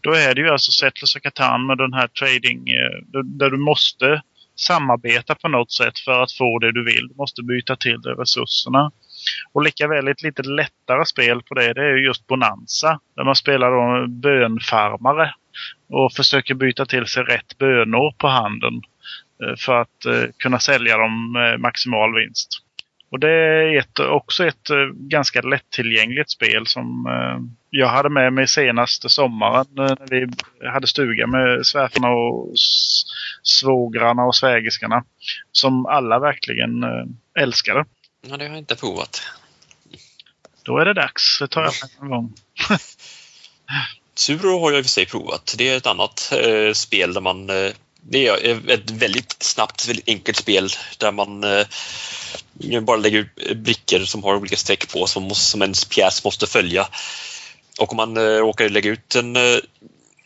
Då 0.00 0.12
är 0.14 0.34
det 0.34 0.40
ju 0.40 0.48
alltså 0.48 0.72
Settlers 0.72 1.16
of 1.16 1.22
Catan 1.22 1.66
med 1.66 1.78
den 1.78 1.92
här 1.92 2.06
trading... 2.08 2.68
Eh, 2.68 3.22
där- 3.24 3.50
du 3.50 3.56
måste 3.56 4.22
samarbeta 4.56 5.34
på 5.34 5.48
något 5.48 5.72
sätt 5.72 5.98
för 5.98 6.22
att 6.22 6.32
få 6.32 6.58
det 6.58 6.72
du 6.72 6.84
vill. 6.84 7.08
Du 7.08 7.14
måste 7.16 7.42
byta 7.42 7.76
till 7.76 8.00
dig 8.00 8.12
resurserna. 8.14 8.90
Och 9.52 9.62
lika 9.62 9.88
väl 9.88 10.08
ett 10.08 10.22
lite 10.22 10.42
lättare 10.42 11.04
spel 11.04 11.42
på 11.42 11.54
det, 11.54 11.72
det 11.72 11.80
är 11.80 11.96
ju 11.96 12.04
just 12.06 12.26
Bonanza. 12.26 13.00
Där 13.16 13.24
man 13.24 13.34
spelar 13.36 13.70
då 13.70 14.06
bönfarmare. 14.08 15.34
Och 15.88 16.12
försöker 16.12 16.54
byta 16.54 16.86
till 16.86 17.06
sig 17.06 17.22
rätt 17.22 17.58
bönor 17.58 18.12
på 18.18 18.28
handen 18.28 18.74
eh, 19.44 19.54
för 19.58 19.80
att 19.80 20.04
eh, 20.04 20.22
kunna 20.38 20.58
sälja 20.58 20.96
dem 20.98 21.32
med 21.32 21.60
maximal 21.60 22.14
vinst. 22.14 22.48
Och 23.14 23.20
det 23.20 23.30
är 23.30 23.78
ett, 23.78 23.98
också 24.00 24.46
ett 24.46 24.70
eh, 24.70 24.76
ganska 24.94 25.40
lättillgängligt 25.40 26.30
spel 26.30 26.66
som 26.66 27.06
eh, 27.06 27.54
jag 27.70 27.88
hade 27.88 28.08
med 28.08 28.32
mig 28.32 28.48
senaste 28.48 29.08
sommaren 29.08 29.66
eh, 29.78 29.84
när 29.84 30.06
vi 30.10 30.28
hade 30.68 30.86
stuga 30.86 31.26
med 31.26 31.66
svärfarna 31.66 32.08
och 32.08 32.52
svågrarna 33.42 34.24
och 34.24 34.36
svägerskarna. 34.36 35.04
Som 35.52 35.86
alla 35.86 36.18
verkligen 36.18 36.84
älskade. 37.38 37.84
ja, 38.26 38.36
det 38.36 38.44
har 38.44 38.50
jag 38.50 38.58
inte 38.58 38.76
provat. 38.76 39.22
Då 40.64 40.78
är 40.78 40.84
det 40.84 40.94
dags. 40.94 41.38
Det 41.38 41.48
tar 41.48 41.62
jag 41.62 41.72
en 42.00 42.08
gång. 42.08 42.32
Suro 44.14 44.60
har 44.60 44.70
jag 44.70 44.78
i 44.78 44.82
och 44.82 44.84
för 44.84 44.90
sig 44.90 45.06
provat. 45.06 45.54
Det 45.58 45.68
är 45.68 45.76
ett 45.76 45.86
annat 45.86 46.32
eh, 46.32 46.72
spel 46.72 47.12
där 47.12 47.20
man... 47.20 47.50
Eh, 47.50 47.72
det 48.08 48.26
är 48.26 48.70
ett 48.70 48.90
väldigt 48.90 49.42
snabbt, 49.42 49.88
väldigt 49.88 50.08
enkelt 50.08 50.38
spel 50.38 50.68
där 50.98 51.12
man 51.12 51.44
eh, 51.44 51.66
bara 52.82 52.96
lägger 52.96 53.18
ut 53.18 53.56
brickor 53.56 53.98
som 53.98 54.24
har 54.24 54.36
olika 54.36 54.56
streck 54.56 54.92
på 54.92 55.06
som, 55.06 55.22
måste, 55.22 55.44
som 55.44 55.62
ens 55.62 55.84
pjäs 55.84 56.24
måste 56.24 56.46
följa. 56.46 56.88
Och 57.80 57.90
om 57.92 57.96
man 57.96 58.16
eh, 58.16 58.20
råkar 58.20 58.68
lägga 58.68 58.90
ut 58.90 59.14
en, 59.14 59.36
eh, 59.36 59.58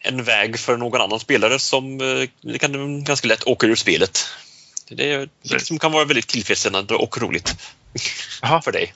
en 0.03 0.25
väg 0.25 0.59
för 0.59 0.77
någon 0.77 1.01
annan 1.01 1.21
spelare 1.21 1.59
som 1.59 2.01
eh, 2.01 2.59
kan 2.59 3.05
ganska 3.05 3.29
lätt 3.29 3.47
åka 3.47 3.67
ur 3.67 3.75
spelet. 3.75 4.27
Det 4.91 5.13
är 5.13 5.29
det 5.43 5.61
som 5.61 5.79
kan 5.79 5.93
vara 5.93 6.05
väldigt 6.05 6.29
tillfredsställande 6.29 6.95
och 6.95 7.19
roligt 7.19 7.57
Jaha. 8.43 8.63
för 8.65 8.73
dig. 8.73 8.95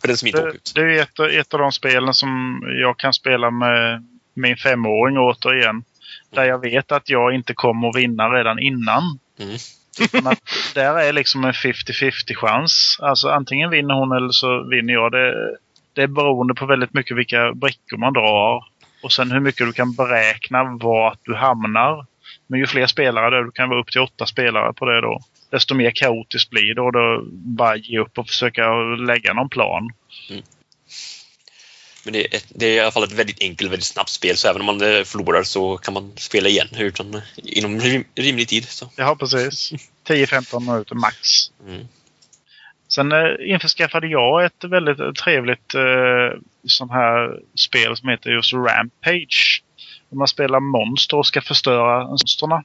För 0.00 0.08
den 0.08 0.16
som 0.16 0.28
inte 0.28 0.38
åker 0.38 0.50
Det, 0.50 0.56
ut. 0.56 0.72
det 0.74 0.80
är 0.80 1.02
ett, 1.02 1.46
ett 1.46 1.54
av 1.54 1.60
de 1.60 1.72
spelen 1.72 2.14
som 2.14 2.60
jag 2.80 2.98
kan 2.98 3.12
spela 3.12 3.50
med 3.50 4.06
min 4.34 4.56
femåring 4.56 5.18
återigen. 5.18 5.84
Där 6.34 6.44
jag 6.44 6.60
vet 6.60 6.92
att 6.92 7.10
jag 7.10 7.34
inte 7.34 7.54
kommer 7.54 7.88
att 7.88 7.96
vinna 7.96 8.28
redan 8.28 8.58
innan. 8.58 9.18
Mm. 9.38 9.56
Att 10.26 10.40
där 10.74 10.98
är 10.98 11.12
liksom 11.12 11.44
en 11.44 11.52
50-50 11.52 12.34
chans. 12.34 12.98
Alltså 13.00 13.28
antingen 13.28 13.70
vinner 13.70 13.94
hon 13.94 14.12
eller 14.12 14.28
så 14.30 14.62
vinner 14.62 14.92
jag. 14.94 15.12
Det, 15.12 15.56
det 15.92 16.02
är 16.02 16.06
beroende 16.06 16.54
på 16.54 16.66
väldigt 16.66 16.94
mycket 16.94 17.16
vilka 17.16 17.52
brickor 17.52 17.96
man 17.96 18.12
drar. 18.12 18.64
Och 19.02 19.12
sen 19.12 19.30
hur 19.30 19.40
mycket 19.40 19.66
du 19.66 19.72
kan 19.72 19.94
beräkna 19.94 20.64
vart 20.64 21.20
du 21.22 21.34
hamnar. 21.34 22.06
Men 22.46 22.60
ju 22.60 22.66
fler 22.66 22.86
spelare 22.86 23.30
det 23.30 23.36
är, 23.36 23.42
du 23.42 23.50
kan 23.50 23.68
vara 23.68 23.80
upp 23.80 23.90
till 23.90 24.00
åtta 24.00 24.26
spelare 24.26 24.72
på 24.72 24.84
det 24.84 25.00
då. 25.00 25.20
Desto 25.50 25.74
mer 25.74 25.90
kaotiskt 25.94 26.50
blir 26.50 26.74
det 26.74 26.80
och 26.80 26.92
då 26.92 27.24
bara 27.30 27.76
ge 27.76 27.98
upp 27.98 28.18
och 28.18 28.26
försöka 28.28 28.74
lägga 29.06 29.32
någon 29.32 29.48
plan. 29.48 29.90
Men 32.04 32.12
det 32.12 32.20
är, 32.20 32.36
ett, 32.36 32.46
det 32.48 32.66
är 32.66 32.72
i 32.72 32.80
alla 32.80 32.90
fall 32.90 33.04
ett 33.04 33.12
väldigt 33.12 33.42
enkelt, 33.42 33.70
väldigt 33.70 33.86
snabbt 33.86 34.10
spel 34.10 34.36
så 34.36 34.48
även 34.48 34.60
om 34.60 34.66
man 34.66 34.82
eh, 34.82 35.04
förlorar 35.04 35.42
så 35.42 35.76
kan 35.76 35.94
man 35.94 36.12
spela 36.16 36.48
igen 36.48 36.68
utan, 36.78 37.20
inom 37.36 37.80
rim, 37.80 38.04
rimlig 38.14 38.48
tid. 38.48 38.68
Så. 38.68 38.90
Ja, 38.96 39.16
precis. 39.16 39.72
10-15 40.08 40.60
minuter 40.60 40.94
max. 40.94 41.18
Mm. 41.68 41.88
Sen 42.88 43.12
eh, 43.12 43.50
införskaffade 43.50 44.06
jag 44.06 44.44
ett 44.44 44.64
väldigt 44.64 45.16
trevligt 45.16 45.74
eh, 45.74 46.40
sån 46.66 46.90
här 46.90 47.40
spel 47.54 47.96
som 47.96 48.08
heter 48.08 48.30
just 48.30 48.52
Rampage. 48.52 49.62
Där 50.10 50.16
man 50.16 50.28
spelar 50.28 50.60
monster 50.60 51.16
och 51.16 51.26
ska 51.26 51.40
förstöra 51.40 52.06
monsterna. 52.06 52.64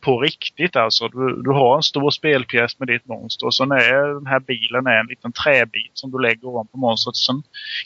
På 0.00 0.20
riktigt 0.20 0.76
alltså. 0.76 1.08
Du, 1.08 1.42
du 1.42 1.50
har 1.50 1.76
en 1.76 1.82
stor 1.82 2.10
spelpjäs 2.10 2.78
med 2.78 2.88
ditt 2.88 3.06
monster 3.06 3.46
och 3.46 3.54
sen 3.54 3.70
är 3.70 4.14
den 4.14 4.26
här 4.26 4.40
bilen 4.40 4.86
är 4.86 5.00
en 5.00 5.06
liten 5.06 5.32
träbit 5.32 5.90
som 5.94 6.10
du 6.10 6.18
lägger 6.18 6.46
ovanpå 6.46 6.78
monstret. 6.78 7.16
Sen 7.16 7.42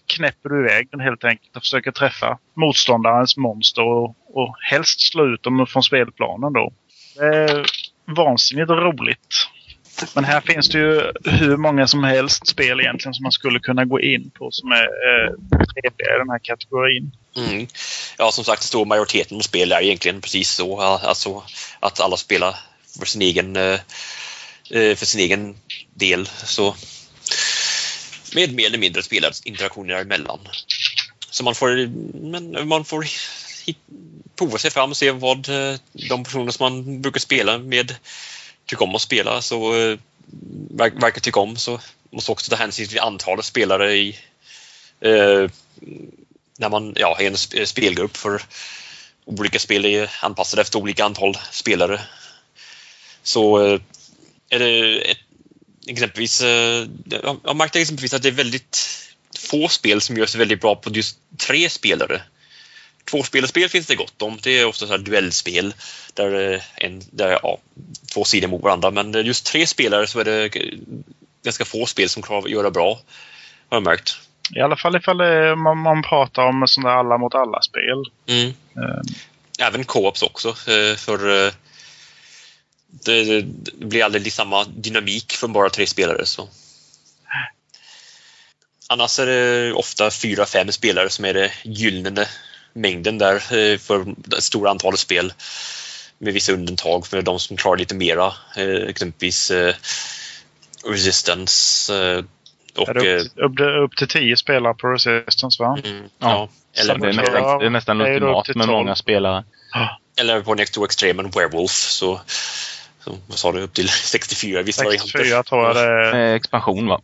knäpper 0.07 0.49
du 0.49 0.61
iväg 0.61 0.89
den 0.91 1.01
helt 1.01 1.25
enkelt 1.25 1.57
och 1.57 1.63
försöker 1.63 1.91
träffa 1.91 2.39
motståndarens 2.55 3.37
monster 3.37 3.83
och, 3.83 4.17
och 4.35 4.57
helst 4.71 5.01
slå 5.01 5.27
ut 5.27 5.43
dem 5.43 5.67
från 5.67 5.83
spelplanen 5.83 6.53
då. 6.53 6.73
Det 7.19 7.27
är 7.27 7.67
vansinnigt 8.17 8.71
roligt. 8.71 9.49
Men 10.15 10.25
här 10.25 10.41
finns 10.41 10.69
det 10.69 10.79
ju 10.79 11.13
hur 11.25 11.57
många 11.57 11.87
som 11.87 12.05
helst 12.05 12.47
spel 12.47 12.81
egentligen 12.81 13.15
som 13.15 13.23
man 13.23 13.33
skulle 13.33 13.61
kunna 13.61 13.85
gå 13.85 14.01
in 14.01 14.31
på 14.31 14.51
som 14.51 14.73
är 14.73 14.83
eh, 14.83 15.31
trevliga 15.51 16.15
i 16.15 16.19
den 16.19 16.31
här 16.31 16.41
kategorin. 16.43 17.13
Mm. 17.37 17.67
Ja, 18.19 18.33
som 18.33 18.45
sagt, 18.45 18.63
stor 18.63 18.85
majoriteten 18.85 19.37
av 19.37 19.41
spel 19.41 19.73
är 19.73 19.83
egentligen 19.83 20.21
precis 20.21 20.51
så. 20.51 20.81
Alltså 20.81 21.43
att 21.81 22.01
alla 22.01 22.17
spelar 22.17 22.57
för 22.99 23.07
sin 23.07 23.23
egen, 23.23 23.57
eh, 23.57 23.81
eh, 24.71 24.97
för 24.97 25.07
sin 25.07 25.21
egen 25.21 25.57
del. 25.95 26.27
Så 26.27 26.75
med 28.35 28.55
mer 28.55 28.67
eller 28.67 28.79
mindre 28.79 29.03
spelarinteraktioner 29.03 29.95
emellan. 29.95 30.39
Så 31.31 31.45
man 31.45 31.55
får, 31.55 31.87
men 32.31 32.69
man 32.69 32.85
får 32.85 33.03
hit, 33.67 33.79
prova 34.37 34.59
sig 34.59 34.71
fram 34.71 34.91
och 34.91 34.97
se 34.97 35.11
vad 35.11 35.49
eh, 35.49 35.79
de 35.93 36.25
personer 36.25 36.53
som 36.53 36.65
man 36.65 37.03
brukar 37.03 37.21
spela 37.21 37.59
med 37.59 37.95
tycker 38.73 38.85
om 38.85 38.95
att 38.95 39.03
spela. 39.03 39.43
Så 39.43 39.75
eh, 39.75 39.99
verkar, 40.71 41.01
verkar 41.01 41.21
tycka 41.21 41.41
om 41.41 41.57
så 41.57 41.81
måste 42.11 42.33
också 42.33 42.51
ta 42.51 42.57
hänsyn 42.57 42.89
till 42.89 43.01
antalet 43.01 43.45
spelare 43.45 43.95
i 43.95 44.19
eh, 45.01 45.51
när 46.59 46.69
man 46.69 46.95
ja, 46.97 47.17
är 47.21 47.27
en 47.27 47.67
spelgrupp 47.67 48.17
för 48.17 48.43
olika 49.25 49.59
spel 49.59 49.85
är 49.85 50.11
anpassade 50.21 50.63
efter 50.63 50.79
olika 50.79 51.05
antal 51.05 51.39
spelare. 51.51 52.01
Så 53.23 53.67
eh, 53.67 53.81
är 54.49 54.59
det 54.59 55.01
ett, 55.11 55.19
exempelvis, 55.87 56.41
eh, 56.41 56.87
jag 57.45 57.57
märkte 57.57 57.81
exempelvis 57.81 58.15
att 58.15 58.23
det 58.23 58.29
är 58.29 58.33
väldigt 58.33 58.79
få 59.39 59.69
spel 59.69 60.01
som 60.01 60.17
görs 60.17 60.35
väldigt 60.35 60.61
bra 60.61 60.77
på 60.77 60.91
just 60.91 61.19
tre 61.37 61.71
spelare. 61.71 62.23
Tvåspelarspel 63.13 63.69
finns 63.69 63.87
det 63.87 63.95
gott 63.95 64.23
om. 64.23 64.39
Det 64.43 64.59
är 64.59 64.67
ofta 64.67 64.87
så 64.87 64.93
här 64.93 64.99
duellspel 64.99 65.75
där, 66.15 66.53
eh, 66.53 66.61
en, 66.75 67.03
där 67.11 67.31
ja, 67.43 67.59
två 68.15 68.25
sidor 68.25 68.49
mot 68.49 68.63
varandra. 68.63 68.91
Men 68.91 69.27
just 69.27 69.47
tre 69.47 69.67
spelare 69.67 70.07
så 70.07 70.21
är 70.21 70.25
det 70.25 70.51
ganska 71.45 71.65
få 71.65 71.87
spel 71.87 72.09
som 72.09 72.23
klarar 72.23 72.43
att 72.43 72.51
göra 72.51 72.71
bra, 72.71 73.01
har 73.69 73.77
jag 73.77 73.83
märkt. 73.83 74.17
I 74.57 74.61
alla 74.61 74.77
fall 74.77 74.97
ifall 74.97 75.19
det, 75.19 75.57
man, 75.57 75.79
man 75.79 76.03
pratar 76.03 76.43
om 76.43 76.69
sådana 76.69 76.95
alla 76.95 77.19
mot 77.19 77.35
alla-spel. 77.35 78.05
Mm. 78.27 78.47
Um. 78.75 79.07
Även 79.59 79.85
co-ops 79.85 80.23
också. 80.23 80.55
För 80.97 81.53
det, 82.87 83.45
blir 83.75 84.05
aldrig 84.05 84.33
samma 84.33 84.65
dynamik 84.65 85.33
för 85.33 85.49
bara 85.49 85.71
tre 85.71 85.87
spelare. 85.87 86.27
Så. 86.27 86.49
Annars 88.89 89.19
är 89.19 89.27
det 89.27 89.73
ofta 89.73 90.11
fyra, 90.11 90.47
fem 90.47 90.73
spelare 90.73 91.11
som 91.11 91.25
är 91.25 91.35
det 91.35 91.53
gyllene 91.65 92.29
mängden 92.73 93.19
där 93.19 93.35
eh, 93.35 93.79
för 93.79 94.15
det 94.17 94.43
stora 94.43 94.71
antalet 94.71 95.01
spel. 95.01 95.33
Med 96.19 96.35
vissa 96.35 96.53
undantag 96.53 97.07
för 97.07 97.23
de 97.23 97.41
som 97.41 97.57
klarar 97.57 97.77
lite 97.77 97.95
mera. 97.95 98.33
Eh, 98.57 98.89
exempelvis 98.89 99.51
eh, 99.51 99.75
Resistance 100.87 101.93
och... 102.77 102.89
Är 102.89 102.95
det 102.95 103.21
upp, 103.21 103.33
upp, 103.37 103.61
upp, 103.85 103.97
till 103.97 104.09
tio 104.09 104.37
spelare 104.37 104.75
på 104.75 104.89
Resistance 104.89 105.63
va? 105.63 105.79
Mm, 105.85 106.05
ja. 106.19 106.49
Eller, 106.75 106.99
det, 106.99 107.09
är 107.09 107.13
nästan, 107.13 107.59
det 107.59 107.67
är 107.67 107.71
nästan 107.71 108.01
ultimat 108.01 108.57
med 108.57 108.69
många 108.69 108.95
spelare. 108.95 109.45
Eller 110.21 110.41
på 110.41 110.55
Next 110.55 110.75
to 110.75 110.85
Extreme 110.85 111.23
and 111.23 111.35
Werewolf 111.35 111.71
så 111.71 112.21
så, 113.05 113.19
vad 113.27 113.39
sa 113.39 113.53
du? 113.53 113.61
Upp 113.61 113.75
till 113.75 113.89
64 113.89 114.63
vissa 114.63 114.85
64 114.85 115.21
varianter. 115.21 115.49
tror 115.49 115.67
jag 115.67 115.77
det 115.77 116.19
är. 116.19 116.35
Expansion 116.35 116.87
va? 116.87 117.01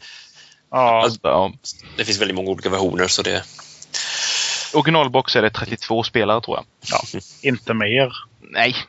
Ja. 0.70 1.02
Alltså, 1.02 1.18
ja. 1.22 1.52
Det 1.96 2.04
finns 2.04 2.20
väldigt 2.20 2.34
många 2.34 2.50
olika 2.50 2.68
versioner 2.68 3.06
så 3.06 3.22
det... 3.22 3.44
Originalbox 4.74 5.36
är 5.36 5.42
det 5.42 5.50
32 5.50 6.02
spelare 6.02 6.40
tror 6.40 6.56
jag. 6.56 6.64
Ja, 6.80 7.00
inte 7.42 7.74
mer. 7.74 8.12
Nej. 8.40 8.74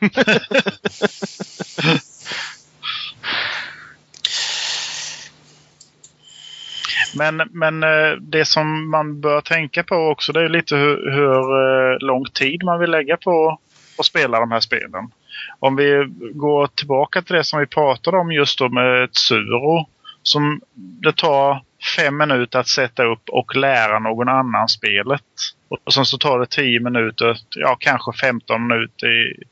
men, 7.14 7.42
men 7.50 7.82
eh, 7.82 8.12
det 8.20 8.44
som 8.44 8.90
man 8.90 9.20
bör 9.20 9.40
tänka 9.40 9.82
på 9.82 9.94
också 9.94 10.32
det 10.32 10.44
är 10.44 10.48
lite 10.48 10.76
hur, 10.76 11.10
hur 11.10 11.92
eh, 11.92 11.98
lång 11.98 12.24
tid 12.24 12.64
man 12.64 12.80
vill 12.80 12.90
lägga 12.90 13.16
på 13.16 13.58
att 13.98 14.06
spela 14.06 14.40
de 14.40 14.50
här 14.50 14.60
spelen. 14.60 15.10
Om 15.58 15.76
vi 15.76 16.06
går 16.34 16.66
tillbaka 16.66 17.22
till 17.22 17.34
det 17.34 17.44
som 17.44 17.60
vi 17.60 17.66
pratade 17.66 18.18
om 18.18 18.32
just 18.32 18.58
då 18.58 18.68
med 18.68 19.04
ett 19.04 19.16
suro. 19.16 19.86
Som 20.22 20.60
det 20.74 21.16
tar 21.16 21.62
fem 21.96 22.16
minuter 22.16 22.58
att 22.58 22.68
sätta 22.68 23.04
upp 23.04 23.28
och 23.28 23.56
lära 23.56 23.98
någon 23.98 24.28
annan 24.28 24.68
spelet. 24.68 25.22
Och 25.70 25.94
sen 25.94 26.06
så 26.06 26.18
tar 26.18 26.38
det 26.38 26.46
10 26.46 26.80
minuter, 26.80 27.38
ja 27.50 27.76
kanske 27.80 28.12
15 28.12 28.66
minuter. 28.66 29.06
I, 29.06 29.42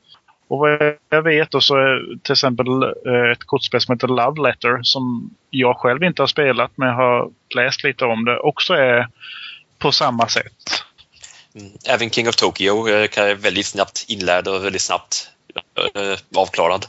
och 0.49 0.59
vad 0.59 0.95
jag 1.09 1.23
vet 1.23 1.51
då 1.51 1.61
så 1.61 1.77
är 1.77 2.19
till 2.23 2.33
exempel 2.33 2.67
eh, 3.07 3.33
ett 3.33 3.45
kortspel 3.45 3.81
som 3.81 3.95
heter 3.95 4.09
Love 4.09 4.49
Letter 4.49 4.79
som 4.83 5.31
jag 5.51 5.77
själv 5.77 6.03
inte 6.03 6.23
har 6.23 6.27
spelat 6.27 6.71
men 6.75 6.89
jag 6.89 6.95
har 6.95 7.31
läst 7.55 7.85
lite 7.85 8.05
om 8.05 8.25
det 8.25 8.39
också 8.39 8.75
är 8.75 9.09
på 9.79 9.93
samma 9.93 10.29
sätt. 10.29 10.85
Mm. 11.55 11.73
Även 11.89 12.11
King 12.11 12.29
of 12.29 12.37
Tokyo 12.37 12.89
eh, 12.89 13.19
är 13.19 13.35
väldigt 13.35 13.67
snabbt 13.67 14.05
inlärd 14.09 14.49
och 14.49 14.65
väldigt 14.65 14.83
snabbt 14.83 15.31
eh, 15.95 16.19
avklarad. 16.37 16.87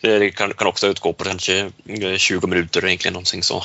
Det 0.00 0.30
kan, 0.30 0.52
kan 0.54 0.66
också 0.66 0.86
utgå 0.86 1.12
på 1.12 1.24
kanske 1.24 1.70
20 2.16 2.46
minuter 2.46 2.86
egentligen 2.86 3.12
någonting 3.12 3.42
så. 3.42 3.62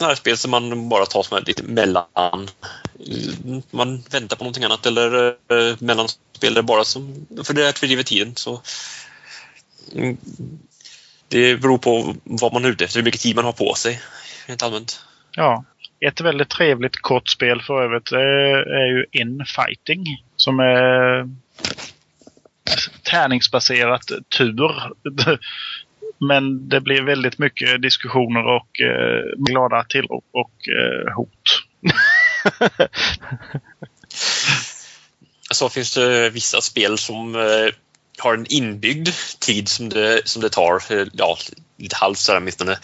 Eh, 0.00 0.06
här 0.06 0.14
spel 0.14 0.36
som 0.36 0.50
man 0.50 0.88
bara 0.88 1.06
tar 1.06 1.22
som 1.22 1.42
lite 1.46 1.62
mellan. 1.62 2.48
Man 3.70 4.02
väntar 4.10 4.36
på 4.36 4.44
någonting 4.44 4.64
annat 4.64 4.86
eller 4.86 5.26
eh, 5.26 5.76
mellanspel 5.78 6.62
bara 6.62 6.84
som 6.84 7.26
för 7.44 7.54
det 7.54 7.64
är 7.64 7.68
att 7.68 7.78
fördriva 7.78 8.02
tiden. 8.02 8.36
Så, 8.36 8.62
mm. 9.94 10.16
det 11.28 11.56
beror 11.56 11.78
på 11.78 12.14
vad 12.24 12.52
man 12.52 12.64
är 12.64 12.68
ute 12.68 12.84
efter, 12.84 12.98
hur 12.98 13.04
mycket 13.04 13.20
tid 13.20 13.36
man 13.36 13.44
har 13.44 13.52
på 13.52 13.74
sig 13.74 14.00
rent 14.46 14.62
allmänt. 14.62 15.04
Ja, 15.32 15.64
ett 16.00 16.20
väldigt 16.20 16.50
trevligt 16.50 16.96
kort 17.00 17.28
spel 17.28 17.62
för 17.62 17.82
övrigt 17.82 18.12
eh, 18.12 18.18
är 18.80 18.86
ju 18.86 19.06
Infighting 19.12 20.24
som 20.36 20.60
är 20.60 21.28
tärningsbaserat 23.02 24.02
tur. 24.38 24.72
Men 26.20 26.68
det 26.68 26.80
blir 26.80 27.02
väldigt 27.02 27.38
mycket 27.38 27.82
diskussioner 27.82 28.44
och 28.46 28.80
eh, 28.80 29.22
glada 29.36 29.84
tillrop 29.84 30.24
och 30.32 30.52
eh, 30.68 31.14
hot. 31.14 31.62
Så 35.50 35.68
finns 35.68 35.94
det 35.94 36.30
vissa 36.30 36.60
spel 36.60 36.98
som 36.98 37.34
eh, 37.34 37.74
har 38.18 38.34
en 38.34 38.46
inbyggd 38.48 39.08
tid 39.38 39.68
som 39.68 39.88
det, 39.88 40.22
som 40.24 40.42
det 40.42 40.50
tar. 40.50 40.92
Eh, 40.92 41.06
ja, 41.12 41.36
lite 41.76 41.96
halvt 41.96 42.18
sådär 42.18 42.38
åtminstone. 42.38 42.78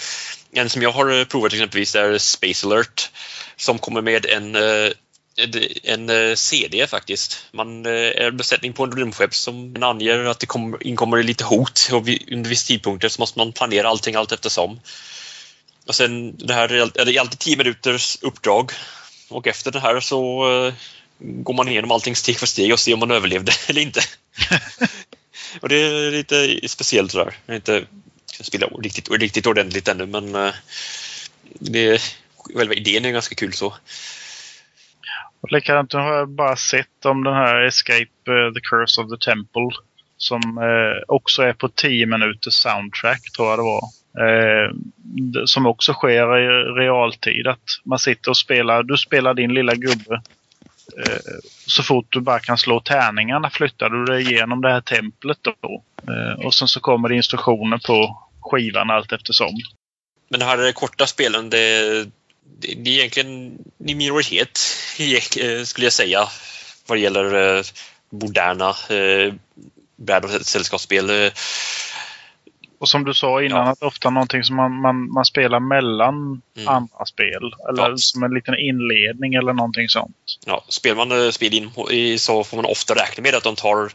En 0.52 0.68
som 0.68 0.82
jag 0.82 0.92
har 0.92 1.18
eh, 1.18 1.24
provat 1.24 1.52
exempelvis 1.52 1.94
är 1.94 2.18
Space 2.18 2.66
Alert 2.66 3.10
som 3.56 3.78
kommer 3.78 4.02
med 4.02 4.26
en 4.26 4.56
eh, 4.56 4.90
en 5.82 6.10
eh, 6.10 6.34
CD 6.34 6.86
faktiskt. 6.86 7.46
Man 7.52 7.86
är 7.86 8.30
besättning 8.30 8.72
på 8.72 8.84
en 8.84 8.92
rymdskepp 8.92 9.34
som 9.34 9.82
anger 9.82 10.24
att 10.24 10.40
det 10.40 10.46
kommer, 10.46 10.86
inkommer 10.86 11.22
lite 11.22 11.44
hot 11.44 11.88
och 11.92 12.08
under 12.32 12.50
vissa 12.50 12.66
tidpunkter 12.66 13.08
så 13.08 13.22
måste 13.22 13.38
man 13.38 13.52
planera 13.52 13.88
allting 13.88 14.14
allt 14.14 14.32
eftersom. 14.32 14.80
Och 15.86 15.94
sen 15.94 16.36
det 16.36 16.54
här 16.54 16.72
är 16.72 17.04
det 17.04 17.18
alltid 17.18 17.38
10 17.38 17.56
minuters 17.56 18.18
uppdrag 18.20 18.72
och 19.28 19.46
efter 19.46 19.70
det 19.70 19.80
här 19.80 20.00
så 20.00 20.44
går 21.18 21.54
man 21.54 21.68
igenom 21.68 21.90
allting 21.90 22.16
steg 22.16 22.38
för 22.38 22.46
steg 22.46 22.72
och 22.72 22.80
ser 22.80 22.94
om 22.94 23.00
man 23.00 23.10
överlevde 23.10 23.52
eller 23.66 23.80
inte. 23.80 24.00
och 25.60 25.68
det 25.68 25.76
är 25.76 26.10
lite 26.10 26.68
speciellt 26.68 27.12
sådär. 27.12 27.38
Jag 27.46 27.52
har 27.52 27.56
inte 27.56 27.86
spelat 28.40 28.70
riktigt, 28.82 29.10
riktigt 29.10 29.46
ordentligt 29.46 29.88
ännu 29.88 30.06
men 30.06 30.52
det, 31.58 32.02
själva 32.54 32.74
idén 32.74 33.04
är 33.04 33.10
ganska 33.10 33.34
kul 33.34 33.52
så. 33.52 33.74
Och 35.44 35.52
likadant 35.52 35.92
har 35.92 36.14
jag 36.14 36.28
bara 36.28 36.56
sett 36.56 37.04
om 37.04 37.24
den 37.24 37.34
här 37.34 37.62
Escape 37.62 38.30
uh, 38.30 38.52
the 38.52 38.60
Curse 38.60 39.00
of 39.00 39.10
the 39.10 39.30
Temple. 39.30 39.70
Som 40.16 40.58
uh, 40.58 41.02
också 41.08 41.42
är 41.42 41.52
på 41.52 41.68
10 41.68 42.06
minuters 42.06 42.54
soundtrack 42.54 43.32
tror 43.36 43.48
jag 43.48 43.58
det 43.58 43.62
var. 43.62 43.82
Uh, 44.26 44.72
som 45.44 45.66
också 45.66 45.92
sker 45.92 46.38
i 46.38 46.46
realtid. 46.80 47.46
Att 47.46 47.64
man 47.84 47.98
sitter 47.98 48.30
och 48.30 48.36
spelar, 48.36 48.82
du 48.82 48.96
spelar 48.96 49.34
din 49.34 49.54
lilla 49.54 49.74
gubbe. 49.74 50.22
så 51.66 51.82
fort 51.82 52.06
du 52.08 52.20
bara 52.20 52.38
kan 52.38 52.58
slå 52.58 52.80
tärningarna 52.80 53.50
flyttar 53.50 53.90
du 53.90 54.04
dig 54.04 54.22
igenom 54.22 54.60
det 54.60 54.72
här 54.72 54.80
templet 54.80 55.38
då. 55.42 55.82
och 56.44 56.54
sen 56.54 56.68
så 56.68 56.80
kommer 56.80 57.08
det 57.08 57.14
instruktioner 57.14 57.78
på 57.78 58.28
skivan 58.40 58.90
allt 58.90 59.12
eftersom. 59.12 59.50
Men 60.28 60.40
det 60.40 60.46
här 60.46 60.72
korta 60.72 61.06
spelen, 61.06 61.50
det 61.50 62.06
det 62.58 62.90
är 62.90 62.98
egentligen 62.98 63.58
i 63.86 63.94
minoritet 63.94 64.58
skulle 65.64 65.86
jag 65.86 65.92
säga 65.92 66.28
vad 66.86 66.98
gäller 66.98 67.56
eh, 67.58 67.64
moderna 68.10 68.68
eh, 68.68 69.34
bräd 69.96 70.24
och 70.24 70.30
sällskapsspel. 70.30 71.30
Och 72.78 72.88
som 72.88 73.04
du 73.04 73.14
sa 73.14 73.42
innan, 73.42 73.66
ja. 73.66 73.72
att 73.72 73.82
ofta 73.82 74.10
någonting 74.10 74.44
som 74.44 74.56
man, 74.56 74.80
man, 74.80 75.12
man 75.12 75.24
spelar 75.24 75.60
mellan 75.60 76.42
mm. 76.56 76.68
andra 76.68 77.06
spel. 77.06 77.54
Eller 77.68 77.90
ja. 77.90 77.96
som 77.96 78.22
en 78.22 78.34
liten 78.34 78.54
inledning 78.58 79.34
eller 79.34 79.52
någonting 79.52 79.88
sånt. 79.88 80.16
Ja, 80.46 80.64
spelar 80.68 81.06
man 81.06 81.32
spel 81.32 81.54
in 81.54 82.18
så 82.18 82.44
får 82.44 82.56
man 82.56 82.64
ofta 82.64 82.94
räkna 82.94 83.22
med 83.22 83.34
att 83.34 83.42
de 83.42 83.56
tar 83.56 83.92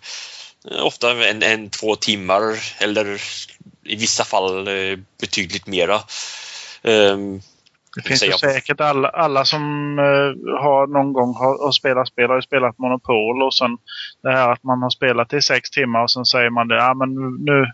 ofta 0.81 1.27
en, 1.27 1.43
en 1.43 1.69
två 1.69 1.95
timmar 1.95 2.59
eller 2.79 3.21
i 3.83 3.95
vissa 3.95 4.23
fall 4.23 4.67
betydligt 5.21 5.67
mera. 5.67 6.01
Um, 6.81 7.41
det 8.03 8.07
finns 8.07 8.23
ju 8.23 8.31
säkert 8.31 8.81
alla, 8.81 9.09
alla 9.09 9.45
som 9.45 9.63
uh, 9.99 10.59
har 10.61 10.87
någon 10.87 11.13
gång 11.13 11.33
har, 11.35 11.65
har 11.65 11.71
spelat 11.71 12.07
spel 12.07 12.29
har 12.29 12.35
ju 12.35 12.41
spelat 12.41 12.77
Monopol 12.77 13.43
och 13.43 13.53
sen 13.53 13.77
det 14.23 14.31
här 14.31 14.51
att 14.51 14.63
man 14.63 14.81
har 14.81 14.89
spelat 14.89 15.33
i 15.33 15.41
sex 15.41 15.69
timmar 15.69 16.03
och 16.03 16.11
sen 16.11 16.25
säger 16.25 16.49
man 16.49 16.67
det, 16.67 16.75
ja 16.75 16.93
men 16.93 17.09
nu, 17.45 17.71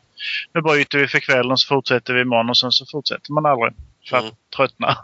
nu 0.53 0.61
bryter 0.61 0.97
vi 0.97 1.07
för 1.07 1.19
kvällen 1.19 1.57
så 1.57 1.67
fortsätter 1.67 2.13
vi 2.13 2.21
imorgon 2.21 2.49
och 2.49 2.57
sen 2.57 2.71
så 2.71 2.85
fortsätter 2.91 3.33
man 3.33 3.45
aldrig. 3.45 3.73
För 4.09 4.17
att 4.17 4.23
Mm. 4.23 4.35
tröttna. 4.55 4.97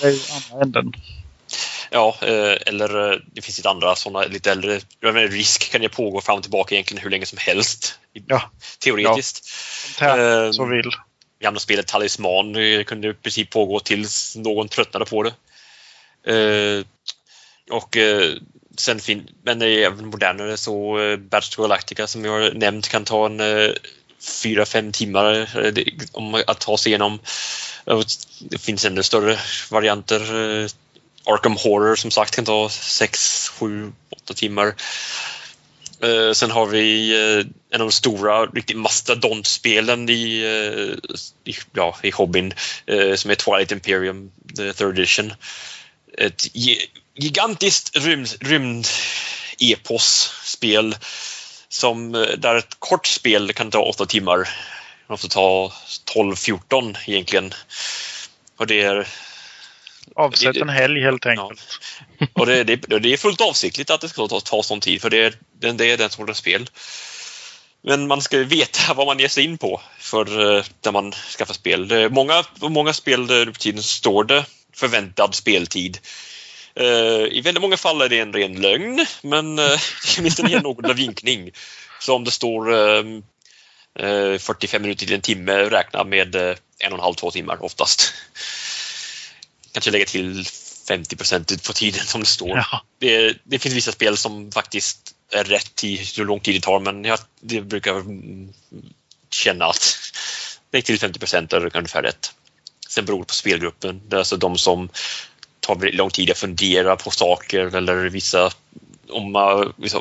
Det 0.00 0.06
är 0.06 0.12
ju 0.12 0.18
andra 0.52 0.64
änden. 0.64 0.92
Ja, 1.90 2.14
eh, 2.22 2.56
eller 2.66 3.12
eh, 3.12 3.18
det 3.32 3.42
finns 3.42 3.58
lite 3.58 3.70
andra 3.70 3.94
sådana 3.94 4.26
lite 4.26 4.50
äldre. 4.50 4.80
Menar, 5.00 5.20
risk 5.20 5.72
kan 5.72 5.82
ju 5.82 5.88
pågå 5.88 6.20
fram 6.20 6.36
och 6.36 6.42
tillbaka 6.42 6.74
egentligen 6.74 7.02
hur 7.02 7.10
länge 7.10 7.26
som 7.26 7.38
helst. 7.40 7.98
Ja. 8.12 8.42
Teoretiskt. 8.78 9.48
Tär, 9.98 10.44
Ehm, 10.46 10.52
så 10.52 10.64
vill 10.64 10.90
gamla 11.40 11.60
spelet 11.60 11.86
Talisman 11.86 12.54
kunde 12.84 13.08
i 13.08 13.14
princip 13.14 13.50
pågå 13.50 13.80
tills 13.80 14.36
någon 14.36 14.68
tröttnade 14.68 15.04
på 15.04 15.22
det. 15.22 15.32
Eh, 16.26 16.84
och 17.70 17.96
eh, 17.96 18.34
sen 18.76 19.00
fin 19.00 19.28
men 19.42 19.62
även 19.62 20.06
modernare 20.06 20.56
så 20.56 20.98
eh, 20.98 21.16
Battlestar 21.16 21.62
Galactica 21.62 22.06
som 22.06 22.24
jag 22.24 22.32
har 22.32 22.52
nämnt 22.52 22.88
kan 22.88 23.04
ta 23.04 23.26
en 23.26 23.40
eh, 23.40 23.70
fyra, 24.42 24.66
fem 24.66 24.92
timmar 24.92 25.48
eh, 25.66 25.84
om 26.12 26.42
att 26.46 26.60
ta 26.60 26.78
sig 26.78 26.90
igenom. 26.90 27.18
Det 28.38 28.58
finns 28.58 28.84
ännu 28.84 29.02
större 29.02 29.38
varianter. 29.70 30.20
Eh, 30.20 30.68
Arkham 31.24 31.56
Horror 31.56 31.96
som 31.96 32.10
sagt 32.10 32.36
kan 32.36 32.44
ta 32.44 32.68
sex, 32.68 33.48
sju, 33.48 33.92
åtta 34.10 34.34
timmar. 34.34 34.74
Eh, 36.02 36.32
sen 36.32 36.50
har 36.50 36.66
vi 36.66 37.12
eh, 37.12 37.46
en 37.70 37.80
av 37.80 37.86
de 37.86 37.92
stora 37.92 38.46
riktigt 38.46 38.76
mastodontspelen 38.76 40.08
i, 40.08 40.42
eh, 40.42 40.94
i, 41.44 41.54
ja, 41.72 41.96
i 42.02 42.10
hobbyn 42.10 42.52
eh, 42.86 43.14
som 43.14 43.30
är 43.30 43.34
Twilight 43.34 43.72
Imperium, 43.72 44.30
the 44.56 44.72
third 44.72 44.98
edition. 44.98 45.32
Ett 46.18 46.46
gigantiskt 47.14 47.96
rymd-epos-spel 48.40 50.96
som, 51.68 52.14
eh, 52.14 52.28
där 52.38 52.54
ett 52.54 52.76
kort 52.78 53.06
spel 53.06 53.52
kan 53.52 53.70
ta 53.70 53.82
åtta 53.82 54.06
timmar. 54.06 54.48
Det 55.08 55.16
får 55.16 55.28
ta 55.28 55.72
12-14 56.14 56.96
egentligen. 57.06 57.54
Och 58.56 58.66
det 58.66 58.80
är 58.80 59.08
Avsätt 60.20 60.54
det- 60.54 60.60
en 60.60 60.68
helg 60.68 61.02
helt 61.02 61.26
enkelt. 61.26 61.60
och 62.32 62.46
det, 62.46 62.64
det, 62.64 62.76
det 62.76 63.12
är 63.12 63.16
fullt 63.16 63.40
avsiktligt 63.40 63.90
att 63.90 64.00
det 64.00 64.08
ska 64.08 64.28
ta, 64.28 64.40
ta 64.40 64.62
sån 64.62 64.80
tid, 64.80 65.02
för 65.02 65.10
det 65.10 65.24
är, 65.24 65.34
det, 65.72 65.90
är 65.92 65.96
den 65.96 66.10
sortens 66.10 66.38
spel. 66.38 66.70
Men 67.82 68.06
man 68.06 68.22
ska 68.22 68.38
veta 68.38 68.94
vad 68.94 69.06
man 69.06 69.18
ger 69.18 69.28
sig 69.28 69.44
in 69.44 69.58
på 69.58 69.80
för 69.98 70.56
eh, 70.56 70.64
när 70.84 70.92
man 70.92 71.12
skaffar 71.12 71.54
spel. 71.54 72.10
Många, 72.10 72.44
många 72.60 72.92
spel 72.92 73.26
nu 73.26 73.52
tiden 73.52 73.82
står 73.82 74.24
det 74.24 74.44
förväntad 74.74 75.34
speltid. 75.34 75.98
Eh, 76.74 77.26
I 77.36 77.40
väldigt 77.44 77.62
många 77.62 77.76
fall 77.76 78.02
är 78.02 78.08
det 78.08 78.18
en 78.18 78.32
ren 78.32 78.60
lögn, 78.60 79.06
men 79.22 79.58
eh, 79.58 79.78
åtminstone 80.18 80.56
en 80.56 80.62
någon 80.62 80.96
vinkning. 80.96 81.50
Så 82.00 82.14
om 82.14 82.24
det 82.24 82.30
står 82.30 82.72
eh, 82.72 83.04
eh, 83.98 84.38
45 84.38 84.82
minuter 84.82 85.06
till 85.06 85.14
en 85.14 85.20
timme, 85.20 85.52
räkna 85.52 86.04
med 86.04 86.34
en 86.78 86.92
och 86.92 86.98
en 86.98 87.00
halv, 87.00 87.14
två 87.14 87.30
timmar 87.30 87.64
oftast. 87.64 88.14
Kanske 89.72 89.90
lägga 89.90 90.04
till 90.04 90.44
50 90.88 91.16
procent 91.16 91.66
på 91.66 91.72
tiden 91.72 92.06
som 92.06 92.20
det 92.20 92.26
står. 92.26 92.56
Ja. 92.56 92.82
Det, 92.98 93.36
det 93.44 93.58
finns 93.58 93.74
vissa 93.74 93.92
spel 93.92 94.16
som 94.16 94.52
faktiskt 94.52 95.14
är 95.32 95.44
rätt 95.44 95.84
i 95.84 95.96
hur 96.16 96.24
lång 96.24 96.40
tid 96.40 96.54
det 96.54 96.60
tar, 96.60 96.80
men 96.80 97.04
jag 97.04 97.18
det 97.40 97.60
brukar 97.60 98.04
känna 99.30 99.64
att 99.64 99.98
lägg 100.72 100.84
till 100.84 100.98
50 100.98 101.18
procent 101.18 101.52
är 101.52 101.76
ungefär 101.76 102.02
rätt. 102.02 102.32
Sen 102.88 103.04
beror 103.04 103.18
det 103.18 103.24
på 103.24 103.34
spelgruppen. 103.34 104.00
Det 104.08 104.16
är 104.16 104.18
alltså 104.18 104.36
de 104.36 104.58
som 104.58 104.88
tar 105.60 105.74
väldigt 105.74 105.94
lång 105.94 106.10
tid 106.10 106.30
att 106.30 106.38
fundera 106.38 106.96
på 106.96 107.10
saker 107.10 107.76
eller 107.76 107.96
vissa 107.96 108.52
om, 109.10 109.36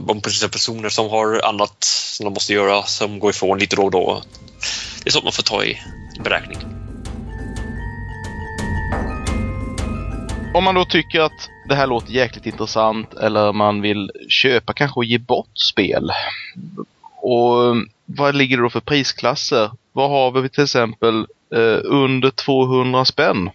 om 0.08 0.22
personer 0.22 0.90
som 0.90 1.10
har 1.10 1.46
annat 1.46 1.84
som 1.84 2.24
de 2.24 2.34
måste 2.34 2.54
göra 2.54 2.84
som 2.84 3.20
går 3.20 3.30
ifrån 3.30 3.60
lite 3.60 3.76
då 3.76 3.84
och 3.84 3.92
då. 3.92 4.24
Det 5.04 5.10
är 5.10 5.12
sånt 5.12 5.24
man 5.24 5.34
får 5.34 5.44
ta 5.44 5.64
i 5.64 5.82
beräkning. 6.24 6.79
Om 10.54 10.64
man 10.64 10.76
då 10.76 10.86
tycker 10.86 11.22
att 11.22 11.50
det 11.70 11.76
här 11.76 11.88
låter 11.88 12.12
jäkligt 12.12 12.46
intressant 12.46 13.14
eller 13.14 13.54
man 13.54 13.82
vill 13.82 14.12
köpa 14.30 14.74
kanske 14.74 15.00
och 15.00 15.06
ge 15.06 15.18
bort 15.18 15.58
spel. 15.74 16.12
Och 17.22 17.76
vad 18.06 18.36
ligger 18.36 18.58
det 18.58 18.64
då 18.64 18.70
för 18.70 18.80
prisklasser? 18.80 19.70
Vad 19.92 20.10
har 20.10 20.42
vi 20.42 20.50
till 20.50 20.64
exempel 20.64 21.26
eh, 21.56 21.80
under 21.84 22.30
200 22.30 23.06
spänn? 23.06 23.50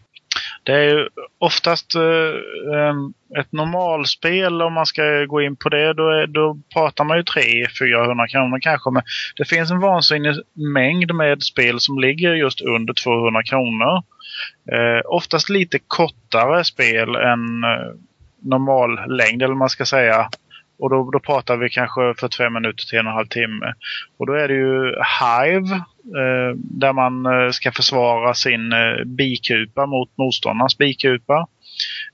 Det 0.63 0.73
är 0.73 0.85
ju 0.85 1.09
oftast 1.39 1.95
eh, 1.95 3.41
ett 3.41 3.53
normalspel 3.53 4.63
om 4.63 4.73
man 4.73 4.87
ska 4.87 5.25
gå 5.25 5.43
in 5.43 5.57
på 5.57 5.69
det. 5.69 5.93
Då, 5.93 6.09
är, 6.09 6.27
då 6.27 6.59
pratar 6.75 7.05
man 7.05 7.17
ju 7.17 7.23
300-400 7.23 8.27
kronor 8.27 8.59
kanske. 8.61 8.91
Men 8.91 9.03
det 9.37 9.49
finns 9.49 9.71
en 9.71 9.81
vansinnig 9.81 10.35
mängd 10.75 11.15
med 11.15 11.43
spel 11.43 11.81
som 11.81 11.99
ligger 11.99 12.35
just 12.35 12.61
under 12.61 12.95
200 12.95 13.43
kronor. 13.43 14.03
Eh, 14.73 15.01
oftast 15.05 15.49
lite 15.49 15.79
kortare 15.79 16.65
spel 16.65 17.15
än 17.15 17.65
eh, 17.65 17.95
normal 18.43 19.17
längd 19.17 19.43
eller 19.43 19.55
vad 19.55 19.57
man 19.57 19.71
ska 19.71 19.85
säga. 19.85 20.29
Och 20.79 20.91
då, 20.91 21.11
då 21.11 21.19
pratar 21.21 21.57
vi 21.57 21.71
kanske 21.71 22.15
45 22.19 22.53
minuter 22.53 22.85
till 22.85 22.99
en 22.99 23.07
och 23.07 23.11
en 23.11 23.17
halv 23.17 23.27
timme. 23.27 23.75
Och 24.17 24.27
då 24.27 24.33
är 24.33 24.49
det 24.49 24.55
ju 24.55 24.95
Hive 25.21 25.75
eh, 26.21 26.57
där 26.57 26.93
man 26.93 27.27
eh, 27.27 27.51
ska 27.51 27.73
försvara 27.73 28.35
sin 28.35 28.73
eh, 28.73 29.05
bikupa 29.05 29.87
mot 29.87 30.11
motståndarnas 30.19 30.79
bikupa. 30.79 31.47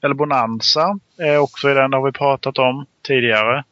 Eller 0.03 0.15
Bonanza 0.15 0.99
är 1.19 1.39
också 1.39 1.71
i 1.71 1.75
den, 1.75 1.93
har 1.93 2.07
vi 2.07 2.13
pratat 2.13 2.59
om 2.59 2.87
tidigare. 3.07 3.65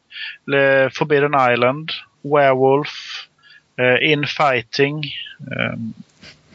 Le 0.45 0.89
Forbidden 0.93 1.53
Island, 1.53 1.91
Werewolf, 2.21 2.89
eh, 3.77 4.11
Infighting, 4.11 5.03
eh, 5.51 5.79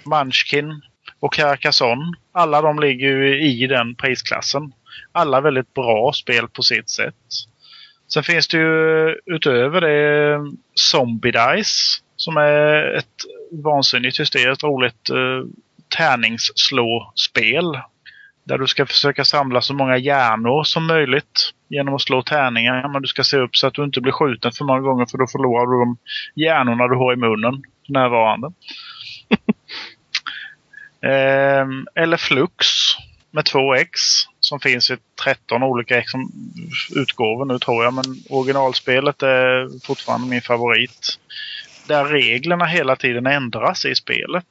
Munchkin 0.05 0.83
och 1.25 1.33
Carcassonne. 1.33 2.13
Alla 2.33 2.63
de 2.63 2.79
ligger 2.79 3.07
ju 3.07 3.43
i 3.43 3.67
den 3.67 3.95
prisklassen. 3.95 4.73
Alla 5.13 5.41
väldigt 5.41 5.75
bra 5.75 6.13
spel 6.13 6.49
på 6.49 6.63
sitt 6.63 6.91
sätt. 6.91 7.15
Sen 8.13 8.23
finns 8.23 8.49
det 8.49 8.57
ju 8.57 9.09
utöver 9.27 9.81
det 9.81 10.39
Zombie 10.75 11.31
Dice 11.31 12.03
som 12.17 12.37
är 12.37 12.97
ett 12.99 13.17
vansinnigt 13.65 14.21
hysteriskt 14.21 14.63
roligt 14.63 15.11
eh, 15.11 15.49
tärningsslå-spel. 15.97 17.79
Där 18.45 18.59
du 18.59 18.67
ska 18.67 18.87
försöka 18.87 19.25
samla 19.25 19.61
så 19.61 19.75
många 19.75 19.97
hjärnor 19.97 20.65
som 20.65 20.87
möjligt 20.87 21.51
genom 21.69 21.95
att 21.95 22.03
slå 22.03 22.23
tärningar. 22.23 22.89
Men 22.89 23.03
du 23.03 23.09
ska 23.09 23.25
se 23.25 23.37
upp 23.37 23.57
så 23.57 23.67
att 23.67 23.75
du 23.75 23.85
inte 23.85 24.01
blir 24.01 24.13
skjuten 24.13 24.53
för 24.53 24.65
många 24.65 24.81
gånger 24.81 25.07
för 25.07 25.19
då 25.19 25.27
förlorar 25.27 25.67
du 25.67 25.79
de 25.85 25.97
hjärnorna 26.43 26.89
du 26.89 26.97
har 26.97 27.13
i 27.13 27.17
munnen 27.17 27.63
för 27.87 27.93
närvarande. 27.93 28.53
Ehm, 31.05 31.87
eller 31.95 32.17
Flux 32.17 32.67
med 33.31 33.45
två 33.45 33.75
X 33.75 34.01
som 34.41 34.61
finns 34.61 34.91
i 34.91 34.97
13 35.25 35.63
olika 35.63 36.03
som 36.07 36.33
utgåvor 36.97 37.45
nu 37.45 37.59
tror 37.59 37.85
jag. 37.85 37.95
Men 37.95 38.05
originalspelet 38.29 39.23
är 39.23 39.69
fortfarande 39.87 40.27
min 40.27 40.43
favorit. 40.43 41.19
Där 41.89 42.05
reglerna 42.05 42.65
hela 42.65 42.97
tiden 42.97 43.27
ändras 43.27 43.85
i 43.85 43.95
spelet. 43.95 44.47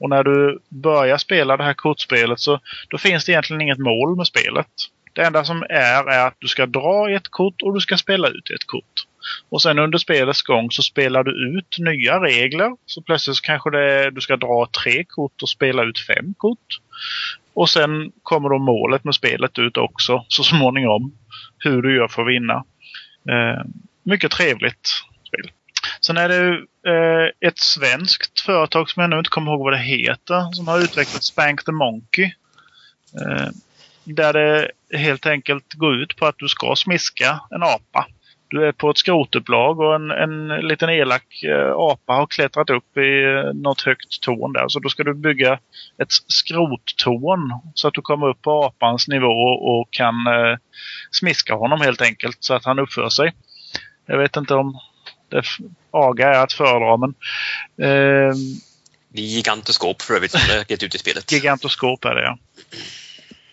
Och 0.00 0.10
när 0.10 0.24
du 0.24 0.58
börjar 0.68 1.18
spela 1.18 1.56
det 1.56 1.64
här 1.64 1.74
kortspelet 1.74 2.40
så 2.40 2.60
då 2.88 2.98
finns 2.98 3.24
det 3.24 3.32
egentligen 3.32 3.60
inget 3.60 3.78
mål 3.78 4.16
med 4.16 4.26
spelet. 4.26 4.66
Det 5.12 5.22
enda 5.22 5.44
som 5.44 5.62
är 5.62 6.10
är 6.10 6.26
att 6.26 6.36
du 6.38 6.48
ska 6.48 6.66
dra 6.66 7.10
i 7.10 7.14
ett 7.14 7.28
kort 7.28 7.62
och 7.62 7.74
du 7.74 7.80
ska 7.80 7.96
spela 7.96 8.28
ut 8.28 8.50
ett 8.50 8.66
kort. 8.66 9.06
Och 9.48 9.62
sen 9.62 9.78
under 9.78 9.98
spelets 9.98 10.42
gång 10.42 10.70
så 10.70 10.82
spelar 10.82 11.24
du 11.24 11.58
ut 11.58 11.78
nya 11.78 12.20
regler. 12.20 12.70
Så 12.86 13.02
plötsligt 13.02 13.36
så 13.36 13.42
kanske 13.42 13.70
det, 13.70 14.10
du 14.10 14.20
ska 14.20 14.36
dra 14.36 14.68
tre 14.84 15.04
kort 15.04 15.42
och 15.42 15.48
spela 15.48 15.82
ut 15.84 15.98
fem 15.98 16.34
kort. 16.36 16.78
Och 17.54 17.70
sen 17.70 18.12
kommer 18.22 18.48
då 18.48 18.58
målet 18.58 19.04
med 19.04 19.14
spelet 19.14 19.58
ut 19.58 19.76
också 19.76 20.24
så 20.28 20.42
småningom. 20.42 21.12
Hur 21.58 21.82
du 21.82 21.96
gör 21.96 22.08
för 22.08 22.22
att 22.22 22.28
vinna. 22.28 22.64
Eh, 23.30 23.64
mycket 24.02 24.30
trevligt 24.30 24.88
spel. 25.26 25.50
Sen 26.00 26.16
är 26.16 26.28
det 26.28 26.48
eh, 26.90 27.48
ett 27.48 27.58
svenskt 27.58 28.40
företag 28.40 28.90
som 28.90 29.00
jag 29.00 29.10
nu 29.10 29.18
inte 29.18 29.30
kommer 29.30 29.52
ihåg 29.52 29.60
vad 29.60 29.72
det 29.72 29.78
heter 29.78 30.52
som 30.52 30.68
har 30.68 30.78
utvecklat 30.78 31.24
Spank 31.24 31.64
the 31.64 31.72
Monkey. 31.72 32.24
Eh, 33.20 33.48
där 34.04 34.32
det 34.32 34.70
helt 34.98 35.26
enkelt 35.26 35.74
går 35.74 35.94
ut 35.94 36.16
på 36.16 36.26
att 36.26 36.38
du 36.38 36.48
ska 36.48 36.76
smiska 36.76 37.40
en 37.50 37.62
apa. 37.62 38.06
Du 38.50 38.66
är 38.66 38.72
på 38.72 38.90
ett 38.90 38.98
skrotupplag 38.98 39.80
och 39.80 39.94
en, 39.94 40.10
en 40.10 40.48
liten 40.48 40.90
elak 40.90 41.42
eh, 41.42 41.72
apa 41.72 42.12
har 42.12 42.26
klättrat 42.26 42.70
upp 42.70 42.96
i 42.96 43.22
eh, 43.24 43.54
något 43.54 43.80
högt 43.80 44.22
torn 44.22 44.52
där. 44.52 44.68
Så 44.68 44.78
då 44.78 44.88
ska 44.88 45.04
du 45.04 45.14
bygga 45.14 45.58
ett 45.98 46.12
skrottorn 46.26 47.52
så 47.74 47.88
att 47.88 47.94
du 47.94 48.00
kommer 48.00 48.28
upp 48.28 48.42
på 48.42 48.64
apans 48.64 49.08
nivå 49.08 49.32
och 49.42 49.88
kan 49.90 50.26
eh, 50.26 50.58
smiska 51.10 51.54
honom 51.54 51.80
helt 51.80 52.00
enkelt 52.00 52.36
så 52.40 52.54
att 52.54 52.64
han 52.64 52.78
uppför 52.78 53.08
sig. 53.08 53.32
Jag 54.06 54.18
vet 54.18 54.36
inte 54.36 54.54
om 54.54 54.78
det 55.28 55.42
aga 55.90 56.34
är 56.34 56.42
att 56.42 56.52
föredra 56.52 56.96
men 56.96 57.14
eh, 57.88 58.34
Det 59.08 59.22
gigantoskop 59.22 60.02
för 60.02 60.14
övrigt 60.14 60.30
som 60.30 60.40
är 60.50 60.70
gett 60.70 60.82
ut 60.82 60.94
i 60.94 60.98
spelet. 60.98 61.32
gigantoskop 61.32 62.04
är 62.04 62.14
det 62.14 62.22
ja. 62.22 62.38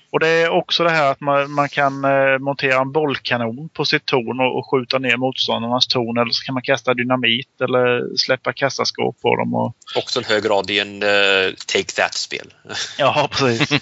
Och 0.10 0.20
det 0.20 0.28
är 0.28 0.49
också 0.49 0.84
det 0.84 0.89
här 0.89 1.12
att 1.12 1.20
man, 1.20 1.51
man 1.51 1.70
kan 1.70 2.05
eh, 2.05 2.39
montera 2.39 2.82
en 2.82 2.91
bollkanon 2.91 3.70
på 3.70 3.86
sitt 3.86 4.05
torn 4.05 4.39
och, 4.39 4.58
och 4.58 4.72
skjuta 4.72 4.99
ner 4.99 5.18
motståndarnas 5.18 5.88
torn. 5.88 6.18
Eller 6.18 6.32
så 6.32 6.45
kan 6.45 6.53
man 6.53 6.64
kasta 6.64 6.93
dynamit 6.93 7.62
eller 7.62 8.18
släppa 8.18 8.53
kassaskåp 8.53 9.22
på 9.22 9.36
dem. 9.36 9.55
Och... 9.55 9.76
Också 9.95 10.20
en 10.20 10.26
hög 10.26 10.43
grad 10.43 10.70
i 10.70 10.80
en 10.80 11.03
uh, 11.03 11.53
Take 11.68 11.91
That-spel. 11.95 12.53
Ja, 12.97 13.30
precis. 13.32 13.82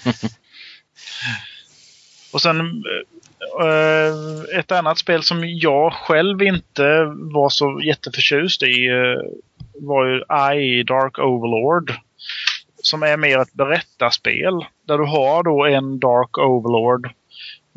och 2.32 2.42
sen 2.42 2.60
uh, 3.62 4.58
ett 4.58 4.72
annat 4.72 4.98
spel 4.98 5.22
som 5.22 5.40
jag 5.44 5.92
själv 5.92 6.42
inte 6.42 7.04
var 7.14 7.48
så 7.48 7.80
jätteförtjust 7.84 8.62
i 8.62 8.88
uh, 8.88 9.18
var 9.74 10.06
ju 10.06 10.16
I, 10.60 10.82
Dark 10.82 11.18
Overlord 11.18 11.92
som 12.82 13.02
är 13.02 13.16
mer 13.16 13.38
ett 13.38 13.52
berättarspel. 13.52 14.64
Där 14.86 14.98
du 14.98 15.04
har 15.04 15.42
då 15.42 15.66
en 15.66 15.98
Dark 15.98 16.38
Overlord 16.38 17.06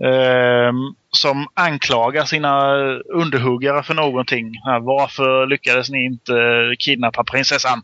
eh, 0.03 0.73
som 1.11 1.47
anklagar 1.53 2.25
sina 2.25 2.73
underhuggare 3.13 3.83
för 3.83 3.93
någonting. 3.93 4.51
Varför 4.81 5.47
lyckades 5.47 5.89
ni 5.89 6.05
inte 6.05 6.33
kidnappa 6.79 7.23
prinsessan? 7.23 7.81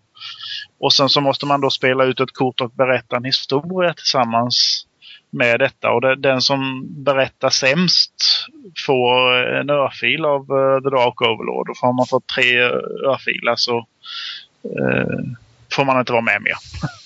Och 0.80 0.93
sen 0.93 1.09
så 1.09 1.21
måste 1.21 1.45
man 1.45 1.61
då 1.61 1.69
spela 1.69 2.03
ut 2.03 2.19
ett 2.19 2.34
kort 2.34 2.61
och 2.61 2.71
berätta 2.71 3.17
en 3.17 3.26
historia 3.26 3.93
tillsammans 3.93 4.86
med 5.30 5.59
detta. 5.59 5.91
Och 5.91 6.01
det, 6.01 6.15
den 6.15 6.41
som 6.41 6.88
berättar 7.03 7.49
sämst 7.49 8.13
får 8.86 9.34
en 9.34 9.69
örfil 9.69 10.26
av 10.26 10.41
uh, 10.51 10.82
The 10.82 10.89
Dark 10.89 11.21
Overlord. 11.21 11.69
Och 11.69 11.78
får 11.78 11.93
man 11.93 12.05
fått 12.05 12.28
tre 12.28 12.59
örfilar 13.11 13.55
så 13.55 13.78
uh, 14.65 15.23
får 15.71 15.86
man 15.86 15.99
inte 15.99 16.11
vara 16.11 16.21
med 16.21 16.41
mer. 16.41 16.55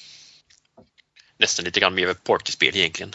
nästan 1.39 1.65
lite 1.65 1.79
grann 1.79 1.95
mer 1.95 2.13
partyspel 2.13 2.75
egentligen. 2.75 3.11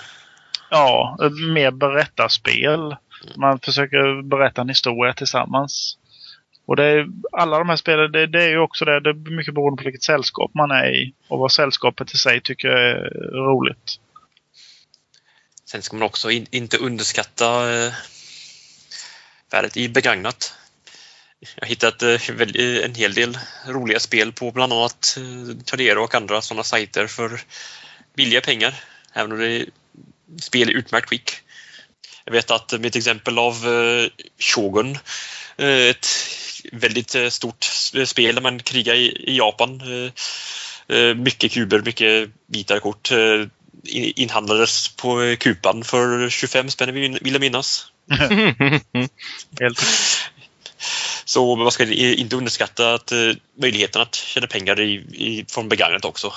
Ja, 0.71 1.19
mer 1.55 1.71
berättarspel. 1.71 2.97
Man 3.37 3.61
försöker 3.61 4.23
berätta 4.23 4.61
en 4.61 4.69
historia 4.69 5.15
tillsammans. 5.15 5.99
Och 6.67 6.77
det 6.77 6.85
är, 6.85 7.07
alla 7.33 7.59
de 7.59 7.69
här 7.69 7.77
spelen, 7.77 8.13
det, 8.13 8.27
det 8.27 8.43
är 8.43 8.49
ju 8.49 8.59
också 8.59 8.85
det, 8.85 9.01
det 9.01 9.11
är 9.11 9.37
mycket 9.37 9.55
beroende 9.55 9.83
på 9.83 9.85
vilket 9.85 10.03
sällskap 10.03 10.51
man 10.55 10.71
är 10.71 10.95
i. 10.95 11.15
Och 11.29 11.39
vad 11.39 11.53
sällskapet 11.53 12.15
i 12.15 12.17
sig 12.17 12.41
tycker 12.41 12.69
är 12.69 13.11
roligt. 13.33 14.01
Sen 15.65 15.83
ska 15.83 15.97
man 15.97 16.07
också 16.07 16.31
in, 16.31 16.47
inte 16.51 16.77
underskatta 16.77 17.75
eh, 17.75 17.93
värdet 19.51 19.77
i 19.77 19.89
begagnat. 19.89 20.55
Jag 21.41 21.63
har 21.63 21.69
hittat 21.69 22.03
eh, 22.03 22.85
en 22.85 22.95
hel 22.95 23.15
del 23.15 23.39
roliga 23.67 24.01
spel 24.01 24.33
på 24.33 24.51
bland 24.51 24.73
annat 24.73 25.17
eh, 25.17 25.57
Tradera 25.65 26.03
och 26.03 26.15
andra 26.15 26.43
sådana 26.43 26.65
sajter 26.65 27.07
för 27.07 27.41
billiga 28.17 28.41
pengar, 28.41 28.75
även 29.13 29.33
om 29.33 29.39
det 29.39 29.47
är 29.47 29.67
spel 30.41 30.71
i 30.71 30.73
utmärkt 30.73 31.09
skick. 31.09 31.31
Jag 32.25 32.33
vet 32.33 32.51
att 32.51 32.81
mitt 32.81 32.97
exempel 32.97 33.39
av 33.39 33.55
eh, 33.55 34.09
Shogun, 34.39 34.99
eh, 35.57 35.69
ett 35.69 36.07
väldigt 36.73 37.15
eh, 37.15 37.29
stort 37.29 37.65
spel 38.07 38.35
där 38.35 38.43
man 38.43 38.59
krigar 38.59 38.95
i 38.95 39.37
Japan. 39.37 39.83
Mycket 41.17 41.53
kuber, 41.53 41.83
mycket 41.83 42.31
bitar 42.47 42.81
kort. 42.81 43.11
Inhandlades 43.87 44.89
på 44.89 45.37
kupan 45.39 45.85
för 45.85 46.31
25 46.31 46.71
spänn 46.71 46.95
vill 46.95 47.33
jag 47.33 47.41
minnas. 47.41 47.87
Så 51.25 51.57
man 51.57 51.73
ska 51.73 51.93
inte 51.93 52.37
underskatta 52.37 52.95
att 52.95 53.13
möjligheten 53.61 54.03
att 54.03 54.15
tjäna 54.15 54.47
pengar 54.47 54.81
i, 54.81 54.93
i, 54.95 55.45
från 55.49 55.69
begagnat 55.69 56.05
också 56.05 56.33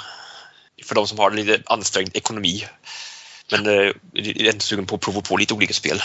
för 0.87 0.95
de 0.95 1.07
som 1.07 1.19
har 1.19 1.31
lite 1.31 1.61
ansträngd 1.65 2.15
ekonomi. 2.17 2.65
Men 3.51 3.65
eh, 3.65 3.91
är 4.13 4.53
inte 4.53 4.65
sugen 4.65 4.85
på 4.85 4.95
att 4.95 5.01
prova 5.01 5.21
på 5.21 5.37
lite 5.37 5.53
olika 5.53 5.73
spel. 5.73 6.01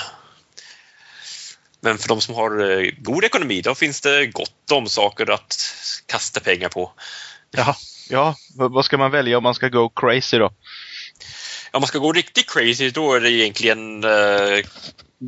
Men 1.81 1.99
för 1.99 2.09
de 2.09 2.21
som 2.21 2.35
har 2.35 2.71
eh, 2.71 2.91
god 2.99 3.25
ekonomi, 3.25 3.61
då 3.61 3.75
finns 3.75 4.01
det 4.01 4.27
gott 4.27 4.73
om 4.73 4.87
saker 4.87 5.31
att 5.31 5.57
kasta 6.07 6.41
pengar 6.41 6.69
på. 6.69 6.93
Ja, 7.51 7.77
ja. 8.11 8.35
vad 8.55 8.85
ska 8.85 8.99
man 8.99 9.11
välja 9.11 9.37
om 9.37 9.43
man 9.43 9.55
ska 9.55 9.69
gå 9.69 9.89
crazy 9.89 10.39
då? 10.39 10.47
Om 11.71 11.81
man 11.81 11.87
ska 11.87 11.99
gå 11.99 12.13
riktigt 12.13 12.51
crazy, 12.51 12.91
då 12.91 13.15
är 13.15 13.21
det 13.21 13.31
egentligen... 13.31 14.05
Eh... 14.05 14.65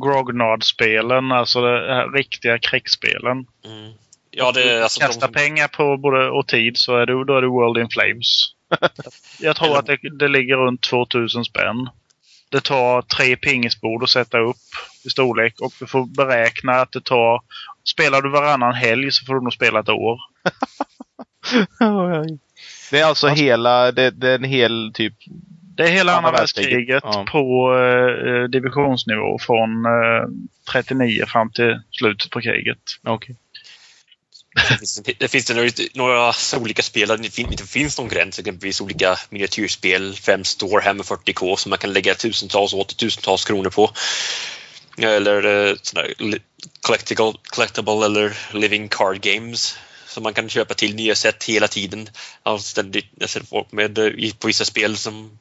Grognard-spelen, 0.03 1.31
alltså 1.31 1.61
de 1.61 2.11
riktiga 2.13 2.59
krigsspelen. 2.59 3.45
Mm. 3.65 3.93
Ja, 4.31 4.51
det, 4.51 4.83
alltså 4.83 4.99
Kasta 4.99 5.25
som... 5.25 5.33
pengar 5.33 5.67
på 5.67 5.97
både 5.97 6.29
och 6.29 6.47
tid 6.47 6.77
så 6.77 6.95
är 6.95 7.05
det, 7.05 7.25
då 7.25 7.37
är 7.37 7.41
det 7.41 7.47
World 7.47 7.77
in 7.77 7.89
Flames. 7.89 8.54
Jag 9.39 9.55
tror 9.55 9.77
att 9.77 9.85
det, 9.85 9.97
det 10.19 10.27
ligger 10.27 10.55
runt 10.55 10.81
2000 10.81 11.45
spänn. 11.45 11.89
Det 12.49 12.63
tar 12.63 13.01
tre 13.01 13.35
pingisbord 13.35 14.03
att 14.03 14.09
sätta 14.09 14.39
upp 14.39 14.55
i 15.05 15.09
storlek 15.09 15.59
och 15.61 15.73
du 15.79 15.87
får 15.87 16.05
beräkna 16.05 16.71
att 16.71 16.91
det 16.91 17.03
tar... 17.03 17.41
Spelar 17.83 18.21
du 18.21 18.29
varannan 18.29 18.73
helg 18.73 19.11
så 19.11 19.25
får 19.25 19.35
du 19.35 19.41
nog 19.41 19.53
spela 19.53 19.79
ett 19.79 19.89
år. 19.89 20.19
det 22.91 22.99
är 22.99 23.05
alltså 23.05 23.27
hela... 23.27 23.91
Det, 23.91 24.11
det 24.11 24.29
är 24.29 24.35
en 24.35 24.43
hel 24.43 24.91
typ... 24.93 25.13
Det 25.77 25.83
är 25.83 25.87
hela 25.87 26.15
andra 26.15 26.31
världskriget 26.31 27.03
ja. 27.03 27.25
på 27.31 27.75
eh, 27.77 28.43
divisionsnivå 28.49 29.39
från 29.39 29.85
eh, 29.85 30.27
39 30.71 31.25
fram 31.27 31.51
till 31.51 31.81
slutet 31.91 32.29
på 32.29 32.41
kriget. 32.41 32.79
Okay. 33.03 33.35
Det 35.19 35.27
finns, 35.27 35.45
det 35.45 35.95
några 35.95 36.33
olika 36.57 36.81
spel 36.81 37.07
där 37.07 37.17
det 37.17 37.39
inte 37.39 37.67
finns 37.67 37.97
någon 37.97 38.07
gräns, 38.07 38.39
exempelvis 38.39 38.81
olika 38.81 39.19
miniatyrspel, 39.29 40.15
främst 40.21 40.51
Storhammer 40.51 41.03
40K 41.03 41.55
som 41.55 41.69
man 41.69 41.79
kan 41.79 41.93
lägga 41.93 42.15
tusentals 42.15 42.73
och 42.73 42.79
åter 42.79 42.95
tusentals 42.95 43.45
kronor 43.45 43.69
på. 43.69 43.91
Eller 44.97 45.69
eh, 45.69 45.75
sådär, 45.81 46.13
collectible, 46.81 47.33
collectible 47.49 48.05
eller 48.05 48.37
living 48.53 48.89
card 48.89 49.21
games 49.21 49.77
som 50.07 50.23
man 50.23 50.33
kan 50.33 50.49
köpa 50.49 50.73
till 50.73 50.95
nya 50.95 51.15
sätt 51.15 51.43
hela 51.43 51.67
tiden. 51.67 52.09
Alltså, 52.43 52.83
jag 53.19 53.29
ser 53.29 53.43
folk 53.49 53.71
med, 53.71 53.97
eh, 53.97 54.33
på 54.39 54.47
vissa 54.47 54.65
spel 54.65 54.97
som 54.97 55.39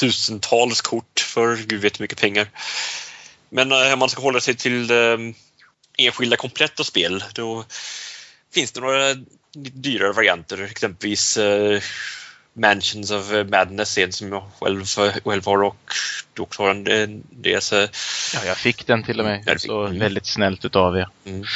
tusentals 0.00 0.80
kort 0.80 1.20
för 1.20 1.56
gud 1.56 1.80
vet 1.80 2.00
hur 2.00 2.04
mycket 2.04 2.20
pengar. 2.20 2.50
Men 3.48 3.72
eh, 3.72 3.92
om 3.92 3.98
man 3.98 4.08
ska 4.08 4.22
hålla 4.22 4.40
sig 4.40 4.54
till 4.54 4.90
enskilda 5.98 6.36
kompletta 6.36 6.84
spel 6.84 7.24
då 7.34 7.64
finns 8.54 8.72
det 8.72 8.80
några 8.80 9.14
dyrare 9.54 10.12
varianter, 10.12 10.62
exempelvis 10.62 11.38
uh, 11.38 11.80
Mansions 12.52 13.10
of 13.10 13.32
Madness, 13.48 13.98
en 13.98 14.12
som 14.12 14.32
jag 14.32 14.50
själv, 14.60 14.84
själv 15.24 15.46
har 15.46 15.62
och 15.62 15.92
du 16.34 16.42
också 16.42 16.62
har 16.62 16.70
en 16.70 17.22
DS. 17.30 17.72
Ja, 18.34 18.44
jag 18.44 18.56
fick 18.56 18.86
den 18.86 19.02
till 19.02 19.20
och 19.20 19.26
med. 19.26 19.42
Ja, 19.46 19.58
så 19.58 19.84
mm. 19.84 19.98
väldigt 19.98 20.26
snällt 20.26 20.64
utav 20.64 20.96
er. 20.96 21.08
Mm. 21.24 21.40
uh, 21.40 21.46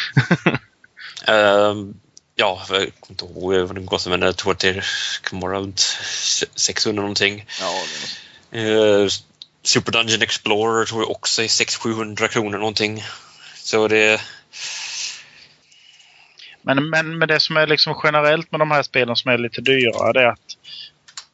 ja, 2.34 2.66
jag 2.68 2.68
kommer 2.68 2.90
inte 3.08 3.24
ihåg 3.24 3.54
vad 3.54 3.74
den 3.74 3.86
kostar, 3.86 4.10
men 4.10 4.22
jag 4.22 4.36
tror 4.36 4.52
att 4.52 4.58
det 4.58 4.84
vara 5.32 5.58
runt 5.58 5.80
600 6.54 7.02
någonting. 7.02 7.46
Ja, 7.60 8.60
uh, 8.60 9.08
Super 9.62 9.92
Dungeon 9.92 10.22
Explorer 10.22 10.84
tror 10.84 11.02
jag 11.02 11.10
också 11.10 11.42
är 11.42 11.46
600-700 11.46 12.28
kronor 12.28 12.58
någonting. 12.58 13.04
Så 13.54 13.88
det 13.88 14.20
men, 16.64 16.88
men, 16.90 17.18
men 17.18 17.28
det 17.28 17.40
som 17.40 17.56
är 17.56 17.66
liksom 17.66 18.00
generellt 18.04 18.50
med 18.50 18.60
de 18.60 18.70
här 18.70 18.82
spelen 18.82 19.16
som 19.16 19.30
är 19.30 19.38
lite 19.38 19.60
dyrare 19.60 20.12
det 20.12 20.20
är 20.20 20.26
att 20.26 20.56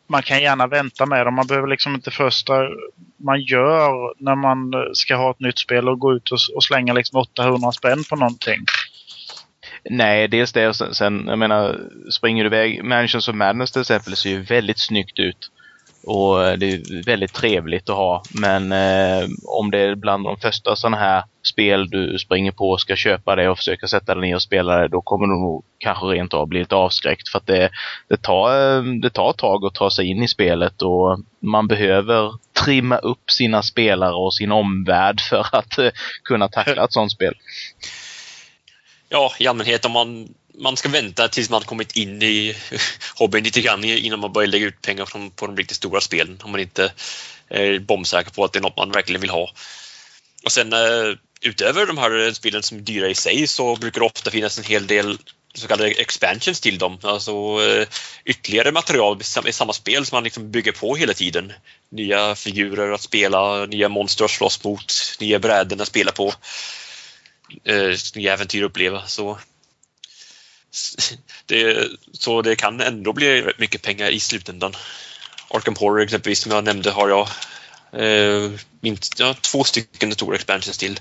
man 0.07 0.23
kan 0.23 0.43
gärna 0.43 0.67
vänta 0.67 1.07
med 1.07 1.27
dem. 1.27 1.35
Man 1.35 1.47
behöver 1.47 1.69
liksom 1.69 1.95
inte 1.95 2.11
första 2.11 2.69
man 3.17 3.41
gör 3.41 4.23
när 4.25 4.35
man 4.35 4.73
ska 4.93 5.17
ha 5.17 5.31
ett 5.31 5.41
nytt 5.41 5.59
spel 5.59 5.89
och 5.89 5.99
gå 5.99 6.15
ut 6.15 6.31
och, 6.31 6.39
och 6.55 6.65
slänga 6.65 6.93
liksom 6.93 7.21
800 7.21 7.73
spänn 7.73 8.05
på 8.11 8.17
någonting. 8.17 8.65
Nej, 9.91 10.29
dels 10.29 10.53
det 10.53 10.69
och 10.69 10.77
sen, 10.77 10.95
sen, 10.95 11.25
jag 11.27 11.39
menar, 11.39 11.81
springer 12.11 12.45
du 12.45 12.49
iväg, 12.49 12.85
Mansions 12.85 13.29
of 13.29 13.35
Madness 13.35 13.71
till 13.71 13.81
exempel 13.81 14.17
ser 14.17 14.31
ju 14.31 14.43
väldigt 14.43 14.79
snyggt 14.79 15.19
ut. 15.19 15.51
Och 16.05 16.45
eh, 16.45 16.59
det 16.59 16.73
är 16.73 17.05
väldigt 17.05 17.33
trevligt 17.33 17.89
att 17.89 17.97
ha. 17.97 18.23
Men 18.31 18.73
eh, 18.73 19.29
om 19.45 19.71
det 19.71 19.79
är 19.79 19.95
bland 19.95 20.25
de 20.25 20.37
första 20.37 20.77
sådana 20.77 20.97
här 20.97 21.25
spel 21.43 21.91
du 21.91 22.19
springer 22.19 22.53
på 22.53 22.71
och 22.71 22.81
ska 22.81 22.97
köpa 22.97 23.37
det 23.37 23.49
och 23.49 23.59
försöka 23.59 23.89
sätta 23.89 24.15
dig 24.15 24.21
ner 24.21 24.35
och 24.35 24.43
spela 24.43 24.77
det, 24.77 24.89
då 24.89 25.01
kommer 25.01 25.27
du 25.27 25.33
nog 25.33 25.65
kanske 25.79 26.07
rent 26.07 26.35
av 26.35 26.49
bli 26.49 26.59
lite 26.59 26.75
avskräckt. 26.75 27.29
För 27.29 27.39
att 27.39 27.47
det, 27.47 27.71
det, 28.09 28.23
tar, 28.23 28.77
eh, 28.77 28.83
det 28.83 29.11
tar 29.11 29.31
ett 29.31 29.37
tag 29.37 29.65
att 29.65 29.75
ta 29.75 29.91
sig 29.91 30.07
in 30.07 30.23
i 30.23 30.29
spelet 30.29 30.83
och 30.83 31.21
man 31.41 31.69
behöver 31.69 32.33
trimma 32.65 32.97
upp 32.97 33.31
sina 33.31 33.63
spelare 33.63 34.15
och 34.15 34.35
sin 34.35 34.53
omvärld 34.53 35.21
för 35.21 35.47
att 35.53 35.79
eh, 35.79 35.91
kunna 36.25 36.49
tackla 36.49 36.85
ett 36.85 36.93
sådant 36.93 37.13
spel. 37.13 37.35
Ja, 39.09 39.33
i 39.39 39.47
allmänhet 39.47 39.85
om 39.85 39.93
man 39.93 40.35
man 40.61 40.77
ska 40.77 40.89
vänta 40.89 41.29
tills 41.29 41.51
man 41.51 41.63
kommit 41.63 41.97
in 41.97 42.23
i 42.23 42.57
hobbyn 43.15 43.45
lite 43.45 43.61
grann 43.61 43.85
innan 43.85 44.21
man 44.21 44.33
börjar 44.33 44.49
lägga 44.49 44.67
ut 44.67 44.83
pengar 44.83 45.31
på 45.37 45.47
de 45.47 45.57
riktigt 45.57 45.77
stora 45.77 46.01
spelen. 46.01 46.39
Om 46.43 46.51
man 46.51 46.61
inte 46.61 46.93
är 47.49 47.79
bombsäker 47.79 48.31
på 48.31 48.45
att 48.45 48.53
det 48.53 48.59
är 48.59 48.63
något 48.63 48.77
man 48.77 48.91
verkligen 48.91 49.21
vill 49.21 49.31
ha. 49.31 49.51
Och 50.45 50.53
sen 50.53 50.73
eh, 50.73 51.17
utöver 51.41 51.87
de 51.87 51.99
här 51.99 52.33
spelen 52.33 52.63
som 52.63 52.79
är 52.79 52.83
dyra 52.83 53.09
i 53.09 53.15
sig 53.15 53.47
så 53.47 53.77
brukar 53.77 54.01
det 54.01 54.07
ofta 54.07 54.31
finnas 54.31 54.59
en 54.59 54.65
hel 54.65 54.87
del 54.87 55.19
så 55.55 55.69
kallade 55.69 55.91
expansions 55.91 56.61
till 56.61 56.79
dem. 56.79 56.99
Alltså 57.03 57.33
eh, 57.63 57.87
ytterligare 58.25 58.73
material 58.73 59.21
i 59.47 59.53
samma 59.53 59.73
spel 59.73 60.07
som 60.07 60.17
man 60.17 60.25
liksom 60.25 60.51
bygger 60.51 60.73
på 60.73 60.97
hela 60.97 61.15
tiden. 61.15 61.53
Nya 61.89 62.35
figurer 62.35 62.93
att 62.93 63.01
spela, 63.01 63.67
nya 63.67 63.89
monster 63.89 64.25
att 64.25 64.31
slåss 64.31 64.65
mot, 64.65 64.93
nya 65.21 65.39
bräden 65.39 65.81
att 65.81 65.89
spela 65.89 66.13
på. 66.13 66.33
Eh, 67.65 67.97
nya 68.15 68.33
äventyr 68.33 68.63
att 68.65 68.71
uppleva. 68.71 69.07
Så 69.07 69.39
det, 71.47 71.89
så 72.13 72.43
det 72.43 72.57
kan 72.57 72.81
ändå 72.81 73.13
bli 73.13 73.43
rätt 73.43 73.59
mycket 73.59 73.83
pengar 73.83 74.11
i 74.11 74.21
slutändan. 74.21 74.73
Arkham 75.51 75.75
Horror 75.79 76.01
exempelvis 76.01 76.41
som 76.41 76.53
jag 76.53 76.65
nämnde 76.65 76.91
har 76.91 77.09
jag 77.09 77.29
eh, 77.93 78.51
minst 78.81 79.21
ja, 79.21 79.35
två 79.35 79.65
stycken 79.65 80.13
stora 80.13 80.37
expansions 80.37 80.79
till. 80.79 81.01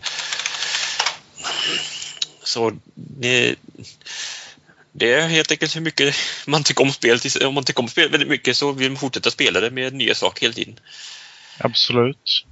Så 2.44 2.72
det, 2.96 3.56
det 4.92 5.14
är 5.14 5.28
helt 5.28 5.52
enkelt 5.52 5.76
hur 5.76 5.82
mycket 5.82 6.16
man 6.48 6.64
tycker 6.64 6.84
om 6.84 6.92
spelet. 6.92 7.44
Om 7.44 7.54
man 7.54 7.64
tycker 7.64 7.82
om 7.82 7.88
spelet 7.88 8.12
väldigt 8.12 8.30
mycket 8.30 8.58
så 8.58 8.72
vill 8.72 8.90
man 8.90 8.98
fortsätta 9.00 9.32
spela 9.32 9.60
det 9.60 9.72
med 9.72 9.94
nya 9.94 10.16
saker 10.16 10.42
hela 10.42 10.54
tiden. 10.54 10.80
Absolut. 11.60 12.46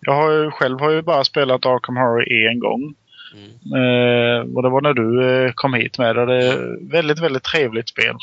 Jag 0.00 0.12
har 0.12 0.32
ju, 0.32 0.50
själv 0.50 0.80
har 0.80 0.90
ju 0.90 1.02
bara 1.02 1.24
spelat 1.24 1.66
Arkham 1.66 1.96
Horror 1.96 2.32
en 2.32 2.58
gång. 2.58 2.94
Mm. 3.34 3.50
Eh, 3.74 4.56
och 4.56 4.62
det 4.62 4.68
var 4.68 4.80
när 4.80 4.94
du 4.94 5.24
eh, 5.46 5.52
kom 5.54 5.74
hit 5.74 5.98
med 5.98 6.16
det. 6.16 6.26
Det 6.26 6.44
är 6.44 6.90
väldigt, 6.90 7.18
väldigt 7.18 7.42
trevligt 7.42 7.88
spel. 7.88 8.14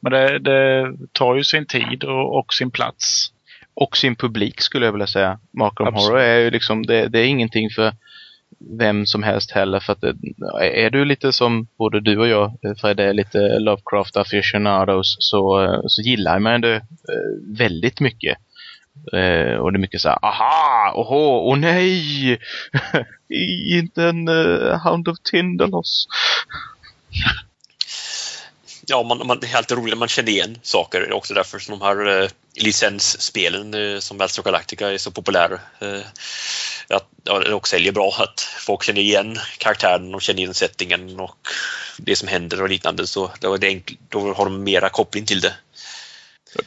Men 0.00 0.12
det, 0.12 0.38
det 0.38 0.92
tar 1.12 1.34
ju 1.34 1.44
sin 1.44 1.66
tid 1.66 2.04
och, 2.04 2.38
och, 2.38 2.54
sin 2.54 2.70
plats. 2.70 3.32
Och 3.74 3.96
sin 3.96 4.16
publik 4.16 4.60
skulle 4.60 4.86
jag 4.86 4.92
vilja 4.92 5.06
säga. 5.06 5.38
Arkham 5.60 5.86
Absolut. 5.86 6.10
Horror 6.10 6.20
är 6.20 6.38
ju 6.38 6.50
liksom, 6.50 6.86
det, 6.86 7.08
det 7.08 7.18
är 7.18 7.26
ingenting 7.26 7.70
för 7.70 7.92
vem 8.78 9.06
som 9.06 9.22
helst 9.22 9.50
heller. 9.50 9.80
För 9.80 9.92
att 9.92 10.04
är 10.60 10.90
du 10.90 11.04
lite 11.04 11.32
som 11.32 11.66
både 11.78 12.00
du 12.00 12.18
och 12.18 12.28
jag, 12.28 12.52
Fred, 12.80 13.00
är 13.00 13.12
lite 13.12 13.58
Lovecraft 13.58 14.16
aficionados 14.16 15.16
så, 15.18 15.80
så 15.86 16.02
gillar 16.02 16.38
man 16.38 16.60
det 16.60 16.74
eh, 16.76 17.58
väldigt 17.58 18.00
mycket. 18.00 18.38
Eh, 19.12 19.54
och 19.54 19.72
det 19.72 19.76
är 19.76 19.80
mycket 19.80 20.00
så 20.00 20.08
här, 20.08 20.18
aha, 20.24 20.92
oho, 20.94 21.50
åh 21.50 21.58
nej! 21.58 22.38
Inte 23.78 24.04
en 24.04 24.28
uh, 24.28 24.78
Hound 24.78 25.08
of 25.08 25.16
Tindalos. 25.24 26.06
ja, 28.86 29.02
man, 29.02 29.26
man, 29.26 29.40
det 29.40 29.46
är 29.46 29.56
alltid 29.56 29.78
roligt, 29.78 29.98
man 29.98 30.08
känner 30.08 30.32
igen 30.32 30.58
saker. 30.62 31.00
Det 31.00 31.06
är 31.06 31.12
också 31.12 31.34
därför 31.34 31.58
som 31.58 31.78
de 31.78 31.84
här 31.84 32.08
uh, 32.08 32.28
licensspelen 32.54 33.74
uh, 33.74 33.98
som 33.98 34.18
Battlestar 34.18 34.42
Galactica 34.42 34.90
är 34.90 34.98
så 34.98 35.10
populära. 35.10 35.58
Uh, 35.82 36.02
att 36.88 37.08
ja, 37.24 37.38
det 37.38 37.54
också 37.54 37.70
säljer 37.70 37.92
bra, 37.92 38.12
att 38.18 38.40
folk 38.40 38.82
känner 38.82 39.00
igen 39.00 39.38
karaktären 39.58 40.14
och 40.14 40.22
känner 40.22 40.40
igen 40.40 40.54
settingen 40.54 41.20
och 41.20 41.48
det 41.98 42.16
som 42.16 42.28
händer 42.28 42.62
och 42.62 42.68
liknande. 42.68 43.06
Så 43.06 43.30
då, 43.40 43.54
är 43.54 43.58
det 43.58 43.66
enkl, 43.66 43.94
då 44.08 44.32
har 44.32 44.44
de 44.44 44.64
mera 44.64 44.88
koppling 44.88 45.26
till 45.26 45.40
det. 45.40 45.54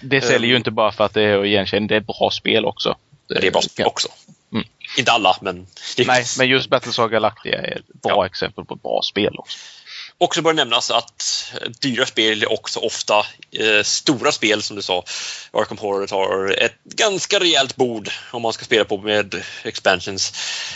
Det 0.01 0.21
säljer 0.21 0.49
ju 0.49 0.55
inte 0.55 0.71
bara 0.71 0.91
för 0.91 1.03
att 1.03 1.13
det 1.13 1.21
är 1.21 1.45
igenkänning, 1.45 1.87
det 1.87 1.95
är 1.95 2.01
bra 2.01 2.29
spel 2.31 2.65
också. 2.65 2.95
Det 3.27 3.47
är 3.47 3.51
bra 3.51 3.61
spel 3.61 3.85
också. 3.85 4.07
Mm. 4.51 4.65
Inte 4.97 5.11
alla, 5.11 5.37
men... 5.41 5.67
Nej, 6.07 6.25
men 6.37 6.49
just 6.49 6.69
Battlestar 6.69 7.09
Galactica 7.09 7.57
är 7.57 7.77
ett 7.77 8.01
bra 8.01 8.11
ja. 8.11 8.25
exempel 8.25 8.65
på 8.65 8.73
ett 8.73 8.83
bra 8.83 9.01
spel 9.03 9.35
också. 9.37 9.57
Också 10.23 10.41
bör 10.41 10.53
nämnas 10.53 10.91
att 10.91 11.53
dyra 11.79 12.05
spel 12.05 12.43
är 12.43 12.51
också 12.51 12.79
ofta 12.79 13.25
eh, 13.51 13.83
stora 13.83 14.31
spel 14.31 14.61
som 14.61 14.75
du 14.75 14.81
sa. 14.81 15.03
Arkham 15.51 15.77
Horror 15.77 16.07
har 16.11 16.63
ett 16.63 16.83
ganska 16.83 17.39
rejält 17.39 17.75
bord 17.75 18.09
om 18.31 18.41
man 18.41 18.53
ska 18.53 18.65
spela 18.65 18.85
på 18.85 18.97
med 18.97 19.43
expansions. 19.63 20.33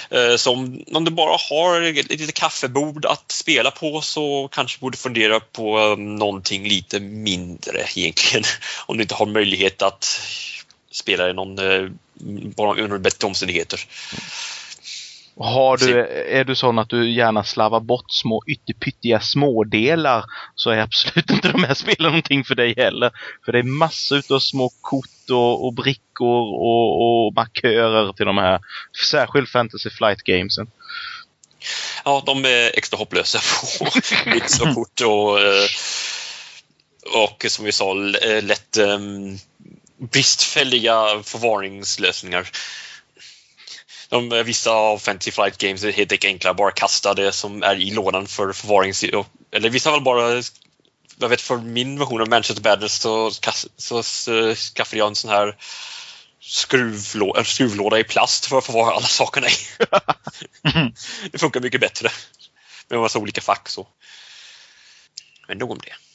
Eh, 0.10 0.36
så 0.36 0.52
om, 0.52 0.84
om, 0.94 1.06
du 1.06 1.12
bara 1.12 1.38
har 1.50 1.82
ett 1.82 2.10
litet 2.10 2.34
kaffebord 2.34 3.06
att 3.06 3.32
spela 3.32 3.72
på 3.72 4.02
så 4.02 4.48
kanske 4.52 4.80
borde 4.80 4.98
fundera 4.98 5.40
på 5.40 5.80
eh, 5.80 5.98
någonting 5.98 6.68
lite 6.68 7.00
mindre 7.00 7.86
egentligen. 7.96 8.44
Om 8.86 8.98
du 8.98 9.04
inte 9.04 9.16
har 9.16 9.26
möjlighet 9.26 9.82
att 9.82 10.22
spela 10.92 11.30
i 11.30 11.34
någon, 11.34 11.60
eh, 11.60 11.90
bara 12.56 12.82
under 12.82 12.98
bättre 12.98 13.28
omständigheter. 13.28 13.80
Har 15.40 15.78
du, 15.78 16.00
är 16.30 16.44
du 16.44 16.56
sån 16.56 16.80
att 16.80 16.90
du 16.90 17.12
gärna 17.12 17.44
slavar 17.44 17.80
bort 17.80 18.12
små 18.12 18.44
ytterpyttiga 18.48 19.20
smådelar 19.20 20.26
så 20.56 20.70
är 20.70 20.78
absolut 20.78 21.30
inte 21.32 21.52
de 21.52 21.64
här 21.64 21.74
spelen 21.74 22.12
någonting 22.12 22.44
för 22.44 22.56
dig 22.56 22.74
heller. 22.78 23.12
För 23.46 23.52
det 23.52 23.60
är 23.60 23.64
massor 23.64 24.24
av 24.30 24.40
små 24.40 24.70
kort 24.82 25.30
och, 25.32 25.66
och 25.66 25.74
brickor 25.74 26.54
och, 26.54 27.26
och 27.26 27.34
markörer 27.34 28.14
till 28.14 28.26
de 28.26 28.38
här. 28.38 28.60
Särskilt 29.10 29.50
Fantasy 29.50 29.90
Flight 29.90 30.22
Gamesen. 30.24 30.68
Ja, 32.06 32.24
de 32.26 32.46
är 32.46 32.78
extra 32.78 32.98
hopplösa 32.98 33.40
på 33.80 33.86
bits 34.32 34.62
och 34.62 34.76
kort 34.76 35.02
och, 35.02 35.40
eh, 35.40 35.68
och 37.26 37.46
som 37.50 37.66
vi 37.66 37.72
sa 37.72 37.94
lätt 38.42 38.78
um, 38.78 39.38
bristfälliga 39.98 41.24
förvaringslösningar 41.24 42.50
de, 44.10 44.32
eh, 44.32 44.44
vissa 44.44 44.72
av 44.72 44.98
Fantasy 44.98 45.32
Flight 45.32 45.58
Games 45.58 45.84
är 45.84 45.92
helt 45.92 46.26
enkelt 46.26 46.58
bara 46.58 46.72
kasta 46.72 47.14
det 47.14 47.32
som 47.32 47.64
är 47.64 47.76
i 47.76 47.92
lådan 47.92 48.28
för 48.28 48.54
förvarings... 48.54 49.04
Eller 49.52 49.70
vissa 49.70 49.92
väl 49.92 50.02
bara 50.02 50.44
jag 51.20 51.30
vet 51.30 51.42
för 51.42 51.58
min 51.58 52.00
version 52.00 52.22
av 52.22 52.30
Manchester 52.30 52.64
Badness 52.64 52.94
så, 52.94 53.32
så, 53.78 54.04
så 54.04 54.56
skaffade 54.56 54.98
jag 54.98 55.08
en 55.08 55.16
sån 55.16 55.32
här 55.32 55.56
skruvlå, 56.42 57.44
skruvlåda 57.44 58.00
i 58.00 58.04
plast 58.04 58.46
för 58.46 58.58
att 58.58 58.66
förvara 58.66 58.96
alla 58.96 59.08
sakerna 59.08 59.48
i. 59.48 59.54
det 61.32 61.38
funkar 61.38 61.60
mycket 61.60 61.82
bättre. 61.82 62.10
Med 62.90 63.00
massa 63.00 63.20
olika 63.20 63.42
fack 63.42 63.70
så. 63.70 63.88
Men 65.48 65.58
nog 65.58 65.72
om 65.72 65.80
det. 65.80 66.07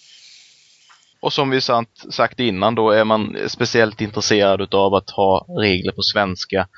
Och 1.23 1.33
som 1.33 1.51
vi 1.51 1.61
sant, 1.61 2.05
sagt 2.11 2.41
innan 2.41 2.75
då, 2.75 2.91
är 2.91 3.05
man 3.05 3.37
speciellt 3.47 4.01
intresserad 4.01 4.75
av 4.75 4.95
att 4.95 5.11
ha 5.11 5.47
regler 5.59 5.93
på 5.93 6.03
svenska 6.03 6.69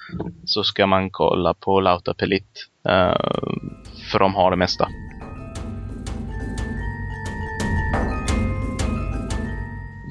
så 0.44 0.64
ska 0.64 0.86
man 0.86 1.10
kolla 1.10 1.54
på 1.54 1.80
Lautapelit. 1.80 2.66
Eh, 2.88 3.16
för 4.12 4.18
de 4.18 4.34
har 4.34 4.50
det 4.50 4.56
mesta. 4.56 4.88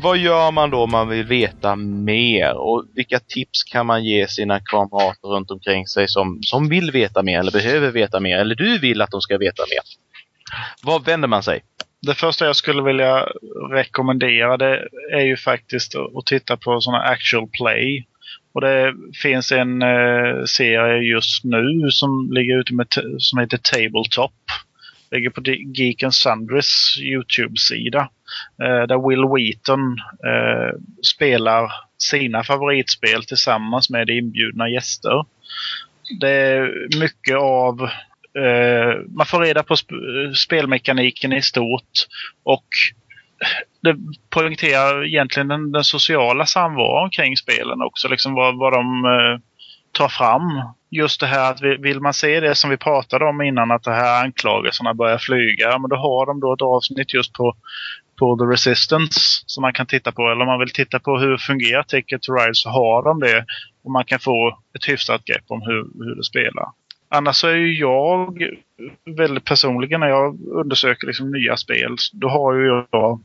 Vad 0.04 0.18
gör 0.18 0.52
man 0.52 0.70
då 0.70 0.84
om 0.84 0.92
man 0.92 1.10
vill 1.10 1.26
veta 1.26 1.76
mer? 1.76 2.58
Och 2.58 2.86
vilka 2.96 3.20
tips 3.20 3.64
kan 3.64 3.86
man 3.86 4.04
ge 4.04 4.28
sina 4.28 4.60
kamrater 4.60 5.28
runt 5.28 5.52
omkring 5.52 5.88
sig 5.88 6.08
som, 6.08 6.40
som 6.42 6.70
vill 6.70 6.92
veta 6.92 7.24
mer 7.24 7.40
eller 7.40 7.52
behöver 7.52 7.92
veta 7.92 8.20
mer? 8.20 8.38
Eller 8.38 8.56
du 8.56 8.80
vill 8.80 9.02
att 9.02 9.12
de 9.12 9.22
ska 9.22 9.38
veta 9.38 9.64
mer? 9.64 9.82
Var 10.82 11.00
vänder 11.00 11.28
man 11.28 11.44
sig? 11.44 11.62
Det 12.06 12.16
första 12.16 12.46
jag 12.46 12.56
skulle 12.56 12.82
vilja 12.82 13.28
rekommendera 13.72 14.58
det 14.58 14.88
är 15.12 15.22
ju 15.22 15.38
faktiskt 15.38 15.96
att 15.96 16.26
titta 16.26 16.58
på 16.58 16.82
sådana 16.82 17.04
actual 17.04 17.48
play. 17.48 18.06
Och 18.54 18.62
det 18.62 18.94
finns 19.22 19.52
en 19.52 19.82
eh, 19.82 20.44
serie 20.46 21.14
just 21.14 21.44
nu 21.44 21.92
som 21.92 22.30
ligger 22.32 22.60
ute 22.60 22.74
med 22.74 22.88
som 23.18 23.40
heter 23.40 23.58
Tabletop. 23.58 24.34
Ligger 25.12 25.30
på 25.30 25.42
Geek 25.76 26.04
and 26.04 26.14
Sundries 26.14 26.98
Youtube-sida. 27.02 28.10
Eh, 28.64 28.88
där 28.88 29.10
Will 29.10 29.26
Wheaton 29.36 29.98
eh, 30.26 30.80
spelar 31.16 31.72
sina 31.98 32.44
favoritspel 32.44 33.24
tillsammans 33.24 33.90
med 33.90 34.10
inbjudna 34.10 34.70
gäster. 34.70 35.26
Det 36.20 36.30
är 36.30 36.88
mycket 37.00 37.38
av 37.38 37.90
Eh, 38.40 39.00
man 39.18 39.26
får 39.26 39.40
reda 39.40 39.64
på 39.64 39.76
sp 39.82 39.92
eh, 39.92 40.32
spelmekaniken 40.34 41.34
i 41.34 41.42
stort 41.42 42.08
och 42.44 42.66
det 43.82 43.96
poängterar 44.30 45.06
egentligen 45.06 45.48
den, 45.48 45.72
den 45.72 45.84
sociala 45.84 46.46
samvaron 46.46 47.10
kring 47.10 47.38
spelen 47.38 47.82
också. 47.82 48.08
Liksom 48.08 48.34
vad, 48.34 48.58
vad 48.58 48.74
de 48.74 49.06
eh, 49.06 49.40
tar 49.92 50.10
fram. 50.10 50.62
Just 50.92 51.20
det 51.20 51.28
här 51.28 51.52
att 51.52 51.62
vi, 51.62 51.78
vill 51.78 52.00
man 52.00 52.14
se 52.14 52.40
det 52.40 52.56
som 52.56 52.70
vi 52.70 52.78
pratade 52.78 53.26
om 53.26 53.42
innan 53.42 53.72
att 53.72 53.84
det 53.84 53.94
här 53.94 54.24
anklagelserna 54.24 54.94
börjar 54.94 55.18
flyga. 55.18 55.80
Men 55.80 55.90
då 55.90 55.96
har 55.96 56.26
de 56.26 56.40
då 56.40 56.54
ett 56.54 56.62
avsnitt 56.62 57.14
just 57.14 57.34
på, 57.34 57.56
på 58.20 58.38
The 58.38 58.46
Resistance 58.46 59.20
som 59.46 59.62
man 59.62 59.74
kan 59.74 59.86
titta 59.86 60.12
på. 60.12 60.22
Eller 60.22 60.42
om 60.42 60.48
man 60.48 60.60
vill 60.60 60.74
titta 60.74 61.00
på 61.00 61.18
hur 61.20 61.38
fungerar 61.38 61.84
Ticket 61.84 62.22
to 62.22 62.34
Ride 62.34 62.56
så 62.56 62.70
har 62.70 63.04
de 63.04 63.20
det. 63.20 63.46
Och 63.84 63.92
man 63.92 64.06
kan 64.06 64.20
få 64.20 64.60
ett 64.76 64.90
hyfsat 64.90 65.26
grepp 65.26 65.46
om 65.48 65.62
hur, 65.62 66.06
hur 66.06 66.16
det 66.16 66.24
spelar. 66.24 66.66
Annars 67.16 67.36
så 67.36 67.48
är 67.48 67.56
ju 67.56 67.74
jag 67.74 68.44
väldigt 69.18 69.46
personligen 69.46 70.00
när 70.00 70.08
jag 70.08 70.40
undersöker 70.52 71.08
liksom 71.08 71.32
nya 71.32 71.58
spel. 71.58 71.96
Då 72.14 72.30
har 72.30 72.54
ju 72.54 72.86
jag 72.92 73.22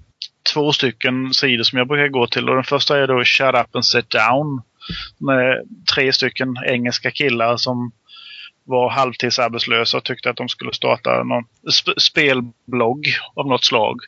två 0.54 0.72
stycken 0.72 1.34
sidor 1.34 1.62
som 1.62 1.78
jag 1.78 1.88
brukar 1.88 2.08
gå 2.08 2.26
till. 2.26 2.48
Och 2.48 2.54
den 2.54 2.64
första 2.64 2.98
är 2.98 3.06
då 3.06 3.24
Shut 3.24 3.54
Up 3.54 3.76
and 3.76 3.86
Sit 3.86 4.10
Down. 4.10 4.62
Med 5.18 5.68
tre 5.94 6.12
stycken 6.12 6.56
engelska 6.66 7.10
killar 7.10 7.56
som 7.56 7.92
var 8.64 8.90
halvtidsarbetslösa 8.90 9.96
och 9.96 10.04
tyckte 10.04 10.30
att 10.30 10.36
de 10.36 10.48
skulle 10.48 10.72
starta 10.72 11.22
någon 11.22 11.44
sp 11.78 11.88
spelblogg 11.96 13.06
av 13.34 13.46
något 13.46 13.64
slag. 13.64 14.00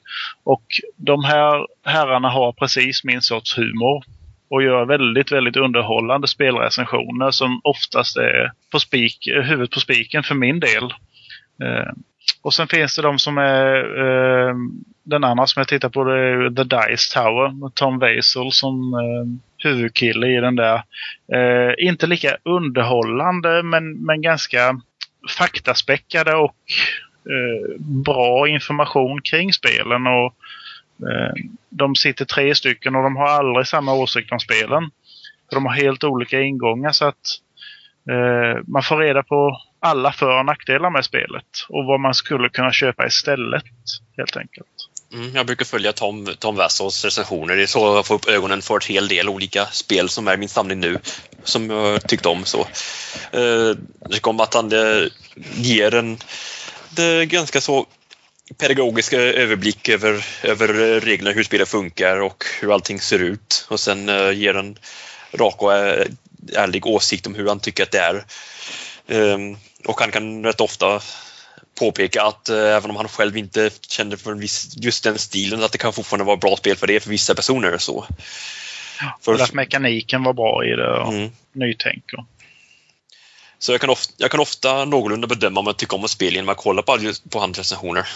Och 0.44 0.64
de 0.96 1.24
här 1.24 1.66
herrarna 1.84 2.28
har 2.28 2.52
precis 2.52 3.04
min 3.04 3.22
sorts 3.22 3.58
humor 3.58 4.04
och 4.50 4.62
gör 4.62 4.84
väldigt, 4.84 5.32
väldigt 5.32 5.56
underhållande 5.56 6.28
spelrecensioner 6.28 7.30
som 7.30 7.60
oftast 7.64 8.16
är 8.16 8.52
på 8.72 8.78
spik, 8.80 9.28
huvudet 9.28 9.70
på 9.70 9.80
spiken 9.80 10.22
för 10.22 10.34
min 10.34 10.60
del. 10.60 10.84
Eh, 11.62 11.92
och 12.42 12.54
sen 12.54 12.68
finns 12.68 12.96
det 12.96 13.02
de 13.02 13.18
som 13.18 13.38
är 13.38 13.76
eh, 13.76 14.54
den 15.02 15.24
andra 15.24 15.46
som 15.46 15.60
jag 15.60 15.68
tittar 15.68 15.88
på 15.88 16.04
det 16.04 16.18
är 16.18 16.50
The 16.50 16.64
Dice 16.64 17.14
Tower 17.14 17.60
med 17.60 17.74
Tom 17.74 17.98
Weisel 17.98 18.52
som 18.52 18.94
eh, 18.94 19.50
huvudkille 19.68 20.26
i 20.26 20.40
den 20.40 20.56
där. 20.56 20.82
Eh, 21.32 21.74
inte 21.78 22.06
lika 22.06 22.36
underhållande 22.42 23.62
men, 23.62 24.04
men 24.04 24.22
ganska 24.22 24.80
faktaspäckade 25.38 26.34
och 26.34 26.56
eh, 27.30 27.80
bra 27.80 28.48
information 28.48 29.20
kring 29.22 29.52
spelen. 29.52 30.06
Och, 30.06 30.34
Eh, 31.02 31.32
de 31.68 31.96
sitter 31.96 32.24
tre 32.24 32.54
stycken 32.54 32.94
och 32.94 33.02
de 33.02 33.16
har 33.16 33.26
aldrig 33.28 33.66
samma 33.66 33.92
åsikt 33.92 34.32
om 34.32 34.40
spelen. 34.40 34.90
För 35.48 35.56
de 35.56 35.66
har 35.66 35.72
helt 35.72 36.04
olika 36.04 36.40
ingångar 36.40 36.92
så 36.92 37.04
att 37.04 37.38
eh, 38.10 38.62
man 38.66 38.82
får 38.82 38.96
reda 38.96 39.22
på 39.22 39.60
alla 39.80 40.12
för 40.12 40.38
och 40.38 40.46
nackdelar 40.46 40.90
med 40.90 41.04
spelet 41.04 41.66
och 41.68 41.84
vad 41.84 42.00
man 42.00 42.14
skulle 42.14 42.48
kunna 42.48 42.72
köpa 42.72 43.06
istället 43.06 43.64
helt 44.16 44.36
enkelt. 44.36 44.66
Mm, 45.12 45.34
jag 45.34 45.46
brukar 45.46 45.64
följa 45.64 45.92
Tom, 45.92 46.28
Tom 46.38 46.56
Vassos 46.56 47.04
recensioner. 47.04 47.56
Det 47.56 47.62
är 47.62 47.66
så 47.66 47.78
jag 47.78 48.06
får 48.06 48.14
upp 48.14 48.28
ögonen 48.28 48.62
för 48.62 48.74
en 48.74 48.94
hel 48.94 49.08
del 49.08 49.28
olika 49.28 49.66
spel 49.66 50.08
som 50.08 50.28
är 50.28 50.34
i 50.34 50.36
min 50.36 50.48
samling 50.48 50.80
nu 50.80 50.98
som 51.44 51.70
jag 51.70 52.08
tyckte 52.08 52.28
om. 52.28 52.44
så. 52.44 52.60
Eh, 53.32 53.76
det 54.10 54.20
kom 54.20 54.40
att 54.40 54.54
han 54.54 54.72
eh, 54.72 55.06
ger 55.54 55.94
en 55.94 56.18
det 56.90 57.26
ganska 57.26 57.60
så 57.60 57.86
pedagogisk 58.58 59.12
överblick 59.12 59.88
över, 59.88 60.26
över 60.42 60.68
reglerna, 61.00 61.34
hur 61.34 61.44
spelet 61.44 61.68
funkar 61.68 62.16
och 62.16 62.44
hur 62.60 62.74
allting 62.74 63.00
ser 63.00 63.18
ut. 63.18 63.66
Och 63.68 63.80
sen 63.80 64.08
eh, 64.08 64.30
ger 64.30 64.56
en 64.56 64.78
rak 65.32 65.62
och 65.62 65.72
ärlig 66.54 66.86
åsikt 66.86 67.26
om 67.26 67.34
hur 67.34 67.48
han 67.48 67.60
tycker 67.60 67.82
att 67.82 67.90
det 67.90 67.98
är. 67.98 68.24
Um, 69.06 69.56
och 69.84 70.00
han 70.00 70.10
kan 70.10 70.44
rätt 70.44 70.60
ofta 70.60 71.00
påpeka 71.78 72.22
att 72.22 72.48
eh, 72.48 72.56
även 72.56 72.90
om 72.90 72.96
han 72.96 73.08
själv 73.08 73.36
inte 73.36 73.70
känner 73.88 74.16
för 74.16 74.34
viss, 74.34 74.76
just 74.76 75.04
den 75.04 75.18
stilen 75.18 75.62
att 75.62 75.72
det 75.72 75.78
kan 75.78 75.92
fortfarande 75.92 76.24
vara 76.24 76.36
bra 76.36 76.56
spel 76.56 76.76
för 76.76 76.86
det 76.86 77.00
för 77.00 77.10
vissa 77.10 77.34
personer. 77.34 77.78
Så. 77.78 78.06
för 79.20 79.34
att 79.34 79.52
mekaniken 79.52 80.22
var 80.22 80.32
bra 80.32 80.64
i 80.64 80.70
det 80.70 80.98
och 80.98 81.12
mm. 81.12 81.30
nytänk. 81.52 82.04
Och. 82.18 82.24
Så 83.58 83.72
jag 83.72 83.80
kan, 83.80 83.90
ofta, 83.90 84.12
jag 84.16 84.30
kan 84.30 84.40
ofta 84.40 84.84
någorlunda 84.84 85.26
bedöma 85.26 85.60
om 85.60 85.66
jag 85.66 85.76
tycker 85.76 85.96
om 85.96 86.04
ett 86.04 86.10
spel 86.10 86.34
genom 86.34 86.48
att 86.48 86.56
kolla 86.56 86.82
på, 86.82 86.98
på 87.30 87.38
hans 87.38 87.58
recensioner. 87.58 88.08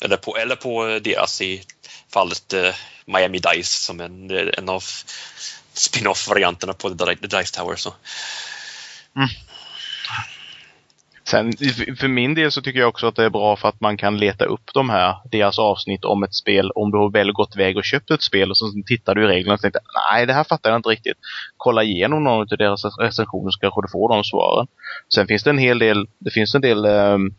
Eller 0.00 0.16
på, 0.16 0.36
eller 0.36 0.56
på 0.56 0.98
deras 1.02 1.40
i 1.40 1.62
fallet 2.12 2.52
eh, 2.52 2.74
Miami 3.06 3.38
Dice 3.38 3.84
som 3.84 4.00
en, 4.00 4.30
en 4.30 4.68
av 4.68 4.84
spin-off-varianterna 5.72 6.72
på 6.72 6.90
The 6.90 7.14
Dice 7.14 7.58
Tower. 7.58 7.76
Så. 7.76 7.94
Mm. 9.16 9.28
Sen 11.28 11.52
för 12.00 12.08
min 12.08 12.34
del 12.34 12.52
så 12.52 12.62
tycker 12.62 12.80
jag 12.80 12.88
också 12.88 13.06
att 13.06 13.16
det 13.16 13.24
är 13.24 13.30
bra 13.30 13.56
för 13.56 13.68
att 13.68 13.80
man 13.80 13.96
kan 13.96 14.18
leta 14.18 14.44
upp 14.44 14.70
de 14.74 14.90
här, 14.90 15.14
deras 15.30 15.58
avsnitt 15.58 16.04
om 16.04 16.22
ett 16.22 16.34
spel. 16.34 16.70
Om 16.70 16.90
du 16.90 16.98
har 16.98 17.10
väl 17.10 17.32
gått 17.32 17.56
iväg 17.56 17.76
och 17.76 17.84
köpt 17.84 18.10
ett 18.10 18.22
spel 18.22 18.50
och 18.50 18.58
så 18.58 18.72
tittar 18.86 19.14
du 19.14 19.24
i 19.24 19.26
reglerna 19.26 19.54
och 19.54 19.60
tänkte 19.60 19.80
nej 20.10 20.26
det 20.26 20.32
här 20.32 20.44
fattar 20.44 20.70
jag 20.70 20.78
inte 20.78 20.88
riktigt. 20.88 21.16
Kolla 21.56 21.82
igenom 21.82 22.24
någon 22.24 22.40
av 22.40 22.46
deras 22.46 22.84
recensioner 23.00 23.50
så 23.50 23.58
kanske 23.58 23.82
du 23.82 23.88
får 23.88 24.08
de 24.08 24.24
svaren. 24.24 24.66
Sen 25.14 25.26
finns 25.26 25.42
det 25.42 25.50
en 25.50 25.58
hel 25.58 25.78
del, 25.78 26.06
det 26.18 26.30
finns 26.30 26.54
en 26.54 26.60
del 26.60 26.86
um, 26.86 27.34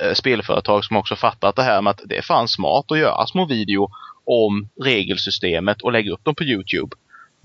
Eh, 0.00 0.14
spelföretag 0.14 0.84
som 0.84 0.96
också 0.96 1.16
fattat 1.16 1.56
det 1.56 1.62
här 1.62 1.82
med 1.82 1.90
att 1.90 2.00
det 2.04 2.16
är 2.16 2.22
fan 2.22 2.48
smart 2.48 2.84
att 2.90 2.98
göra 2.98 3.26
små 3.26 3.46
video 3.46 3.88
om 4.26 4.68
regelsystemet 4.84 5.82
och 5.82 5.92
lägga 5.92 6.12
upp 6.12 6.24
dem 6.24 6.34
på 6.34 6.44
Youtube. 6.44 6.96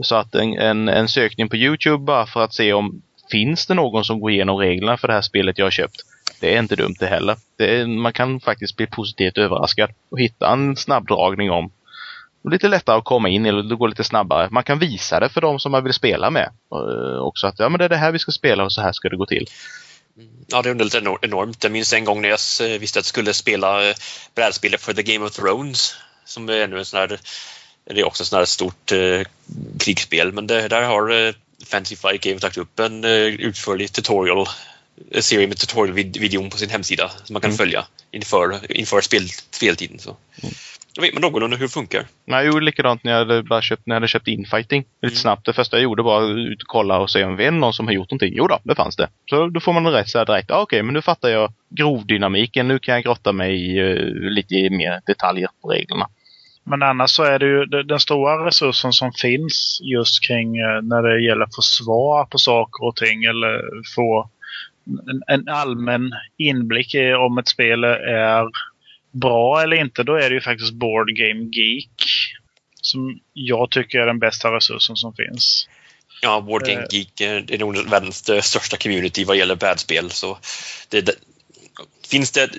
Så 0.03 0.15
att 0.15 0.35
en, 0.35 0.57
en, 0.57 0.89
en 0.89 1.07
sökning 1.07 1.49
på 1.49 1.55
Youtube 1.55 2.03
bara 2.03 2.25
för 2.25 2.43
att 2.43 2.53
se 2.53 2.73
om 2.73 3.01
finns 3.31 3.67
det 3.67 3.73
någon 3.73 4.05
som 4.05 4.19
går 4.19 4.31
igenom 4.31 4.57
reglerna 4.57 4.97
för 4.97 5.07
det 5.07 5.13
här 5.13 5.21
spelet 5.21 5.57
jag 5.57 5.65
har 5.65 5.71
köpt? 5.71 6.01
Det 6.41 6.55
är 6.55 6.59
inte 6.59 6.75
dumt 6.75 6.95
det 6.99 7.07
heller. 7.07 7.35
Det 7.57 7.79
är, 7.79 7.87
man 7.87 8.13
kan 8.13 8.39
faktiskt 8.39 8.75
bli 8.75 8.87
positivt 8.87 9.37
överraskad 9.37 9.89
och 10.09 10.19
hitta 10.19 10.53
en 10.53 10.75
snabbdragning 10.75 11.51
om 11.51 11.71
lite 12.43 12.67
lättare 12.67 12.97
att 12.97 13.03
komma 13.03 13.29
in 13.29 13.45
eller 13.45 13.63
det 13.63 13.75
går 13.75 13.87
lite 13.87 14.03
snabbare. 14.03 14.47
Man 14.51 14.63
kan 14.63 14.79
visa 14.79 15.19
det 15.19 15.29
för 15.29 15.41
de 15.41 15.59
som 15.59 15.71
man 15.71 15.83
vill 15.83 15.93
spela 15.93 16.29
med. 16.29 16.49
Uh, 16.75 17.21
också 17.21 17.47
att 17.47 17.59
ja, 17.59 17.69
men 17.69 17.79
det 17.79 17.85
är 17.85 17.89
det 17.89 17.95
här 17.95 18.11
vi 18.11 18.19
ska 18.19 18.31
spela 18.31 18.63
och 18.63 18.73
så 18.73 18.81
här 18.81 18.91
ska 18.91 19.09
det 19.09 19.17
gå 19.17 19.25
till. 19.25 19.45
Ja, 20.47 20.61
det 20.61 20.71
underlättar 20.71 21.17
enormt. 21.21 21.63
Jag 21.63 21.71
minns 21.71 21.93
en 21.93 22.05
gång 22.05 22.21
när 22.21 22.29
jag 22.29 22.79
visste 22.79 22.99
att 22.99 23.05
jag 23.05 23.09
skulle 23.09 23.33
spela 23.33 23.89
eh, 23.89 23.95
brädspelet 24.35 24.81
för 24.81 24.93
The 24.93 25.03
Game 25.03 25.25
of 25.25 25.35
Thrones. 25.35 25.95
Som 26.25 26.49
är 26.49 26.53
ännu 26.53 26.79
en 26.79 26.85
sån 26.85 26.99
här, 26.99 27.19
det 27.85 27.99
är 27.99 28.07
också 28.07 28.23
ett 28.23 28.27
sån 28.27 28.37
här 28.37 28.45
stort 28.45 28.91
eh, 28.91 29.21
krigsspel. 29.79 30.31
Men 30.33 30.47
det, 30.47 30.67
där 30.67 30.81
har 30.81 31.11
eh, 31.11 31.33
Fantasy 31.65 31.95
Flight 31.95 32.21
Games 32.21 32.43
lagt 32.43 32.57
upp 32.57 32.79
en 32.79 33.05
uh, 33.05 33.27
utförlig 33.27 33.91
tutorial 33.91 34.47
en 35.11 35.23
serie 35.23 35.47
med 35.47 35.57
tutorial-videon 35.57 36.49
på 36.49 36.57
sin 36.57 36.69
hemsida 36.69 37.11
som 37.23 37.33
man 37.33 37.41
kan 37.41 37.49
mm. 37.49 37.57
följa 37.57 37.85
inför, 38.11 38.71
inför 38.71 39.01
spel, 39.01 39.29
speltiden. 39.29 39.99
Så. 39.99 40.17
Mm. 40.41 40.53
Då 40.95 41.01
vet 41.01 41.13
man 41.13 41.21
någorlunda 41.21 41.57
hur 41.57 41.65
det 41.65 41.73
funkar. 41.73 42.05
jag 42.25 42.45
gjorde 42.45 42.65
likadant 42.65 43.03
när 43.03 43.11
jag 43.11 43.19
hade, 43.19 43.43
bara 43.43 43.61
köpt, 43.61 43.85
när 43.85 43.95
jag 43.95 43.99
hade 43.99 44.07
köpt 44.07 44.27
infighting. 44.27 44.85
Lite 45.01 45.13
mm. 45.13 45.15
snabbt. 45.15 45.45
Det 45.45 45.53
första 45.53 45.77
jag 45.77 45.83
gjorde 45.83 46.03
var 46.03 46.23
att 46.23 46.37
ut 46.37 46.61
och 46.61 46.67
kolla 46.67 46.99
och 46.99 47.09
se 47.09 47.23
om 47.23 47.35
det 47.35 47.45
är 47.45 47.51
någon 47.51 47.73
som 47.73 47.87
har 47.87 47.93
gjort 47.93 48.11
någonting. 48.11 48.33
Jo 48.35 48.47
då, 48.47 48.59
det 48.63 48.75
fanns 48.75 48.95
det. 48.95 49.09
Så 49.29 49.47
då 49.47 49.59
får 49.59 49.73
man 49.73 49.87
rätt 49.87 50.09
så 50.09 50.23
direkt. 50.23 50.51
Ah, 50.51 50.61
Okej, 50.61 50.63
okay, 50.63 50.83
men 50.83 50.93
nu 50.93 51.01
fattar 51.01 51.29
jag 51.29 51.53
grovdynamiken. 51.69 52.67
Nu 52.67 52.79
kan 52.79 52.95
jag 52.95 53.03
grotta 53.03 53.31
mig 53.31 53.71
i 53.71 53.81
uh, 53.81 54.29
lite 54.29 54.69
mer 54.69 55.01
detaljer 55.05 55.49
på 55.61 55.67
reglerna. 55.69 56.07
Men 56.63 56.83
annars 56.83 57.09
så 57.09 57.23
är 57.23 57.39
det 57.39 57.45
ju 57.45 57.65
den 57.65 57.99
stora 57.99 58.45
resursen 58.47 58.93
som 58.93 59.11
finns 59.11 59.79
just 59.83 60.27
kring 60.27 60.57
eh, 60.57 60.81
när 60.81 61.03
det 61.03 61.21
gäller 61.21 61.43
att 61.43 61.55
få 61.55 61.61
svar 61.61 62.25
på 62.25 62.37
saker 62.37 62.87
och 62.87 62.95
ting 62.95 63.23
eller 63.23 63.61
få 63.95 64.29
en, 65.27 65.47
allmän 65.49 66.11
inblick 66.37 66.95
i 66.95 67.13
om 67.13 67.37
ett 67.37 67.47
spel 67.47 67.83
är 67.83 68.45
bra 69.11 69.61
eller 69.61 69.77
inte. 69.77 70.03
Då 70.03 70.15
är 70.15 70.29
det 70.29 70.35
ju 70.35 70.41
faktiskt 70.41 70.73
Board 70.73 71.15
Game 71.15 71.49
Geek 71.51 72.03
som 72.81 73.19
jag 73.33 73.71
tycker 73.71 73.99
är 73.99 74.05
den 74.05 74.19
bästa 74.19 74.55
resursen 74.55 74.95
som 74.95 75.13
finns. 75.13 75.67
Ja, 76.21 76.41
Board 76.41 76.65
Game 76.65 76.81
eh. 76.81 76.87
Geek 76.91 77.21
är 77.21 77.57
nog 77.57 77.89
världens 77.89 78.45
största 78.45 78.77
community 78.77 79.23
vad 79.23 79.37
gäller 79.37 79.55
brädspel. 79.55 80.11
Så 80.11 80.37
det, 80.89 81.01
det, 81.01 81.15
finns 82.07 82.31
det 82.31 82.49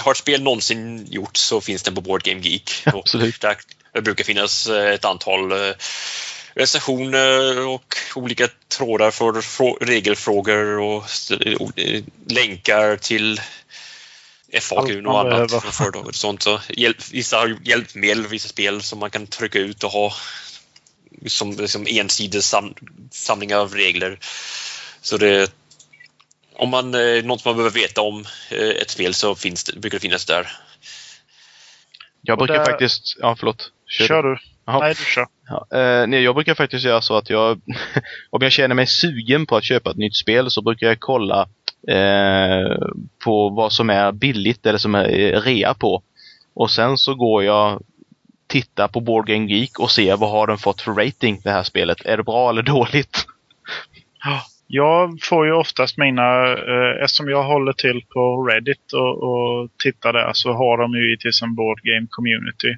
har 0.00 0.10
ett 0.10 0.16
spel 0.16 0.42
någonsin 0.42 1.06
gjorts 1.10 1.40
så 1.40 1.60
finns 1.60 1.82
den 1.82 1.94
på 1.94 2.00
Board 2.00 2.22
Game 2.22 2.40
Geek. 2.40 2.70
Absolut. 2.84 3.40
Där 3.40 3.56
det 3.92 4.02
brukar 4.02 4.24
finnas 4.24 4.66
eh, 4.66 4.94
ett 4.94 5.04
antal 5.04 5.52
eh, 5.52 5.74
recensioner 6.54 7.66
och 7.66 7.94
olika 8.14 8.48
trådar 8.68 9.10
för 9.10 9.84
regelfrågor 9.84 10.78
och 10.78 11.04
eh, 11.76 12.02
länkar 12.28 12.96
till 12.96 13.40
FAQ 14.60 15.06
och 15.06 15.20
annat 15.20 15.50
från 15.50 15.72
företag 15.72 16.06
och 16.06 16.14
sånt. 16.14 16.42
Så 16.42 16.60
hjälp, 16.68 16.96
vissa 17.12 17.36
har 17.36 17.56
hjälpmedel, 17.64 18.26
vissa 18.26 18.48
spel 18.48 18.82
som 18.82 18.98
man 18.98 19.10
kan 19.10 19.26
trycka 19.26 19.58
ut 19.58 19.84
och 19.84 19.90
ha 19.90 20.12
som 21.26 21.56
liksom 21.56 21.86
ensidig 21.88 22.42
sam, 22.42 22.74
samling 23.10 23.54
av 23.54 23.74
regler. 23.74 24.18
Så 25.02 25.16
det 25.16 25.52
om 26.58 26.68
man 26.70 26.94
eh, 26.94 27.24
något 27.24 27.44
man 27.44 27.56
behöver 27.56 27.80
veta 27.80 28.00
om 28.00 28.24
eh, 28.50 28.68
ett 28.68 28.90
spel 28.90 29.14
så 29.14 29.34
finns 29.34 29.64
det, 29.64 29.80
brukar 29.80 29.96
det 29.96 30.02
finnas 30.02 30.26
där. 30.26 30.46
Jag 32.22 32.38
brukar 32.38 32.58
där... 32.58 32.64
faktiskt, 32.64 33.16
ja 33.20 33.36
förlåt. 33.38 33.72
Kör, 33.88 34.06
kör 34.06 34.22
du. 34.22 34.38
Jaha. 34.66 34.78
Nej, 34.78 34.94
du 34.98 35.04
kör. 35.04 35.26
Ja, 35.48 35.78
eh, 35.78 36.06
nej, 36.06 36.22
jag 36.22 36.34
brukar 36.34 36.54
faktiskt 36.54 36.84
göra 36.84 37.02
så 37.02 37.16
att 37.16 37.30
jag, 37.30 37.60
om 38.30 38.42
jag 38.42 38.52
känner 38.52 38.74
mig 38.74 38.86
sugen 38.86 39.46
på 39.46 39.56
att 39.56 39.64
köpa 39.64 39.90
ett 39.90 39.96
nytt 39.96 40.16
spel 40.16 40.50
så 40.50 40.62
brukar 40.62 40.86
jag 40.86 41.00
kolla 41.00 41.48
eh, 41.88 42.76
på 43.24 43.48
vad 43.48 43.72
som 43.72 43.90
är 43.90 44.12
billigt 44.12 44.66
eller 44.66 44.78
som 44.78 44.94
är 44.94 45.40
rea 45.40 45.74
på. 45.74 46.02
Och 46.54 46.70
sen 46.70 46.98
så 46.98 47.14
går 47.14 47.44
jag 47.44 47.82
titta 48.46 48.88
på 48.88 49.00
Board 49.00 49.26
Game 49.26 49.46
Geek 49.46 49.78
och 49.78 49.90
ser 49.90 50.16
vad 50.16 50.30
har 50.30 50.46
den 50.46 50.58
fått 50.58 50.80
för 50.80 50.92
rating 50.92 51.40
det 51.44 51.50
här 51.50 51.62
spelet. 51.62 52.04
Är 52.04 52.16
det 52.16 52.22
bra 52.22 52.50
eller 52.50 52.62
dåligt? 52.62 53.26
Jag 54.66 55.18
får 55.22 55.46
ju 55.46 55.52
oftast 55.52 55.98
mina, 55.98 56.52
eh, 56.52 57.02
eftersom 57.02 57.28
jag 57.28 57.42
håller 57.42 57.72
till 57.72 58.02
på 58.14 58.42
Reddit 58.42 58.92
och, 58.92 59.22
och 59.22 59.70
tittar 59.82 60.12
där 60.12 60.30
så 60.32 60.52
har 60.52 60.78
de 60.78 60.92
ju 60.92 61.04
givetvis 61.04 61.42
en 61.42 61.54
board 61.54 61.80
game 61.82 62.06
community. 62.10 62.76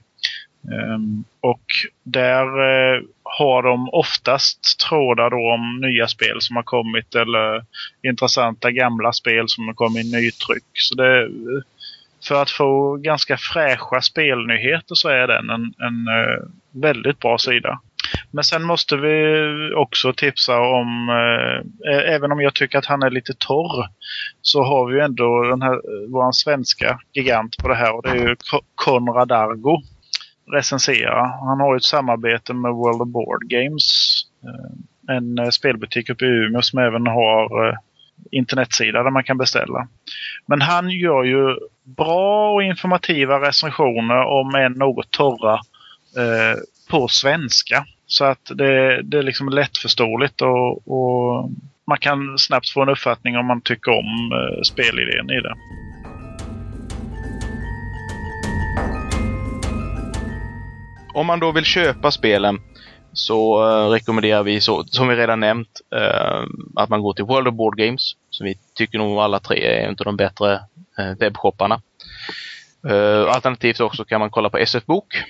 Ehm, 0.64 1.24
och 1.40 1.64
där 2.02 2.44
eh, 2.44 3.02
har 3.22 3.62
de 3.62 3.88
oftast 3.92 4.80
trådar 4.88 5.30
då 5.30 5.54
om 5.54 5.80
nya 5.80 6.06
spel 6.06 6.36
som 6.40 6.56
har 6.56 6.62
kommit 6.62 7.14
eller 7.14 7.64
intressanta 8.02 8.70
gamla 8.70 9.12
spel 9.12 9.44
som 9.48 9.66
har 9.66 9.74
kommit 9.74 10.06
i 10.06 10.11
nytryck. 10.11 10.64
Så 10.74 10.94
det, 10.94 11.30
för 12.28 12.42
att 12.42 12.50
få 12.50 12.96
ganska 12.96 13.36
fräscha 13.36 14.00
spelnyheter 14.00 14.94
så 14.94 15.09
är 15.09 15.26
den 15.26 15.50
en, 15.50 15.62
en 15.62 16.09
eh, 16.09 16.44
väldigt 16.70 17.18
bra 17.18 17.38
sida. 17.38 17.80
Men 18.30 18.44
sen 18.44 18.62
måste 18.62 18.96
vi 18.96 19.14
också 19.74 20.12
tipsa 20.12 20.61
om, 20.61 21.09
eh, 21.88 22.14
även 22.14 22.32
om 22.32 22.40
jag 22.40 22.54
tycker 22.54 22.78
att 22.78 22.86
han 22.86 23.02
är 23.02 23.11
lite 23.11 23.34
torr, 23.38 23.86
så 24.42 24.62
har 24.62 24.86
vi 24.86 24.94
ju 24.94 25.00
ändå 25.00 25.42
den 25.42 25.62
här, 25.62 25.72
eh, 25.72 26.09
vår 26.09 26.32
svenska 26.32 27.00
gigant 27.12 27.56
på 27.62 27.68
det 27.68 27.74
här 27.74 27.94
och 27.96 28.02
det 28.02 28.11
är 28.11 28.28
ju 28.28 28.36
Konrad 28.74 29.32
Argo 29.32 29.82
recensera. 30.53 31.26
Han 31.26 31.61
har 31.61 31.74
ju 31.74 31.76
ett 31.76 31.84
samarbete 31.84 32.55
med 32.55 32.72
World 32.72 33.03
of 33.03 33.09
Board 33.09 33.42
Games. 33.42 34.12
Eh, 34.44 35.16
en 35.16 35.38
eh, 35.38 35.49
spelbutik 35.49 36.11
uppe 36.11 36.24
i 36.24 36.28
Umeå 36.28 36.62
som 36.62 36.78
även 36.78 37.07
har 37.07 37.68
eh, 37.68 37.74
internetsida 38.30 39.03
där 39.03 39.11
man 39.11 39.24
kan 39.24 39.38
beställa. 39.38 39.88
Men 40.46 40.61
han 40.61 40.90
gör 40.90 41.24
ju 41.24 41.57
bra 41.84 42.53
och 42.55 42.62
informativa 42.62 43.49
recensioner 43.49 44.24
om 44.24 44.55
än 44.55 44.72
något 44.72 45.11
torra 45.11 45.61
på 46.90 47.09
svenska. 47.09 47.84
Så 48.07 48.24
att 48.24 48.51
det, 48.55 49.03
det 49.03 49.18
är 49.18 49.22
liksom 49.22 49.49
lättförståeligt 49.49 50.42
och, 50.42 50.88
och 50.88 51.51
man 51.88 51.99
kan 51.99 52.38
snabbt 52.38 52.68
få 52.68 52.82
en 52.82 52.88
uppfattning 52.88 53.36
om 53.36 53.46
man 53.46 53.61
tycker 53.61 53.90
om 53.90 54.30
eh, 54.32 54.62
spelidén 54.62 55.30
i 55.30 55.40
det. 55.40 55.55
Om 61.14 61.26
man 61.26 61.40
då 61.40 61.52
vill 61.52 61.64
köpa 61.64 62.11
spelen 62.11 62.61
så 63.12 63.64
uh, 63.64 63.90
rekommenderar 63.90 64.42
vi, 64.42 64.61
så, 64.61 64.84
som 64.84 65.09
vi 65.09 65.16
redan 65.16 65.40
nämnt, 65.40 65.80
uh, 65.94 66.46
att 66.76 66.88
man 66.88 67.02
går 67.02 67.14
till 67.14 67.24
World 67.24 67.48
of 67.48 67.54
Board 67.54 67.76
Games, 67.76 68.16
som 68.30 68.46
vi 68.46 68.59
tycker 68.74 68.98
nog 68.98 69.18
alla 69.18 69.40
tre 69.40 69.66
är 69.66 69.88
en 69.88 69.96
av 69.98 70.04
de 70.04 70.16
bättre 70.16 70.61
uh, 70.98 71.14
webbshopparna. 71.18 71.82
alternativt 73.28 73.80
också 73.80 74.04
kan 74.04 74.20
man 74.20 74.30
kolla 74.30 74.50
på 74.50 74.59
SF 74.59 74.86
Bok, 74.86 75.22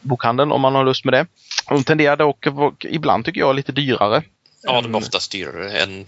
bokhandeln, 0.00 0.52
om 0.52 0.60
man 0.60 0.74
har 0.74 0.84
lust 0.84 1.04
med 1.04 1.14
det. 1.14 1.26
De 1.68 1.84
tenderar 1.84 2.16
dock, 2.16 2.46
ibland 2.84 3.24
tycker 3.24 3.40
jag, 3.40 3.56
lite 3.56 3.72
dyrare. 3.72 4.22
Ja, 4.62 4.80
de 4.80 4.94
är 4.94 4.98
oftast 4.98 5.32
dyrare 5.32 5.78
än 5.78 6.06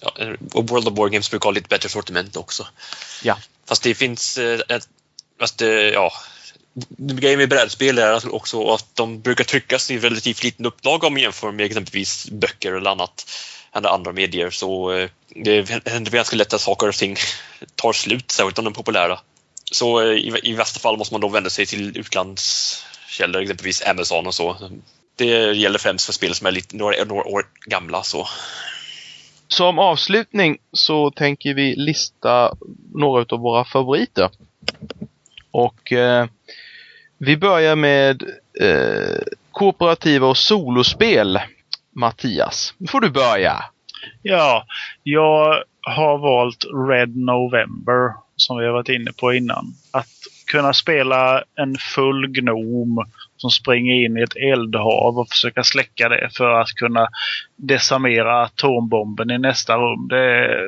ja, 0.00 0.12
World 0.52 0.88
of 0.88 0.94
Board 0.94 1.12
Games 1.12 1.30
brukar 1.30 1.44
ha 1.44 1.50
lite 1.50 1.68
bättre 1.68 1.88
sortiment 1.88 2.36
också. 2.36 2.66
Ja. 3.22 3.36
Fast 3.68 3.82
det 3.82 3.94
finns, 3.94 4.38
ett, 4.68 4.88
fast 5.40 5.58
det, 5.58 5.90
ja, 5.90 6.12
grejen 6.98 7.38
med 7.38 7.48
brädspel 7.48 7.98
är 7.98 8.12
alltså 8.12 8.28
också 8.28 8.70
att 8.70 8.86
de 8.94 9.20
brukar 9.20 9.44
tryckas 9.44 9.90
i 9.90 9.98
relativt 9.98 10.44
liten 10.44 10.66
upplaga 10.66 11.06
om 11.06 11.12
man 11.12 11.22
jämför 11.22 11.52
med 11.52 11.66
exempelvis 11.66 12.30
böcker 12.30 12.72
eller 12.72 12.90
annat 12.90 13.30
eller 13.72 13.88
andra 13.88 14.12
medier. 14.12 14.50
Så 14.50 14.92
eh, 14.92 15.10
det 15.28 15.70
händer 15.88 16.10
ganska 16.10 16.36
lätt 16.36 16.52
att 16.52 16.60
saker 16.60 16.88
och 16.88 16.94
ting 16.94 17.16
tar 17.74 17.92
slut, 17.92 18.30
särskilt 18.30 18.58
om 18.58 18.64
de 18.64 18.70
är 18.70 18.74
populära. 18.74 19.18
Så 19.72 20.00
eh, 20.00 20.16
i, 20.16 20.40
i 20.42 20.52
värsta 20.52 20.80
fall 20.80 20.96
måste 20.96 21.14
man 21.14 21.20
då 21.20 21.28
vända 21.28 21.50
sig 21.50 21.66
till 21.66 21.98
utlandskällor, 21.98 23.42
exempelvis 23.42 23.82
Amazon 23.86 24.26
och 24.26 24.34
så. 24.34 24.70
Det 25.16 25.54
gäller 25.54 25.78
främst 25.78 26.06
för 26.06 26.12
spel 26.12 26.34
som 26.34 26.46
är 26.46 26.50
lite, 26.50 26.76
några, 26.76 27.04
några 27.04 27.24
år 27.24 27.46
gamla. 27.66 28.02
Så. 28.02 28.28
Som 29.48 29.78
avslutning 29.78 30.58
så 30.72 31.10
tänker 31.10 31.54
vi 31.54 31.76
lista 31.76 32.52
några 32.94 33.26
av 33.28 33.40
våra 33.40 33.64
favoriter. 33.64 34.30
Och 35.50 35.92
eh, 35.92 36.26
vi 37.18 37.36
börjar 37.36 37.76
med 37.76 38.22
eh, 38.60 39.22
kooperativa 39.52 40.26
och 40.26 40.36
solospel. 40.36 41.38
Mattias, 41.92 42.74
nu 42.78 42.86
får 42.86 43.00
du 43.00 43.10
börja. 43.10 43.64
Ja, 44.22 44.66
jag 45.02 45.62
har 45.80 46.18
valt 46.18 46.64
Red 46.90 47.16
November 47.16 48.12
som 48.36 48.58
vi 48.58 48.66
har 48.66 48.72
varit 48.72 48.88
inne 48.88 49.12
på 49.12 49.32
innan. 49.32 49.74
Att 49.90 50.08
kunna 50.46 50.72
spela 50.72 51.42
en 51.54 51.76
full 51.94 52.26
gnom 52.26 53.04
som 53.36 53.50
springer 53.50 53.94
in 54.04 54.18
i 54.18 54.22
ett 54.22 54.36
eldhav 54.36 55.18
och 55.18 55.28
försöka 55.28 55.64
släcka 55.64 56.08
det 56.08 56.30
för 56.36 56.60
att 56.60 56.68
kunna 56.68 57.08
desarmera 57.56 58.42
atombomben 58.42 59.30
i 59.30 59.38
nästa 59.38 59.76
rum. 59.76 60.08
Det, 60.08 60.58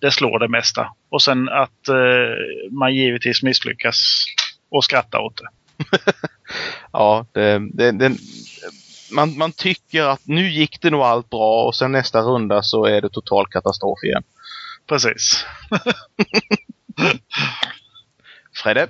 det 0.00 0.10
slår 0.10 0.38
det 0.38 0.48
mesta. 0.48 0.88
Och 1.10 1.22
sen 1.22 1.48
att 1.48 1.88
eh, 1.88 2.70
man 2.70 2.94
givetvis 2.94 3.42
misslyckas 3.42 4.24
och 4.70 4.84
skrattar 4.84 5.18
åt 5.18 5.36
det. 5.36 5.48
ja, 6.92 7.26
det, 7.32 7.58
det, 7.72 7.92
det, 7.92 8.16
man, 9.12 9.38
man 9.38 9.52
tycker 9.52 10.02
att 10.02 10.26
nu 10.26 10.50
gick 10.50 10.80
det 10.80 10.90
nog 10.90 11.02
allt 11.02 11.30
bra 11.30 11.64
och 11.64 11.74
sen 11.74 11.92
nästa 11.92 12.20
runda 12.20 12.62
så 12.62 12.84
är 12.84 13.00
det 13.00 13.10
total 13.10 13.46
katastrof 13.46 14.04
igen. 14.04 14.22
Precis. 14.86 15.44
Fredde? 18.62 18.88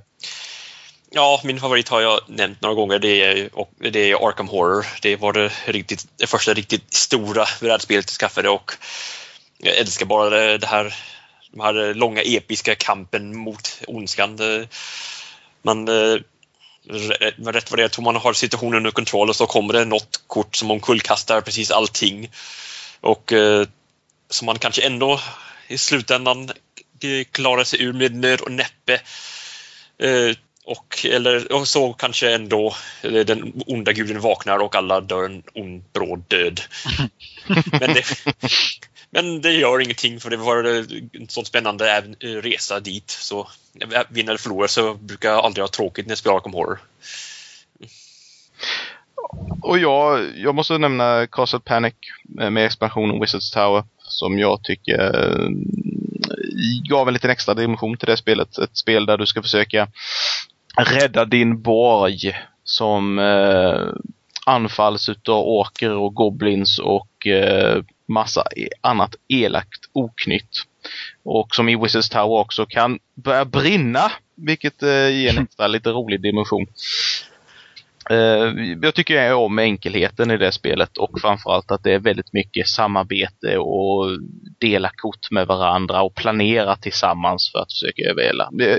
Ja, 1.10 1.40
min 1.44 1.60
favorit 1.60 1.88
har 1.88 2.00
jag 2.00 2.20
nämnt 2.26 2.60
några 2.60 2.74
gånger. 2.74 2.98
Det 2.98 3.22
är, 3.22 3.48
det 3.90 4.10
är 4.10 4.28
Arkham 4.28 4.48
Horror. 4.48 4.86
Det 5.02 5.16
var 5.16 5.32
det, 5.32 5.52
riktigt, 5.66 6.06
det 6.16 6.26
första 6.26 6.54
riktigt 6.54 6.94
stora 6.94 7.44
brädspelet 7.60 8.04
jag 8.08 8.18
skaffade 8.18 8.48
och 8.48 8.72
jag 9.58 9.76
älskar 9.76 10.06
bara 10.06 10.30
det, 10.30 10.58
det 10.58 10.66
här, 10.66 10.94
de 11.52 11.60
här 11.60 11.94
långa 11.94 12.22
episka 12.22 12.74
kampen 12.74 13.36
mot 13.36 13.80
ondskan. 13.86 14.38
Man 15.62 15.88
rätt 16.88 17.70
vad 17.70 17.78
det 17.78 17.84
är 17.84 17.88
tror 17.88 18.04
man 18.04 18.16
har 18.16 18.32
situationen 18.32 18.76
under 18.76 18.90
kontroll 18.90 19.28
och 19.28 19.36
så 19.36 19.46
kommer 19.46 19.72
det 19.72 19.84
något 19.84 20.24
kort 20.26 20.56
som 20.56 20.70
omkullkastar 20.70 21.40
precis 21.40 21.70
allting. 21.70 22.30
Och 23.00 23.32
eh, 23.32 23.66
som 24.30 24.46
man 24.46 24.58
kanske 24.58 24.82
ändå 24.82 25.20
i 25.68 25.78
slutändan 25.78 26.50
klarar 27.32 27.64
sig 27.64 27.82
ur 27.82 27.92
med 27.92 28.14
nöd 28.14 28.40
och 28.40 28.52
näppe. 28.52 29.00
Eh, 29.98 30.36
och, 30.66 31.06
eller 31.10 31.52
och 31.52 31.68
så 31.68 31.92
kanske 31.92 32.34
ändå 32.34 32.74
den 33.02 33.62
onda 33.66 33.92
guden 33.92 34.20
vaknar 34.20 34.58
och 34.58 34.74
alla 34.74 35.00
dör 35.00 35.24
en 35.24 35.42
ond 35.54 35.84
bråd 35.92 36.24
död. 36.28 36.60
Men 37.80 37.94
det, 37.94 38.04
men 39.14 39.40
det 39.40 39.52
gör 39.52 39.80
ingenting 39.80 40.20
för 40.20 40.30
det 40.30 40.36
var 40.36 40.64
en 41.12 41.28
sån 41.28 41.44
spännande 41.44 42.02
eh, 42.20 42.28
resa 42.28 42.80
dit. 42.80 43.10
Så 43.10 43.48
eh, 43.80 44.02
vinner 44.08 44.30
eller 44.30 44.38
förlorar 44.38 44.66
så 44.66 44.94
brukar 44.94 45.28
jag 45.28 45.44
aldrig 45.44 45.62
ha 45.62 45.68
tråkigt 45.68 46.06
när 46.06 46.10
jag 46.10 46.18
spelar 46.18 46.36
Arkham 46.36 46.52
Horror. 46.52 46.78
Och 49.62 49.78
jag, 49.78 50.30
jag 50.36 50.54
måste 50.54 50.78
nämna 50.78 51.26
Castle 51.26 51.60
Panic 51.60 51.94
eh, 52.40 52.50
med 52.50 52.66
expansionen 52.66 53.20
Wizards 53.20 53.50
Tower 53.50 53.84
som 53.98 54.38
jag 54.38 54.64
tycker 54.64 55.12
gav 56.88 57.08
en 57.08 57.14
liten 57.14 57.30
extra 57.30 57.54
dimension 57.54 57.96
till 57.96 58.08
det 58.08 58.16
spelet. 58.16 58.58
Ett 58.58 58.76
spel 58.76 59.06
där 59.06 59.18
du 59.18 59.26
ska 59.26 59.42
försöka 59.42 59.88
rädda 60.76 61.24
din 61.24 61.62
borg 61.62 62.36
som 62.64 63.18
eh, 63.18 63.88
anfalls 64.46 65.08
utav 65.08 65.38
åker 65.38 65.90
och 65.90 66.14
goblins 66.14 66.78
och 66.78 67.26
eh, 67.26 67.82
massa 68.08 68.44
e-, 68.56 68.68
annat 68.80 69.14
elakt 69.28 69.80
oknytt. 69.92 70.62
Och 71.22 71.54
som 71.54 71.68
i 71.68 71.76
Wizards 71.76 72.08
Tower 72.08 72.38
också 72.38 72.66
kan 72.66 72.98
börja 73.14 73.44
brinna, 73.44 74.12
vilket 74.34 74.82
eh, 74.82 75.08
ger 75.08 75.38
en 75.38 75.44
extra 75.44 75.66
lite 75.66 75.90
rolig 75.90 76.22
dimension. 76.22 76.66
Eh, 78.10 78.76
jag 78.82 78.94
tycker 78.94 79.34
om 79.34 79.58
enkelheten 79.58 80.30
i 80.30 80.36
det 80.36 80.52
spelet 80.52 80.96
och 80.96 81.20
framförallt 81.20 81.70
att 81.70 81.82
det 81.82 81.92
är 81.92 81.98
väldigt 81.98 82.32
mycket 82.32 82.68
samarbete 82.68 83.58
och 83.58 84.06
dela 84.58 84.90
kort 84.96 85.30
med 85.30 85.46
varandra 85.46 86.02
och 86.02 86.14
planera 86.14 86.76
tillsammans 86.76 87.52
för 87.52 87.58
att 87.58 87.72
försöka 87.72 88.02
överleva. 88.10 88.50
Eh, 88.60 88.78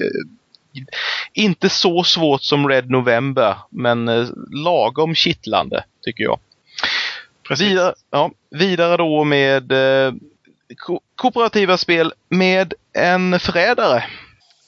inte 1.33 1.69
så 1.69 2.03
svårt 2.03 2.43
som 2.43 2.67
Red 2.67 2.89
November, 2.89 3.55
men 3.69 4.07
eh, 4.07 4.27
lagom 4.51 5.15
kittlande 5.15 5.83
tycker 6.01 6.23
jag. 6.23 6.39
Vidare, 7.49 7.93
ja, 8.11 8.31
vidare 8.51 8.97
då 8.97 9.23
med 9.23 9.71
eh, 9.71 10.13
ko 10.77 10.99
kooperativa 11.15 11.77
spel 11.77 12.13
med 12.29 12.73
en 12.93 13.39
förrädare. 13.39 14.03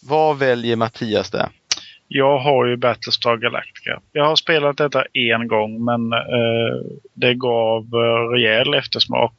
Vad 0.10 0.40
väljer 0.40 0.76
Mattias 0.76 1.32
där? 1.32 1.50
Jag 2.08 2.40
har 2.40 2.66
ju 2.66 2.78
Battlestar 2.78 3.38
Galactica. 3.38 4.02
Jag 4.12 4.26
har 4.26 4.36
spelat 4.36 4.78
detta 4.78 5.04
en 5.14 5.48
gång 5.48 5.86
men 5.86 6.14
eh, 6.14 6.76
det 7.14 7.34
gav 7.34 7.84
eh, 7.84 8.30
rejäl 8.34 8.74
eftersmak. 8.74 9.38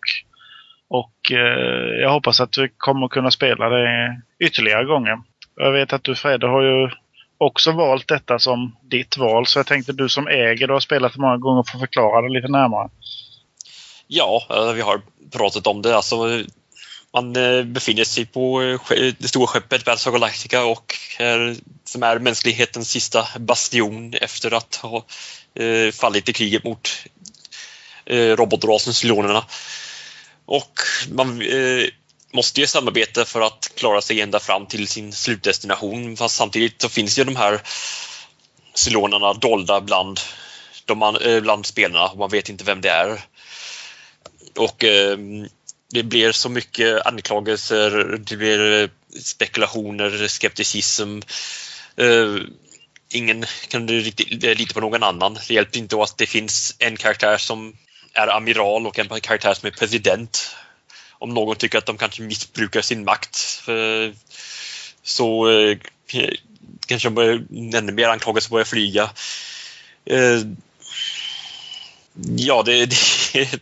Och 0.89 1.33
eh, 1.33 2.01
jag 2.03 2.11
hoppas 2.11 2.41
att 2.41 2.53
du 2.53 2.69
kommer 2.77 3.09
kunna 3.09 3.31
spela 3.31 3.69
det 3.69 4.17
ytterligare 4.45 4.85
gånger. 4.85 5.19
Jag 5.57 5.73
vet 5.73 5.93
att 5.93 6.05
du 6.05 6.15
Fredde 6.15 6.47
har 6.47 6.63
ju 6.63 6.91
också 7.39 7.73
valt 7.73 8.09
detta 8.09 8.39
som 8.39 8.77
ditt 8.91 9.17
val 9.17 9.47
så 9.47 9.59
jag 9.59 9.67
tänkte 9.67 9.93
du 9.93 10.09
som 10.09 10.29
äger 10.29 10.71
och 10.71 10.75
har 10.75 10.81
spelat 10.81 11.13
det 11.13 11.21
många 11.21 11.37
gånger 11.37 11.63
får 11.73 11.79
förklara 11.79 12.23
det 12.23 12.29
lite 12.29 12.49
närmare. 12.49 12.89
Ja, 14.11 14.47
eh, 14.51 14.73
vi 14.73 14.81
har 14.81 15.03
pratat 15.31 15.67
om 15.67 15.83
det. 15.83 15.97
Alltså, 15.97 16.45
man 17.13 17.37
eh, 17.37 17.63
befinner 17.63 18.05
sig 18.05 18.27
på 18.27 18.63
eh, 18.63 19.15
det 19.19 19.29
stora 19.29 19.47
skeppet 19.47 19.85
Battlestar 19.85 20.13
Galactica 20.13 20.65
och 20.65 20.97
är, 21.19 21.57
som 21.85 22.03
är 22.03 22.19
mänsklighetens 22.19 22.91
sista 22.91 23.29
bastion 23.39 24.15
efter 24.15 24.55
att 24.55 24.75
ha 24.75 25.05
fallit 25.93 26.29
i 26.29 26.33
kriget 26.33 26.65
mot 26.65 26.89
robotrasen 28.11 28.95
Cylonerna. 28.95 29.45
Och 30.47 30.81
man 31.11 31.43
måste 32.33 32.61
ju 32.61 32.67
samarbeta 32.67 33.25
för 33.25 33.41
att 33.41 33.73
klara 33.75 34.01
sig 34.01 34.21
ända 34.21 34.41
fram 34.41 34.67
till 34.67 34.89
sin 34.89 35.13
slutdestination. 35.13 36.17
Fast 36.17 36.37
samtidigt 36.37 36.83
så 36.83 36.89
finns 36.89 37.19
ju 37.19 37.25
de 37.25 37.37
här 37.37 37.61
Cylonerna 38.75 39.33
dolda 39.33 39.81
bland, 39.81 40.21
de, 40.85 41.19
bland 41.43 41.67
spelarna 41.67 42.07
och 42.07 42.19
man 42.19 42.31
vet 42.31 42.49
inte 42.49 42.65
vem 42.65 42.81
det 42.81 42.91
är. 42.91 43.21
Och 44.59 44.85
ehm, 44.85 45.49
det 45.91 46.03
blir 46.03 46.33
så 46.33 46.49
mycket 46.49 47.07
anklagelser, 47.07 48.19
det 48.19 48.37
blir 48.37 48.83
eh, 48.83 48.89
spekulationer, 49.23 50.29
skepticism. 50.29 51.21
Ehm, 51.97 52.51
ingen 53.13 53.45
kan 53.69 53.89
riktigt 53.89 54.59
lita 54.59 54.75
på 54.75 54.81
någon 54.81 55.03
annan. 55.03 55.39
Det 55.49 55.55
hjälper 55.55 55.79
inte 55.79 56.03
att 56.03 56.19
det 56.19 56.27
finns 56.27 56.77
en 56.79 56.97
karaktär 56.97 57.37
som 57.37 57.77
är 58.13 58.29
amiral 58.29 58.87
och 58.87 58.99
en 58.99 59.21
karaktär 59.21 59.55
som 59.55 59.67
är 59.67 59.71
president. 59.71 60.55
om 61.21 61.35
någon 61.35 61.57
tycker 61.57 61.79
att 61.79 61.87
de 61.87 61.99
kanske 61.99 62.23
missbrukar 62.23 62.81
sin 62.83 63.05
makt 63.05 63.63
eh, 63.69 64.15
så 65.03 65.51
eh, 65.51 65.79
kanske 66.87 67.09
de 67.09 67.15
börjar, 67.15 67.43
ännu 67.75 67.93
mer 67.93 68.09
anklagelser 68.09 68.51
börjar 68.51 68.65
flyga. 68.65 69.11
Ehm, 70.07 70.57
Ja, 72.27 72.63
det, 72.63 72.87
det 72.87 72.97
är 73.35 73.61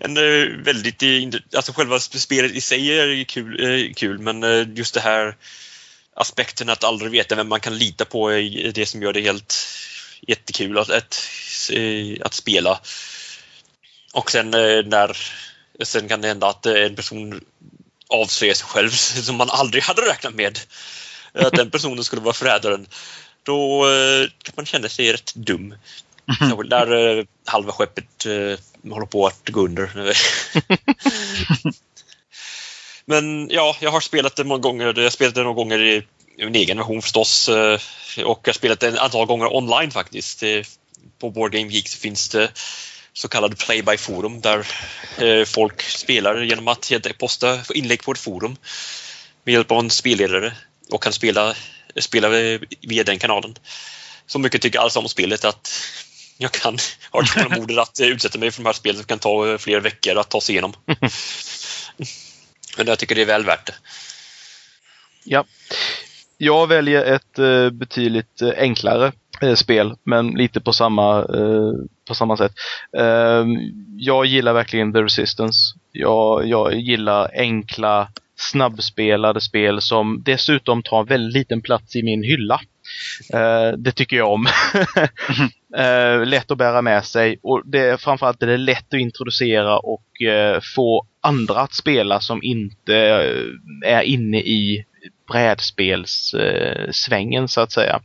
en 0.00 0.16
eh, 0.16 0.64
väldigt... 0.64 1.02
Eh, 1.02 1.40
alltså 1.56 1.72
själva 1.72 2.00
spelet 2.00 2.52
i 2.52 2.60
sig 2.60 2.98
är 2.98 3.24
kul, 3.24 3.64
eh, 3.64 3.92
kul 3.94 4.18
men 4.18 4.74
just 4.76 4.94
det 4.94 5.00
här 5.00 5.36
aspekten 6.14 6.68
att 6.68 6.84
aldrig 6.84 7.10
veta 7.10 7.34
vem 7.34 7.48
man 7.48 7.60
kan 7.60 7.78
lita 7.78 8.04
på 8.04 8.32
är 8.32 8.72
det 8.72 8.86
som 8.86 9.02
gör 9.02 9.12
det 9.12 9.20
helt 9.20 9.54
jättekul 10.20 10.78
att, 10.78 10.90
att, 10.90 11.28
att 12.20 12.34
spela. 12.34 12.80
Och 14.12 14.30
sen 14.30 14.50
när 14.50 15.16
sen 15.82 16.08
kan 16.08 16.20
det 16.20 16.28
hända 16.28 16.48
att 16.48 16.66
en 16.66 16.96
person 16.96 17.44
avslöjar 18.08 18.54
sig 18.54 18.66
själv 18.66 18.90
som 19.24 19.36
man 19.36 19.50
aldrig 19.50 19.82
hade 19.82 20.02
räknat 20.02 20.34
med. 20.34 20.58
Att 21.32 21.52
den 21.52 21.70
personen 21.70 22.04
skulle 22.04 22.22
vara 22.22 22.34
förrädaren. 22.34 22.86
Då 23.42 23.86
kan 24.42 24.52
man 24.56 24.66
känna 24.66 24.88
sig 24.88 25.12
rätt 25.12 25.34
dum. 25.34 25.74
Mm. 26.26 26.68
Där 26.68 27.18
eh, 27.18 27.24
halva 27.46 27.72
skeppet 27.72 28.26
eh, 28.26 28.58
håller 28.92 29.06
på 29.06 29.26
att 29.26 29.48
gå 29.48 29.60
under. 29.60 29.90
Men 33.04 33.48
ja, 33.50 33.76
jag 33.80 33.90
har 33.90 34.00
spelat 34.00 34.36
det 34.36 34.44
många 34.44 34.60
gånger. 34.60 35.00
Jag 35.00 35.12
spelat 35.12 35.34
det 35.34 35.42
några 35.42 35.54
gånger 35.54 35.78
i 35.82 36.04
min 36.36 36.54
egen 36.54 36.78
version 36.78 37.02
förstås. 37.02 37.48
Eh, 37.48 37.80
och 38.24 38.40
jag 38.42 38.48
har 38.48 38.52
spelat 38.52 38.80
det 38.80 38.88
ett 38.88 38.98
antal 38.98 39.26
gånger 39.26 39.56
online 39.56 39.90
faktiskt. 39.90 40.42
På 41.18 41.30
Board 41.30 41.52
Game 41.52 41.72
Geek 41.72 41.88
så 41.88 41.98
finns 41.98 42.28
det 42.28 42.50
så 43.12 43.28
kallade 43.28 43.56
play-by-forum 43.56 44.40
där 44.40 44.66
folk 45.44 45.82
spelar 45.82 46.42
genom 46.42 46.68
att 46.68 46.92
posta 47.18 47.58
inlägg 47.74 48.02
på 48.02 48.12
ett 48.12 48.18
forum 48.18 48.56
med 49.44 49.52
hjälp 49.52 49.70
av 49.70 49.78
en 49.78 49.90
spelledare 49.90 50.52
och 50.90 51.02
kan 51.02 51.12
spela, 51.12 51.54
spela 51.96 52.28
via 52.80 53.04
den 53.04 53.18
kanalen. 53.18 53.54
Så 54.26 54.38
mycket 54.38 54.62
tycker 54.62 54.78
alltså 54.78 54.98
om 54.98 55.08
spelet 55.08 55.44
att 55.44 55.72
jag 56.42 56.52
kan 56.52 56.76
ha 57.10 57.22
tålamodet 57.22 57.78
att 57.78 58.00
utsätta 58.00 58.38
mig 58.38 58.50
för 58.50 58.62
de 58.62 58.66
här 58.66 58.72
spelen 58.72 58.96
som 58.96 59.04
kan 59.04 59.18
ta 59.18 59.58
flera 59.58 59.80
veckor 59.80 60.18
att 60.18 60.30
ta 60.30 60.40
sig 60.40 60.52
igenom. 60.52 60.72
Men 62.76 62.86
jag 62.86 62.98
tycker 62.98 63.14
det 63.14 63.22
är 63.22 63.26
väl 63.26 63.44
värt 63.44 63.66
det. 63.66 63.74
Ja. 65.24 65.44
Jag 66.38 66.66
väljer 66.66 67.04
ett 67.04 67.38
uh, 67.38 67.70
betydligt 67.70 68.42
uh, 68.42 68.52
enklare 68.58 69.12
uh, 69.42 69.54
spel, 69.54 69.94
men 70.04 70.30
lite 70.30 70.60
på 70.60 70.72
samma, 70.72 71.22
på 72.08 72.14
samma 72.14 72.36
sätt. 72.36 72.52
Ehm, 72.98 73.56
jag 73.96 74.26
gillar 74.26 74.52
verkligen 74.52 74.92
The 74.92 75.02
Resistance. 75.02 75.58
Jag, 75.92 76.46
jag 76.46 76.74
gillar 76.74 77.30
enkla, 77.34 78.08
snabbspelade 78.36 79.40
spel 79.40 79.82
som 79.82 80.22
dessutom 80.22 80.82
tar 80.82 81.04
väldigt 81.04 81.34
liten 81.34 81.62
plats 81.62 81.96
i 81.96 82.02
min 82.02 82.22
hylla. 82.22 82.60
Det 83.76 83.92
tycker 83.92 84.16
jag 84.16 84.32
om. 84.32 84.46
Eh, 85.76 86.26
lätt 86.26 86.50
att 86.50 86.58
bära 86.58 86.82
med 86.82 87.04
sig 87.04 87.38
och 87.42 87.62
det 87.64 87.78
är 87.78 87.96
framförallt 87.96 88.42
är 88.42 88.46
det 88.46 88.56
lätt 88.56 88.94
att 88.94 89.00
introducera 89.00 89.78
och 89.78 90.22
eh, 90.22 90.60
få 90.74 91.06
andra 91.20 91.60
att 91.60 91.74
spela 91.74 92.20
som 92.20 92.42
inte 92.42 92.96
eh, 92.96 93.94
är 93.94 94.02
inne 94.02 94.38
i 94.38 94.84
brädspelssvängen 95.32 97.48
så 97.48 97.60
att 97.60 97.72
säga. 97.72 98.00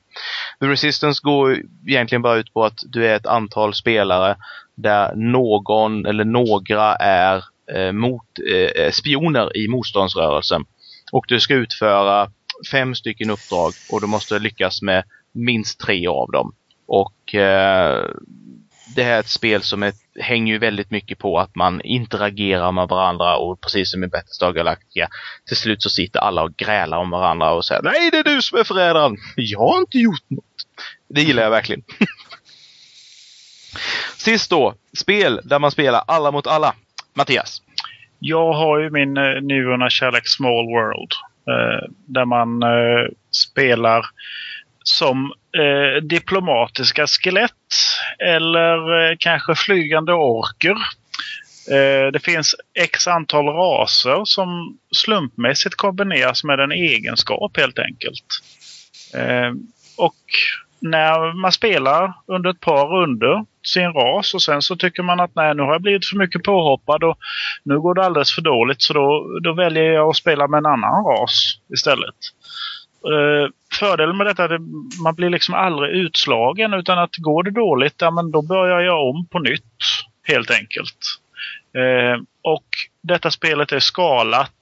The 0.60 0.65
Resistance 0.65 1.22
går 1.23 1.57
egentligen 1.88 2.22
bara 2.22 2.38
ut 2.38 2.53
på 2.53 2.65
att 2.65 2.80
du 2.85 3.07
är 3.07 3.15
ett 3.15 3.26
antal 3.26 3.73
spelare 3.73 4.38
där 4.76 5.15
någon 5.15 6.06
eller 6.06 6.26
några 6.26 6.95
är 6.95 7.44
eh, 7.73 7.91
mot, 7.91 8.26
eh, 8.76 8.91
spioner 8.91 9.57
i 9.57 9.68
motståndsrörelsen. 9.68 10.65
Och 11.11 11.26
du 11.27 11.39
ska 11.39 11.53
utföra 11.53 12.31
fem 12.72 12.95
stycken 12.95 13.30
uppdrag 13.30 13.73
och 13.91 14.02
du 14.02 14.07
måste 14.07 14.39
lyckas 14.39 14.81
med 14.81 15.03
minst 15.34 15.80
tre 15.80 16.07
av 16.07 16.31
dem. 16.31 16.53
Och 16.88 17.35
eh, 17.35 18.05
det 18.95 19.03
här 19.03 19.15
är 19.15 19.19
ett 19.19 19.30
spel 19.30 19.61
som 19.61 19.84
är, 19.84 19.93
hänger 20.19 20.53
ju 20.53 20.59
väldigt 20.59 20.91
mycket 20.91 21.19
på 21.19 21.39
att 21.39 21.55
man 21.55 21.81
interagerar 21.81 22.72
med 22.72 22.88
varandra 22.88 23.38
och 23.38 23.61
precis 23.61 23.91
som 23.91 24.03
i 24.03 24.07
Battlestar 24.07 24.53
Galactica 24.53 25.07
till 25.47 25.57
slut 25.57 25.81
så 25.81 25.89
sitter 25.89 26.19
alla 26.19 26.43
och 26.43 26.57
grälar 26.57 26.97
om 26.97 27.09
varandra 27.09 27.51
och 27.51 27.65
säger 27.65 27.81
Nej, 27.81 28.11
det 28.11 28.18
är 28.18 28.23
du 28.23 28.41
som 28.41 28.59
är 28.59 28.64
förrädaren! 28.64 29.18
Jag 29.35 29.59
har 29.59 29.80
inte 29.80 29.97
gjort 29.97 30.26
något! 30.27 30.43
Det 31.09 31.22
gillar 31.22 31.43
jag 31.43 31.49
verkligen. 31.49 31.84
Sist 34.18 34.49
då, 34.49 34.76
spel 34.97 35.39
där 35.43 35.59
man 35.59 35.72
spelar 35.72 36.03
alla 36.07 36.31
mot 36.31 36.47
alla. 36.47 36.76
Mattias? 37.14 37.61
Jag 38.19 38.53
har 38.53 38.80
ju 38.80 38.89
min 38.89 39.18
eh, 39.18 39.41
nyvunna 39.41 39.89
kärlek 39.89 40.27
Small 40.27 40.65
World. 40.65 41.11
Eh, 41.47 41.89
där 42.05 42.26
man 42.26 42.64
eh, 42.64 43.07
spelar 43.31 44.05
som 44.88 45.31
eh, 45.57 46.01
diplomatiska 46.01 47.07
skelett 47.07 47.51
eller 48.19 49.09
eh, 49.09 49.15
kanske 49.19 49.55
flygande 49.55 50.14
orker. 50.14 50.77
Eh, 51.72 52.11
det 52.11 52.19
finns 52.23 52.55
x 52.80 53.07
antal 53.07 53.45
raser 53.45 54.22
som 54.26 54.77
slumpmässigt 54.95 55.76
kombineras 55.76 56.43
med 56.43 56.59
en 56.59 56.72
egenskap 56.72 57.57
helt 57.57 57.80
enkelt. 57.80 58.26
Eh, 59.14 59.51
och 59.97 60.23
när 60.80 61.41
man 61.41 61.51
spelar 61.51 62.14
under 62.27 62.49
ett 62.49 62.59
par 62.59 62.88
runder 62.88 63.45
sin 63.65 63.93
ras 63.93 64.34
och 64.34 64.41
sen 64.41 64.61
så 64.61 64.76
tycker 64.76 65.03
man 65.03 65.19
att 65.19 65.35
nej 65.35 65.55
nu 65.55 65.61
har 65.61 65.72
jag 65.72 65.81
blivit 65.81 66.05
för 66.05 66.18
mycket 66.18 66.43
påhoppad 66.43 67.03
och 67.03 67.18
nu 67.64 67.80
går 67.80 67.93
det 67.93 68.05
alldeles 68.05 68.35
för 68.35 68.41
dåligt 68.41 68.81
så 68.81 68.93
då, 68.93 69.39
då 69.43 69.53
väljer 69.53 69.84
jag 69.84 70.09
att 70.09 70.15
spela 70.15 70.47
med 70.47 70.57
en 70.57 70.65
annan 70.65 71.05
ras 71.05 71.59
istället. 71.73 72.15
Eh, 73.06 73.49
fördelen 73.80 74.18
med 74.18 74.28
detta 74.28 74.44
är 74.44 74.53
att 74.53 74.61
man 75.03 75.15
blir 75.15 75.30
liksom 75.30 75.56
aldrig 75.56 75.95
utslagen 75.95 76.74
utan 76.74 76.99
att 76.99 77.15
går 77.15 77.44
det 77.44 77.52
dåligt, 77.52 77.95
ja 77.98 78.11
men 78.11 78.32
då 78.32 78.41
börjar 78.41 78.80
jag 78.80 79.10
om 79.10 79.28
på 79.28 79.40
nytt 79.40 79.64
helt 80.24 80.52
enkelt. 80.52 80.98
Eh, 81.78 82.22
och 82.41 82.65
detta 83.02 83.32
spelet 83.32 83.72
är 83.72 83.80
skalat 83.80 84.53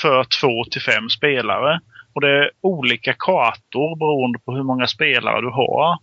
för 0.00 0.24
två 0.24 0.64
till 0.64 0.82
fem 0.82 1.08
spelare. 1.08 1.80
Och 2.14 2.20
det 2.20 2.28
är 2.28 2.50
olika 2.60 3.14
kartor 3.18 3.96
beroende 3.96 4.38
på 4.38 4.54
hur 4.54 4.62
många 4.62 4.86
spelare 4.86 5.40
du 5.40 5.50
har. 5.50 5.98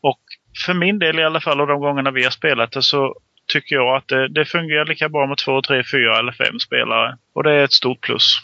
Och 0.00 0.20
för 0.66 0.74
min 0.74 0.98
del 0.98 1.18
i 1.18 1.24
alla 1.24 1.40
fall 1.40 1.60
och 1.60 1.66
de 1.66 1.80
gångerna 1.80 2.10
vi 2.10 2.24
har 2.24 2.30
spelat 2.30 2.72
det 2.72 2.82
så 2.82 3.14
tycker 3.46 3.76
jag 3.76 3.96
att 3.96 4.08
det, 4.08 4.28
det 4.28 4.44
fungerar 4.44 4.86
lika 4.86 5.08
bra 5.08 5.26
med 5.26 5.38
två, 5.38 5.62
tre, 5.62 5.82
fyra 5.92 6.18
eller 6.18 6.32
fem 6.32 6.58
spelare. 6.58 7.16
Och 7.34 7.42
det 7.42 7.52
är 7.52 7.64
ett 7.64 7.72
stort 7.72 8.00
plus. 8.00 8.38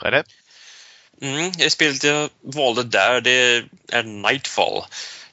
Fredde? 0.00 0.24
Mm, 1.22 1.52
det 1.52 1.70
spelet 1.70 2.04
jag 2.04 2.30
valde 2.40 2.82
där 2.82 3.20
det 3.20 3.64
är 3.88 4.02
Nightfall. 4.02 4.84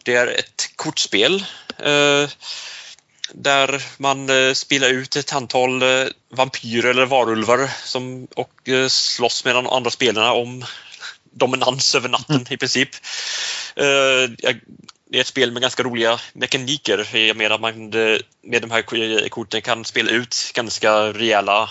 Det 0.03 0.15
är 0.15 0.27
ett 0.27 0.71
kortspel 0.75 1.45
eh, 1.79 2.29
där 3.33 3.83
man 3.97 4.29
eh, 4.29 4.53
spelar 4.53 4.89
ut 4.89 5.15
ett 5.15 5.33
antal 5.33 5.81
eh, 5.81 6.07
vampyrer 6.29 6.89
eller 6.89 7.05
varulvar 7.05 7.69
som, 7.83 8.27
och 8.35 8.69
eh, 8.69 8.87
slåss 8.87 9.45
med 9.45 9.55
de 9.55 9.67
andra 9.67 9.91
spelarna 9.91 10.33
om 10.33 10.65
dominans 11.31 11.95
över 11.95 12.09
natten 12.09 12.35
mm. 12.35 12.47
i 12.49 12.57
princip. 12.57 12.89
Eh, 13.75 14.29
det 15.09 15.17
är 15.17 15.21
ett 15.21 15.27
spel 15.27 15.51
med 15.51 15.61
ganska 15.61 15.83
roliga 15.83 16.19
mekaniker. 16.33 17.17
Jag 17.17 17.37
menar 17.37 17.55
att 17.55 17.61
man 17.61 17.89
med 18.41 18.61
de 18.61 18.71
här 18.71 19.29
korten 19.29 19.61
kan 19.61 19.85
spela 19.85 20.11
ut 20.11 20.51
ganska 20.53 20.93
rejäla 20.93 21.69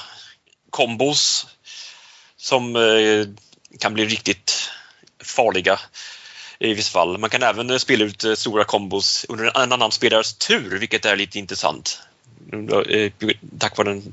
kombos 0.71 1.47
som 2.37 2.77
eh, 2.77 3.27
kan 3.79 3.95
bli 3.95 4.05
riktigt 4.05 4.71
farliga 5.25 5.81
i 6.59 6.75
vissa 6.75 6.91
fall. 6.91 7.19
Man 7.19 7.31
kan 7.31 7.43
även 7.43 7.81
spela 7.81 8.05
ut 8.05 8.25
eh, 8.25 8.35
stora 8.35 8.65
kombos 8.65 9.27
under 9.29 9.45
en 9.45 9.73
annan 9.73 9.93
spelares 9.93 10.35
tur, 10.35 10.79
vilket 10.79 11.05
är 11.05 11.17
lite 11.17 11.39
intressant. 11.39 12.03
Tack 13.59 13.79
vare 13.79 13.89
den 13.89 14.13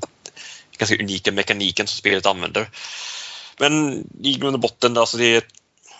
ganska 0.78 0.96
unika 0.96 1.32
mekaniken 1.32 1.86
som 1.86 1.98
spelet 1.98 2.26
använder. 2.26 2.70
Men 3.58 4.04
i 4.22 4.34
grund 4.34 4.54
och 4.54 4.60
botten, 4.60 4.96
alltså 4.96 5.16
det 5.16 5.24
är 5.24 5.38
ett, 5.38 5.52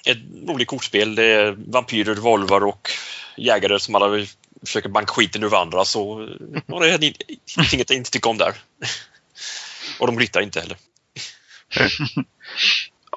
ett 0.04 0.18
roligt 0.48 0.68
kortspel. 0.68 1.14
Det 1.14 1.24
är 1.24 1.56
vampyrer, 1.66 2.14
volvar 2.14 2.64
och 2.64 2.90
jägare 3.36 3.80
som 3.80 3.94
alla 3.94 4.26
försöker 4.66 4.88
banka 4.88 5.12
skiten 5.12 5.44
ur 5.44 5.48
varandra. 5.48 5.84
Så 5.84 6.02
och 6.66 6.80
det 6.80 6.90
är 6.90 7.04
inget 7.74 7.90
jag 7.90 7.96
inte 7.96 8.10
tycker 8.10 8.30
om 8.30 8.38
där. 8.38 8.54
Och 9.98 10.06
de 10.06 10.16
glittar 10.16 10.40
inte 10.40 10.60
heller. 10.60 10.76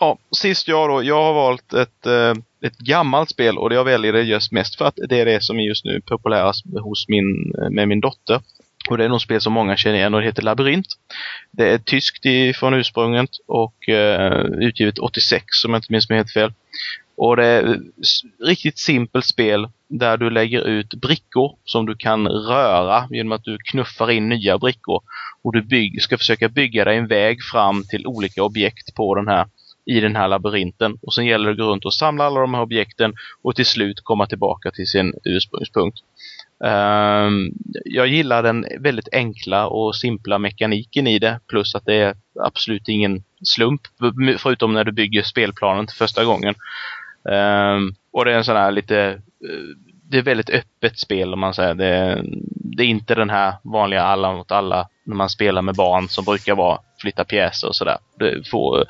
ja, 0.04 0.18
sist 0.32 0.68
jag 0.68 0.90
då. 0.90 1.04
Jag 1.04 1.24
har 1.24 1.34
valt 1.34 1.74
ett, 1.74 2.06
eh, 2.06 2.34
ett 2.68 2.78
gammalt 2.78 3.30
spel 3.30 3.58
och 3.58 3.74
jag 3.74 3.84
väljer 3.84 4.14
det 4.14 4.22
just 4.22 4.52
mest 4.52 4.76
för 4.76 4.86
att 4.86 5.00
det 5.10 5.20
är 5.20 5.26
det 5.26 5.44
som 5.44 5.60
är 5.60 5.64
just 5.64 5.86
nu 5.86 6.02
populärast 6.02 6.66
hos 6.82 7.08
min, 7.08 7.54
med 7.70 7.88
min 7.88 8.02
dotter. 8.02 8.42
Och 8.90 8.98
det 8.98 9.06
är 9.06 9.10
något 9.10 9.22
spel 9.22 9.42
som 9.42 9.54
många 9.54 9.78
känner 9.78 9.96
igen 9.96 10.14
och 10.14 10.20
det 10.22 10.28
heter 10.28 10.42
Labyrint. 10.42 10.88
Det 11.52 11.70
är 11.70 11.78
tyskt 11.78 12.26
från 12.60 12.74
ursprunget 12.74 13.30
och 13.48 13.90
eh, 13.90 14.44
utgivet 14.44 15.00
86 15.00 15.66
om 15.66 15.72
jag 15.72 15.78
inte 15.78 15.92
minns 15.92 16.10
mig 16.10 16.18
helt 16.18 16.34
fel. 16.34 16.54
Och 17.16 17.36
det 17.36 17.46
är 17.46 17.74
ett 17.74 17.82
riktigt 18.46 18.80
simpelt 18.80 19.26
spel 19.26 19.68
där 19.88 20.18
du 20.18 20.30
lägger 20.30 20.68
ut 20.68 20.94
brickor 20.94 21.56
som 21.66 21.86
du 21.86 21.96
kan 21.96 22.28
röra 22.28 23.08
genom 23.10 23.32
att 23.32 23.44
du 23.44 23.58
knuffar 23.58 24.12
in 24.12 24.30
nya 24.30 24.58
brickor. 24.58 25.02
Och 25.42 25.54
du 25.54 25.62
bygg, 25.62 26.02
ska 26.02 26.18
försöka 26.18 26.50
bygga 26.50 26.86
dig 26.86 26.98
en 26.98 27.08
väg 27.08 27.38
fram 27.52 27.84
till 27.90 28.08
olika 28.08 28.44
objekt 28.44 28.96
på 28.96 29.16
den 29.16 29.28
här 29.28 29.46
i 29.86 30.00
den 30.00 30.16
här 30.16 30.28
labyrinten. 30.28 30.98
Och 31.02 31.14
sen 31.14 31.26
gäller 31.26 31.46
det 31.46 31.52
att 31.52 31.58
gå 31.58 31.64
runt 31.64 31.86
och 31.86 31.94
samla 31.94 32.24
alla 32.24 32.40
de 32.40 32.54
här 32.54 32.62
objekten 32.62 33.14
och 33.42 33.56
till 33.56 33.66
slut 33.66 34.02
komma 34.04 34.26
tillbaka 34.26 34.72
till 34.72 34.88
sin 34.88 35.14
ursprungspunkt. 35.24 36.00
Um, 36.60 37.54
jag 37.86 38.08
gillar 38.08 38.44
den 38.44 38.66
väldigt 38.80 39.10
enkla 39.12 39.68
och 39.68 39.96
simpla 39.96 40.38
mekaniken 40.40 41.08
i 41.08 41.20
det. 41.20 41.40
Plus 41.48 41.76
att 41.76 41.86
det 41.86 41.96
är 41.96 42.16
absolut 42.40 42.90
ingen 42.90 43.24
slump. 43.44 43.82
Förutom 44.38 44.74
när 44.74 44.84
du 44.84 44.92
bygger 44.92 45.24
spelplanen 45.24 45.88
till 45.88 45.98
första 45.98 46.26
gången. 46.26 46.56
Um, 47.24 47.96
och 48.12 48.26
det 48.26 48.32
är 48.32 48.38
en 48.38 48.44
sån 48.44 48.56
här 48.56 48.72
lite 48.72 49.22
uh, 49.50 49.93
det 50.10 50.18
är 50.18 50.22
väldigt 50.22 50.50
öppet 50.50 51.00
spel 51.00 51.34
om 51.34 51.40
man 51.40 51.54
säger. 51.54 51.74
Det, 51.74 52.24
det 52.46 52.84
är 52.84 52.88
inte 52.88 53.16
den 53.16 53.30
här 53.30 53.54
vanliga 53.64 54.04
alla 54.04 54.34
mot 54.34 54.52
alla 54.52 54.88
när 55.06 55.16
man 55.16 55.30
spelar 55.30 55.62
med 55.62 55.76
barn 55.76 56.10
som 56.10 56.26
brukar 56.26 56.56
vara 56.56 56.80
flytta 57.02 57.24
pjäser 57.24 57.68
och 57.68 57.76
sådär. 57.76 57.98
Det 58.20 58.50
får 58.50 58.86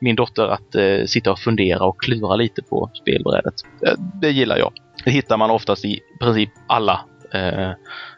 min 0.00 0.16
dotter 0.16 0.48
att 0.48 0.74
eh, 0.74 1.04
sitta 1.06 1.32
och 1.32 1.38
fundera 1.38 1.84
och 1.84 2.00
klura 2.00 2.36
lite 2.36 2.62
på 2.62 2.90
spelbrädet. 2.94 3.54
Det, 3.80 3.96
det 4.20 4.30
gillar 4.30 4.56
jag. 4.56 4.72
Det 5.04 5.10
hittar 5.10 5.36
man 5.36 5.50
oftast 5.50 5.84
i 5.84 6.00
princip 6.20 6.50
alla 6.66 7.00
eh, 7.34 7.70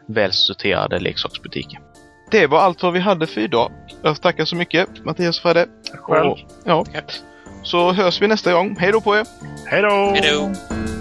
välsorterade 0.06 0.98
leksaksbutiker. 0.98 1.80
Det 2.30 2.46
var 2.46 2.60
allt 2.60 2.82
vad 2.82 2.92
vi 2.92 3.00
hade 3.00 3.26
för 3.26 3.40
idag. 3.40 3.72
Jag 4.02 4.22
tackar 4.22 4.44
så 4.44 4.56
mycket 4.56 5.04
Mattias 5.04 5.36
och 5.38 5.42
Fredde. 5.42 5.66
Själv. 5.94 6.34
ja. 6.64 6.84
Så 7.62 7.92
hörs 7.92 8.22
vi 8.22 8.28
nästa 8.28 8.52
gång. 8.52 8.76
Hej 8.78 8.92
då 8.92 9.00
på 9.00 9.16
er! 9.16 9.26
Hej 9.66 9.82
då! 9.82 10.99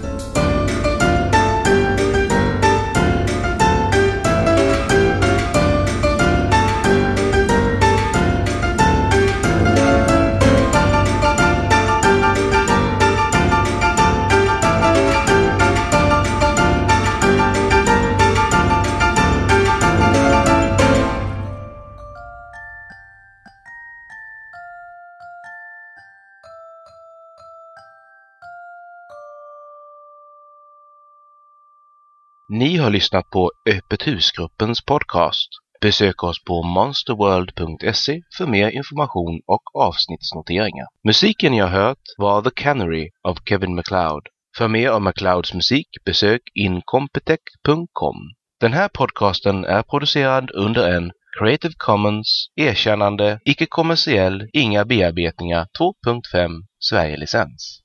Ni 32.52 32.76
har 32.76 32.90
lyssnat 32.90 33.30
på 33.30 33.50
Öppet 33.68 34.06
husgruppens 34.06 34.84
podcast. 34.84 35.48
Besök 35.80 36.22
oss 36.22 36.44
på 36.44 36.62
monsterworld.se 36.62 38.22
för 38.36 38.46
mer 38.46 38.70
information 38.70 39.40
och 39.46 39.62
avsnittsnoteringar. 39.82 40.86
Musiken 41.04 41.52
ni 41.52 41.58
har 41.58 41.68
hört 41.68 42.02
var 42.18 42.42
The 42.42 42.50
Canary 42.50 43.08
av 43.28 43.38
Kevin 43.48 43.74
MacLeod. 43.74 44.22
För 44.56 44.68
mer 44.68 44.92
om 44.92 45.04
MacLeods 45.04 45.54
musik 45.54 45.86
besök 46.04 46.40
incompetech.com. 46.54 48.16
Den 48.60 48.72
här 48.72 48.88
podcasten 48.88 49.64
är 49.64 49.82
producerad 49.82 50.50
under 50.50 50.96
en 50.96 51.12
Creative 51.38 51.74
Commons 51.76 52.46
erkännande, 52.56 53.40
icke-kommersiell, 53.44 54.48
inga 54.52 54.84
bearbetningar 54.84 55.66
2.5 55.80 56.50
Sverige-licens. 56.80 57.78